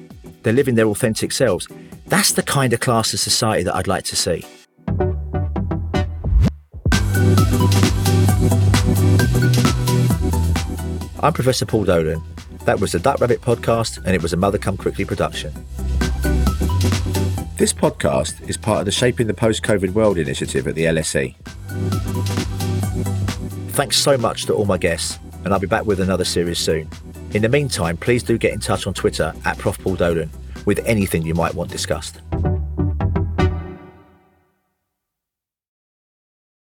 they're 0.43 0.53
living 0.53 0.75
their 0.75 0.87
authentic 0.87 1.33
selves. 1.33 1.67
That's 2.07 2.33
the 2.33 2.43
kind 2.43 2.73
of 2.73 2.81
class 2.81 3.13
of 3.15 3.21
society 3.21 3.65
that 3.65 3.75
I'd 3.75 3.89
like 3.89 4.05
to 4.05 4.17
see. 4.17 4.45
I'm 11.25 11.33
Professor 11.33 11.65
Paul 11.65 11.85
Dolan. 11.85 12.23
That 12.67 12.81
was 12.81 12.93
the 12.93 12.99
Duck 12.99 13.19
Rabbit 13.19 13.41
podcast, 13.41 13.97
and 13.97 14.09
it 14.09 14.21
was 14.21 14.35
a 14.35 14.37
Mother 14.37 14.59
Come 14.59 14.77
Quickly 14.77 15.07
production. 15.07 15.55
This 17.57 17.73
podcast 17.73 18.47
is 18.47 18.59
part 18.59 18.81
of 18.81 18.85
the 18.85 18.93
Shaping 18.93 19.27
the 19.27 19.33
Post 19.33 19.63
COVID 19.63 19.95
World 19.95 20.19
initiative 20.19 20.69
at 20.69 20.75
the 20.75 20.85
LSE. 20.85 21.35
Thanks 23.71 23.97
so 23.97 24.19
much 24.19 24.45
to 24.45 24.53
all 24.53 24.67
my 24.67 24.77
guests, 24.77 25.19
and 25.47 25.55
I'll 25.55 25.59
be 25.59 25.67
back 25.67 25.87
with 25.87 26.01
another 26.01 26.27
series 26.27 26.59
soon. 26.59 26.91
In 27.31 27.41
the 27.41 27.49
meantime, 27.49 27.97
please 27.97 28.23
do 28.23 28.37
get 28.37 28.53
in 28.53 28.61
touch 28.61 28.87
on 28.87 28.93
Twitter 28.93 29.33
at 29.47 29.57
Prof. 29.57 29.79
Paul 29.79 29.97
Dolan 29.97 30.29
with 30.67 30.81
anything 30.81 31.23
you 31.23 31.33
might 31.33 31.55
want 31.55 31.71
discussed. 31.71 32.21